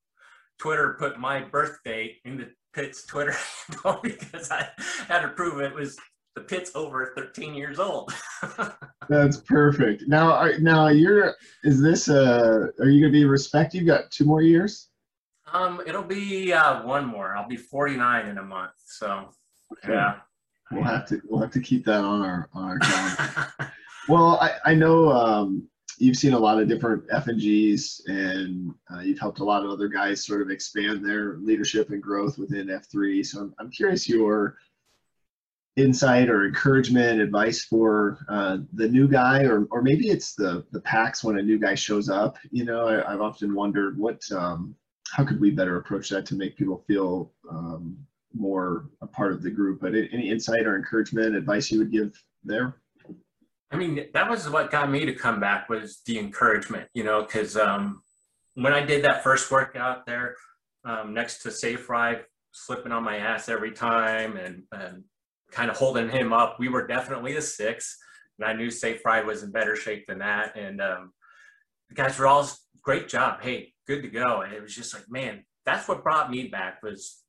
Twitter 0.60 0.98
put 1.00 1.20
my 1.20 1.44
birth 1.44 1.78
date 1.86 2.18
in 2.26 2.38
the 2.38 2.50
pit's 2.74 3.06
Twitter 3.06 3.36
handle 3.68 4.00
because 4.04 4.52
I 4.52 4.68
had 5.08 5.22
to 5.22 5.30
prove 5.30 5.62
it 5.62 5.74
was 5.74 5.98
the 6.36 6.42
pit's 6.42 6.72
over 6.76 7.14
13 7.16 7.54
years 7.54 7.80
old. 7.80 8.14
That's 9.10 9.38
perfect. 9.38 10.04
Now, 10.08 10.32
are, 10.32 10.58
now 10.60 10.88
you're. 10.88 11.36
Is 11.64 11.82
this 11.82 12.08
a? 12.08 12.70
Are 12.80 12.90
you 12.90 13.02
gonna 13.02 13.12
be 13.12 13.26
respect? 13.26 13.74
You've 13.74 13.88
got 13.88 14.10
two 14.12 14.26
more 14.26 14.42
years. 14.42 14.90
Um, 15.52 15.82
it'll 15.86 16.04
be 16.04 16.52
uh, 16.52 16.84
one 16.84 17.06
more. 17.06 17.36
I'll 17.36 17.48
be 17.48 17.58
49 17.58 18.28
in 18.28 18.40
a 18.40 18.44
month. 18.44 18.72
So, 18.86 19.30
okay. 19.74 19.94
yeah. 19.94 20.16
We'll 20.72 20.84
have 20.84 21.06
to 21.08 21.22
we'll 21.28 21.42
have 21.42 21.52
to 21.52 21.60
keep 21.60 21.86
that 21.86 22.04
on 22.04 22.22
our 22.22 22.50
on 22.54 22.64
our 22.64 22.80
calendar. 22.80 23.54
well, 24.10 24.40
I 24.42 24.72
I 24.72 24.74
know 24.74 25.12
um, 25.12 25.68
you've 26.00 26.18
seen 26.18 26.34
a 26.34 26.40
lot 26.40 26.60
of 26.60 26.68
different 26.68 27.08
FNGs 27.10 28.08
and 28.08 28.74
uh, 28.92 29.02
you've 29.02 29.20
helped 29.20 29.40
a 29.40 29.44
lot 29.44 29.64
of 29.64 29.70
other 29.70 29.88
guys 29.88 30.26
sort 30.26 30.42
of 30.42 30.50
expand 30.50 31.06
their 31.06 31.38
leadership 31.38 31.90
and 31.92 32.02
growth 32.02 32.40
within 32.40 32.68
F3. 32.68 33.24
So 33.24 33.42
I'm 33.42 33.54
I'm 33.60 33.70
curious 33.70 34.10
your 34.10 34.58
insight 35.76 36.30
or 36.30 36.46
encouragement, 36.46 37.20
advice 37.20 37.66
for 37.66 38.20
uh, 38.30 38.58
the 38.74 38.88
new 38.88 39.08
guy, 39.08 39.44
or 39.44 39.66
or 39.72 39.82
maybe 39.82 40.10
it's 40.10 40.36
the 40.36 40.66
the 40.72 40.82
PAX 40.82 41.24
when 41.24 41.38
a 41.38 41.42
new 41.42 41.60
guy 41.60 41.76
shows 41.76 42.10
up. 42.10 42.38
You 42.52 42.66
know, 42.66 42.88
I, 42.88 43.12
have 43.12 43.22
often 43.22 43.56
wondered 43.56 43.98
what 43.98 44.22
um, 44.32 44.76
how 45.10 45.24
could 45.24 45.40
we 45.40 45.52
better 45.52 45.78
approach 45.78 46.10
that 46.10 46.26
to 46.28 46.36
make 46.36 46.58
people 46.58 46.84
feel 46.88 47.32
um, 47.50 47.98
more 48.34 48.90
a 49.02 49.08
part 49.08 49.34
of 49.34 49.42
the 49.42 49.52
group. 49.52 49.82
But 49.82 49.94
any 49.96 50.30
insight 50.30 50.66
or 50.66 50.76
encouragement, 50.76 51.36
advice 51.36 51.72
you 51.72 51.80
would 51.80 51.92
give 51.92 52.22
there? 52.44 52.78
I 53.72 53.76
mean, 53.76 54.06
that 54.14 54.30
was 54.30 54.50
what 54.50 54.70
got 54.70 54.92
me 54.92 55.06
to 55.06 55.16
come 55.16 55.40
back 55.40 55.70
was 55.70 56.02
the 56.06 56.20
encouragement. 56.20 56.88
You 56.94 57.04
know, 57.04 57.24
because 57.24 57.58
um, 57.58 58.02
when 58.54 58.74
I 58.74 58.86
did 58.86 59.04
that 59.06 59.24
first 59.24 59.50
workout 59.50 60.06
there 60.06 60.36
um, 60.86 61.14
next 61.14 61.42
to 61.44 61.52
Safe 61.52 61.90
Ride, 61.90 62.26
slipping 62.52 62.92
on 62.92 63.04
my 63.04 63.18
ass 63.18 63.50
every 63.50 63.72
time 63.72 64.38
and, 64.38 64.64
and 64.72 65.04
kind 65.54 65.70
of 65.70 65.78
holding 65.78 66.10
him 66.10 66.34
up. 66.34 66.58
We 66.60 66.70
were 66.70 66.88
definitely 66.88 67.36
a 67.38 67.42
six, 67.42 67.98
and 68.38 68.48
I 68.48 68.54
knew 68.54 68.70
Safe 68.70 69.06
Ride 69.06 69.26
was 69.26 69.44
in 69.44 69.52
better 69.52 69.76
shape 69.76 70.06
than 70.08 70.20
that. 70.20 70.56
And 70.58 70.82
um, 70.82 71.14
the 71.90 71.96
guys 71.96 72.18
were 72.18 72.28
all 72.28 72.50
great 72.82 73.08
job. 73.08 73.42
Hey, 73.42 73.74
good 73.88 74.02
to 74.02 74.10
go. 74.10 74.42
And 74.42 74.54
it 74.54 74.62
was 74.62 74.76
just 74.76 74.94
like, 74.94 75.06
man, 75.10 75.46
that's 75.66 75.88
what 75.88 76.04
brought 76.04 76.32
me 76.32 76.48
back 76.48 76.82
was 76.84 77.22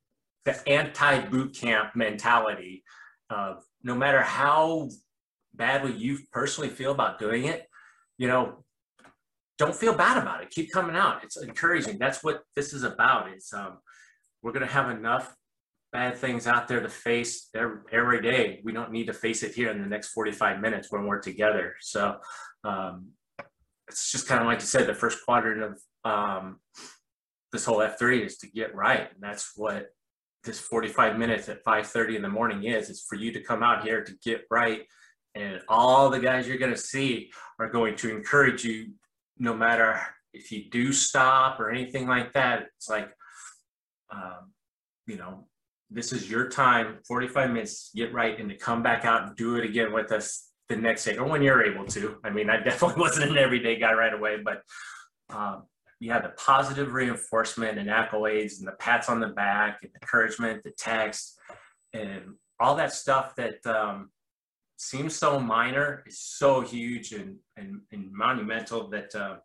the 0.44 0.68
anti-boot 0.68 1.56
camp 1.56 1.94
mentality 1.94 2.82
of 3.30 3.62
no 3.82 3.94
matter 3.94 4.20
how 4.20 4.88
badly 5.54 5.92
you 5.92 6.18
personally 6.32 6.70
feel 6.70 6.92
about 6.92 7.18
doing 7.18 7.44
it, 7.44 7.66
you 8.18 8.28
know, 8.28 8.64
don't 9.56 9.74
feel 9.74 9.94
bad 9.94 10.18
about 10.18 10.42
it. 10.42 10.50
Keep 10.50 10.72
coming 10.72 10.96
out. 10.96 11.22
It's 11.22 11.36
encouraging. 11.36 11.98
That's 11.98 12.24
what 12.24 12.42
this 12.56 12.72
is 12.72 12.82
about. 12.82 13.30
It's 13.30 13.52
um, 13.52 13.78
we're 14.42 14.52
gonna 14.52 14.66
have 14.66 14.90
enough 14.90 15.34
bad 15.94 16.16
things 16.16 16.48
out 16.48 16.66
there 16.66 16.80
to 16.80 16.88
face 16.88 17.50
every, 17.54 18.20
day. 18.20 18.60
We 18.64 18.72
don't 18.72 18.90
need 18.90 19.06
to 19.06 19.12
face 19.12 19.44
it 19.44 19.54
here 19.54 19.70
in 19.70 19.80
the 19.80 19.88
next 19.88 20.08
45 20.08 20.60
minutes 20.60 20.90
when 20.90 21.06
we're 21.06 21.20
together. 21.20 21.76
So 21.80 22.16
um, 22.64 23.12
it's 23.88 24.10
just 24.10 24.26
kind 24.26 24.40
of 24.40 24.48
like 24.48 24.58
you 24.58 24.66
said, 24.66 24.88
the 24.88 24.94
first 24.94 25.24
quadrant 25.24 25.62
of 25.62 25.80
um, 26.04 26.58
this 27.52 27.64
whole 27.64 27.78
F3 27.78 28.26
is 28.26 28.38
to 28.38 28.48
get 28.48 28.74
right. 28.74 29.08
And 29.12 29.20
that's 29.20 29.52
what 29.54 29.86
this 30.42 30.58
45 30.58 31.16
minutes 31.16 31.48
at 31.48 31.64
5.30 31.64 32.16
in 32.16 32.22
the 32.22 32.28
morning 32.28 32.64
is. 32.64 32.90
It's 32.90 33.06
for 33.08 33.14
you 33.14 33.30
to 33.30 33.40
come 33.40 33.62
out 33.62 33.84
here 33.84 34.02
to 34.02 34.12
get 34.24 34.42
right. 34.50 34.82
And 35.36 35.60
all 35.68 36.10
the 36.10 36.18
guys 36.18 36.48
you're 36.48 36.58
going 36.58 36.74
to 36.74 36.76
see 36.76 37.30
are 37.60 37.70
going 37.70 37.94
to 37.98 38.10
encourage 38.10 38.64
you 38.64 38.94
no 39.38 39.54
matter 39.54 40.00
if 40.32 40.50
you 40.50 40.68
do 40.70 40.92
stop 40.92 41.60
or 41.60 41.70
anything 41.70 42.08
like 42.08 42.32
that. 42.32 42.66
It's 42.76 42.88
like, 42.88 43.10
um, 44.12 44.50
you 45.06 45.18
know, 45.18 45.46
this 45.94 46.12
is 46.12 46.28
your 46.28 46.48
time, 46.48 46.98
45 47.06 47.50
minutes, 47.50 47.90
get 47.94 48.12
right, 48.12 48.38
and 48.38 48.48
to 48.50 48.56
come 48.56 48.82
back 48.82 49.04
out 49.04 49.28
and 49.28 49.36
do 49.36 49.56
it 49.56 49.64
again 49.64 49.92
with 49.92 50.10
us 50.10 50.50
the 50.68 50.76
next 50.76 51.04
day 51.04 51.16
or 51.16 51.26
when 51.26 51.40
you're 51.40 51.64
able 51.64 51.86
to. 51.86 52.16
I 52.24 52.30
mean, 52.30 52.50
I 52.50 52.56
definitely 52.64 53.00
wasn't 53.00 53.30
an 53.30 53.38
everyday 53.38 53.78
guy 53.78 53.92
right 53.92 54.12
away, 54.12 54.38
but 54.44 54.62
um, 55.30 55.64
have 56.08 56.22
the 56.22 56.30
positive 56.30 56.92
reinforcement 56.92 57.78
and 57.78 57.88
accolades 57.88 58.58
and 58.58 58.68
the 58.68 58.72
pats 58.72 59.08
on 59.08 59.20
the 59.20 59.28
back 59.28 59.78
and 59.82 59.90
encouragement, 59.94 60.62
the 60.62 60.72
text, 60.72 61.38
and 61.92 62.34
all 62.60 62.76
that 62.76 62.92
stuff 62.92 63.34
that 63.36 63.64
um, 63.66 64.10
seems 64.76 65.16
so 65.16 65.40
minor 65.40 66.02
is 66.06 66.18
so 66.18 66.60
huge 66.60 67.12
and, 67.12 67.36
and, 67.56 67.80
and 67.92 68.12
monumental 68.12 68.88
that 68.88 69.14
uh, 69.14 69.36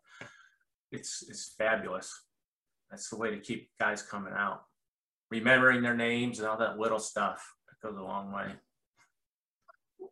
it's, 0.92 1.24
it's 1.28 1.54
fabulous. 1.56 2.12
That's 2.90 3.08
the 3.08 3.16
way 3.16 3.30
to 3.30 3.38
keep 3.38 3.70
guys 3.78 4.02
coming 4.02 4.34
out 4.36 4.64
remembering 5.30 5.82
their 5.82 5.96
names 5.96 6.38
and 6.38 6.48
all 6.48 6.58
that 6.58 6.78
little 6.78 6.98
stuff 6.98 7.54
that 7.68 7.86
goes 7.86 7.98
a 7.98 8.02
long 8.02 8.32
way. 8.32 8.52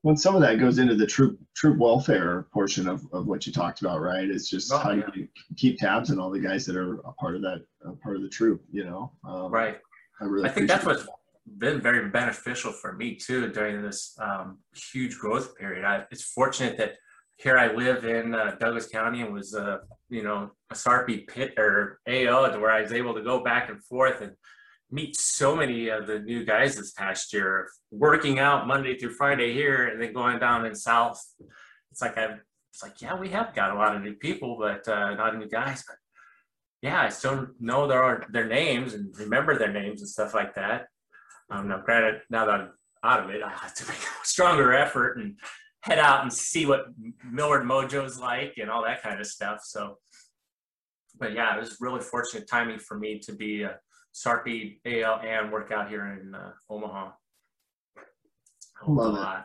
When 0.02 0.16
some 0.16 0.36
of 0.36 0.42
that 0.42 0.60
goes 0.60 0.78
into 0.78 0.94
the 0.94 1.06
troop 1.06 1.38
troop 1.56 1.78
welfare 1.78 2.46
portion 2.52 2.88
of, 2.88 3.02
of 3.12 3.26
what 3.26 3.46
you 3.46 3.52
talked 3.52 3.80
about, 3.80 4.00
right? 4.00 4.28
It's 4.28 4.48
just 4.48 4.72
oh, 4.72 4.78
how 4.78 4.92
yeah. 4.92 5.04
you 5.14 5.28
keep 5.56 5.78
tabs 5.78 6.10
on 6.10 6.20
all 6.20 6.30
the 6.30 6.38
guys 6.38 6.64
that 6.66 6.76
are 6.76 7.00
a 7.00 7.12
part 7.14 7.34
of 7.34 7.42
that 7.42 7.64
part 8.02 8.16
of 8.16 8.22
the 8.22 8.28
troop, 8.28 8.62
you 8.70 8.84
know. 8.84 9.12
Um, 9.26 9.50
right. 9.50 9.78
I 10.20 10.24
really. 10.24 10.48
I 10.48 10.52
think 10.52 10.68
that's 10.68 10.84
what's 10.84 11.06
been 11.56 11.80
very 11.80 12.10
beneficial 12.10 12.72
for 12.72 12.92
me 12.92 13.14
too 13.14 13.48
during 13.48 13.82
this 13.82 14.16
um, 14.20 14.58
huge 14.92 15.18
growth 15.18 15.56
period. 15.56 15.84
I, 15.84 16.04
it's 16.10 16.22
fortunate 16.22 16.76
that 16.78 16.94
here 17.36 17.56
I 17.56 17.72
live 17.72 18.04
in 18.04 18.34
uh, 18.34 18.56
Douglas 18.60 18.88
County 18.88 19.22
and 19.22 19.32
was, 19.32 19.54
uh, 19.54 19.78
you 20.08 20.22
know, 20.22 20.50
a 20.70 20.74
Sarpy 20.74 21.26
pit 21.26 21.54
or 21.56 22.00
AO 22.08 22.48
to 22.48 22.58
where 22.58 22.70
I 22.70 22.82
was 22.82 22.92
able 22.92 23.14
to 23.14 23.22
go 23.22 23.42
back 23.42 23.70
and 23.70 23.82
forth 23.82 24.20
and 24.20 24.32
meet 24.90 25.16
so 25.16 25.54
many 25.54 25.88
of 25.88 26.06
the 26.06 26.18
new 26.18 26.44
guys 26.44 26.76
this 26.76 26.92
past 26.92 27.32
year, 27.32 27.68
working 27.90 28.38
out 28.38 28.66
Monday 28.66 28.96
through 28.96 29.12
Friday 29.12 29.52
here, 29.52 29.88
and 29.88 30.00
then 30.00 30.12
going 30.12 30.38
down 30.38 30.66
in 30.66 30.74
South. 30.74 31.22
It's 31.90 32.00
like 32.00 32.16
I've 32.16 32.40
it's 32.72 32.82
like 32.82 33.00
yeah, 33.00 33.18
we 33.18 33.28
have 33.30 33.54
got 33.54 33.74
a 33.74 33.78
lot 33.78 33.96
of 33.96 34.02
new 34.02 34.14
people, 34.14 34.56
but 34.58 34.86
uh, 34.88 35.14
not 35.14 35.36
new 35.36 35.48
guys. 35.48 35.84
But 35.86 35.96
yeah, 36.82 37.02
I 37.02 37.08
still 37.08 37.48
know 37.60 37.86
their 37.86 38.26
their 38.30 38.46
names 38.46 38.94
and 38.94 39.14
remember 39.18 39.58
their 39.58 39.72
names 39.72 40.00
and 40.00 40.08
stuff 40.08 40.34
like 40.34 40.54
that. 40.54 40.86
Um, 41.50 41.68
now, 41.68 41.82
granted, 41.84 42.22
now 42.30 42.46
that 42.46 42.54
I'm 42.54 42.70
out 43.02 43.24
of 43.24 43.30
it, 43.30 43.42
I 43.42 43.50
have 43.50 43.74
to 43.74 43.88
make 43.88 43.98
a 43.98 44.26
stronger 44.26 44.72
effort 44.72 45.18
and 45.18 45.36
head 45.80 45.98
out 45.98 46.22
and 46.22 46.32
see 46.32 46.66
what 46.66 46.86
Millard 47.30 47.64
Mojo's 47.64 48.18
like 48.18 48.54
and 48.58 48.70
all 48.70 48.84
that 48.84 49.02
kind 49.02 49.20
of 49.20 49.26
stuff. 49.26 49.60
So, 49.64 49.96
but 51.18 51.32
yeah, 51.32 51.56
it 51.56 51.60
was 51.60 51.78
really 51.80 52.00
fortunate 52.00 52.48
timing 52.48 52.78
for 52.78 52.98
me 52.98 53.18
to 53.20 53.32
be. 53.32 53.64
Uh, 53.64 53.72
Sarpy 54.12 54.80
AO 54.86 55.20
and 55.20 55.52
work 55.52 55.70
out 55.70 55.88
here 55.88 56.18
in 56.20 56.34
uh, 56.34 56.52
Omaha. 56.68 57.10
Love 58.86 59.14
it. 59.14 59.44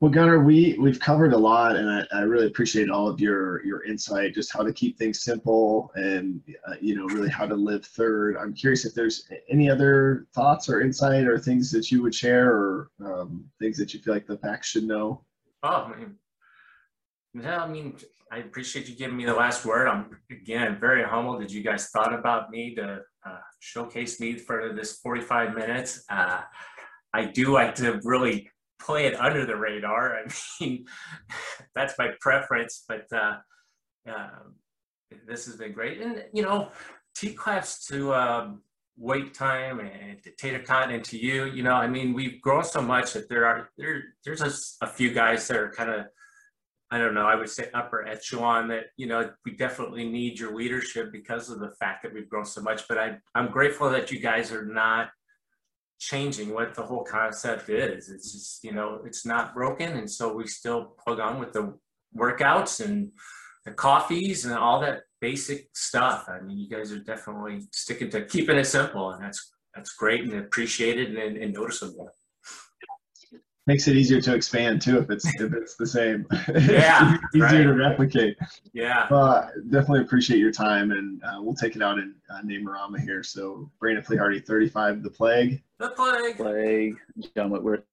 Well, 0.00 0.12
Gunner, 0.12 0.38
we 0.38 0.76
we've 0.78 1.00
covered 1.00 1.32
a 1.32 1.36
lot, 1.36 1.74
and 1.74 1.90
I, 1.90 2.06
I 2.12 2.20
really 2.20 2.46
appreciate 2.46 2.88
all 2.88 3.08
of 3.08 3.18
your 3.20 3.64
your 3.64 3.82
insight, 3.82 4.32
just 4.32 4.52
how 4.52 4.62
to 4.62 4.72
keep 4.72 4.96
things 4.96 5.22
simple, 5.22 5.90
and 5.96 6.40
uh, 6.68 6.74
you 6.80 6.94
know, 6.94 7.06
really 7.06 7.28
how 7.28 7.46
to 7.46 7.56
live 7.56 7.84
third. 7.84 8.36
I'm 8.36 8.54
curious 8.54 8.84
if 8.84 8.94
there's 8.94 9.28
any 9.48 9.68
other 9.68 10.28
thoughts 10.32 10.68
or 10.68 10.82
insight 10.82 11.26
or 11.26 11.36
things 11.36 11.72
that 11.72 11.90
you 11.90 12.00
would 12.02 12.14
share, 12.14 12.52
or 12.52 12.90
um, 13.04 13.44
things 13.58 13.76
that 13.78 13.92
you 13.92 13.98
feel 13.98 14.14
like 14.14 14.26
the 14.26 14.36
pack 14.36 14.62
should 14.62 14.84
know. 14.84 15.24
Oh, 15.64 15.92
I 15.92 15.98
mean, 15.98 16.14
yeah, 17.34 17.64
I 17.64 17.68
mean, 17.68 17.96
I 18.30 18.38
appreciate 18.38 18.88
you 18.88 18.94
giving 18.94 19.16
me 19.16 19.24
the 19.24 19.34
last 19.34 19.64
word. 19.64 19.88
I'm 19.88 20.16
again 20.30 20.78
very 20.78 21.02
humbled 21.02 21.40
that 21.42 21.50
you 21.50 21.62
guys 21.62 21.88
thought 21.88 22.14
about 22.14 22.50
me 22.50 22.76
to 22.76 23.00
uh, 23.24 23.38
showcase 23.60 24.20
me 24.20 24.36
for 24.36 24.72
this 24.74 24.98
45 24.98 25.54
minutes. 25.54 26.04
Uh, 26.08 26.42
I 27.12 27.24
do 27.24 27.52
like 27.52 27.74
to 27.76 28.00
really 28.04 28.50
play 28.78 29.06
it 29.06 29.18
under 29.18 29.44
the 29.44 29.56
radar. 29.56 30.16
I 30.18 30.30
mean, 30.60 30.86
that's 31.74 31.94
my 31.98 32.10
preference, 32.20 32.84
but 32.88 33.06
uh, 33.12 33.36
um, 34.08 34.54
this 35.26 35.46
has 35.46 35.56
been 35.56 35.72
great. 35.72 36.00
And, 36.00 36.24
you 36.32 36.42
know, 36.42 36.70
T-claps 37.14 37.86
to 37.86 38.14
um, 38.14 38.62
wait 38.96 39.34
time 39.34 39.80
and 39.80 40.18
Tater 40.38 40.60
Cotton 40.60 40.94
and 40.94 41.04
to 41.04 41.18
you, 41.18 41.46
you 41.46 41.62
know, 41.62 41.74
I 41.74 41.86
mean, 41.86 42.12
we've 42.12 42.40
grown 42.40 42.64
so 42.64 42.80
much 42.80 43.12
that 43.14 43.28
there 43.28 43.46
are, 43.46 43.70
there, 43.76 44.02
there's 44.24 44.42
a, 44.42 44.84
a 44.84 44.88
few 44.88 45.12
guys 45.12 45.46
that 45.48 45.56
are 45.56 45.70
kind 45.70 45.90
of 45.90 46.06
I 46.90 46.98
don't 46.98 47.14
know, 47.14 47.26
I 47.26 47.34
would 47.34 47.50
say 47.50 47.68
upper 47.74 48.06
echelon 48.06 48.68
that, 48.68 48.86
you 48.96 49.06
know, 49.06 49.30
we 49.44 49.52
definitely 49.52 50.08
need 50.08 50.38
your 50.38 50.54
leadership 50.54 51.12
because 51.12 51.50
of 51.50 51.60
the 51.60 51.72
fact 51.78 52.02
that 52.02 52.14
we've 52.14 52.28
grown 52.28 52.46
so 52.46 52.62
much. 52.62 52.88
But 52.88 52.96
I, 52.96 53.18
I'm 53.34 53.50
grateful 53.50 53.90
that 53.90 54.10
you 54.10 54.20
guys 54.20 54.52
are 54.52 54.64
not 54.64 55.10
changing 55.98 56.54
what 56.54 56.74
the 56.74 56.82
whole 56.82 57.04
concept 57.04 57.68
is. 57.68 58.08
It's 58.08 58.32
just, 58.32 58.64
you 58.64 58.72
know, 58.72 59.00
it's 59.04 59.26
not 59.26 59.54
broken. 59.54 59.98
And 59.98 60.10
so 60.10 60.32
we 60.32 60.46
still 60.46 60.94
plug 61.04 61.20
on 61.20 61.38
with 61.38 61.52
the 61.52 61.74
workouts 62.16 62.84
and 62.84 63.10
the 63.66 63.72
coffees 63.72 64.46
and 64.46 64.54
all 64.54 64.80
that 64.80 65.02
basic 65.20 65.68
stuff. 65.74 66.26
I 66.28 66.40
mean, 66.40 66.56
you 66.56 66.70
guys 66.70 66.90
are 66.90 67.00
definitely 67.00 67.66
sticking 67.72 68.08
to 68.10 68.24
keeping 68.24 68.56
it 68.56 68.64
simple 68.64 69.10
and 69.10 69.22
that's, 69.22 69.52
that's 69.74 69.92
great 69.94 70.22
and 70.22 70.34
appreciated 70.34 71.16
and, 71.16 71.36
and 71.36 71.52
noticeable 71.52 72.10
makes 73.68 73.86
it 73.86 73.96
easier 73.96 74.18
to 74.18 74.34
expand 74.34 74.80
too 74.80 74.98
if 74.98 75.10
it's 75.10 75.26
if 75.40 75.52
it's 75.52 75.76
the 75.76 75.86
same. 75.86 76.26
Yeah, 76.48 77.18
easier 77.34 77.44
right. 77.44 77.62
to 77.64 77.74
replicate. 77.74 78.36
Yeah. 78.72 79.02
Uh, 79.10 79.48
definitely 79.70 80.00
appreciate 80.00 80.38
your 80.38 80.50
time, 80.50 80.90
and 80.90 81.22
uh, 81.22 81.40
we'll 81.40 81.54
take 81.54 81.76
it 81.76 81.82
out 81.82 81.98
in 81.98 82.14
uh, 82.30 82.40
Name-A-Rama 82.42 83.00
here. 83.00 83.22
So 83.22 83.70
Brandon 83.78 84.02
Flehardy, 84.02 84.44
35, 84.44 85.02
The 85.02 85.10
Plague. 85.10 85.62
The 85.78 85.90
Plague. 85.90 86.36
Plague. 86.36 86.96
John 87.36 87.50
Whitworth, 87.50 87.84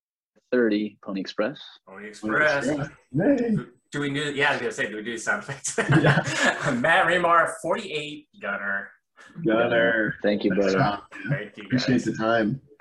30, 0.51 0.97
Pony 1.03 1.19
Express. 1.19 1.59
Pony 1.87 2.07
Express. 2.07 2.67
Pony 2.67 2.83
Express. 2.83 3.67
Do 3.91 3.99
we 3.99 4.09
do? 4.09 4.33
Yeah, 4.33 4.49
I 4.49 4.51
was 4.53 4.61
gonna 4.61 4.71
say, 4.71 4.89
do 4.89 4.95
we 4.95 5.03
do 5.03 5.17
sound 5.17 5.43
effects? 5.43 5.77
Yeah. 6.01 6.71
Matt 6.79 7.07
Remar, 7.07 7.53
48, 7.61 8.27
Gunner. 8.41 8.89
Gunner. 9.45 10.15
Thank 10.23 10.45
you, 10.45 10.55
brother. 10.55 11.01
Thank 11.29 11.57
you. 11.57 11.65
Appreciate 11.65 12.05
the 12.05 12.13
time. 12.13 12.61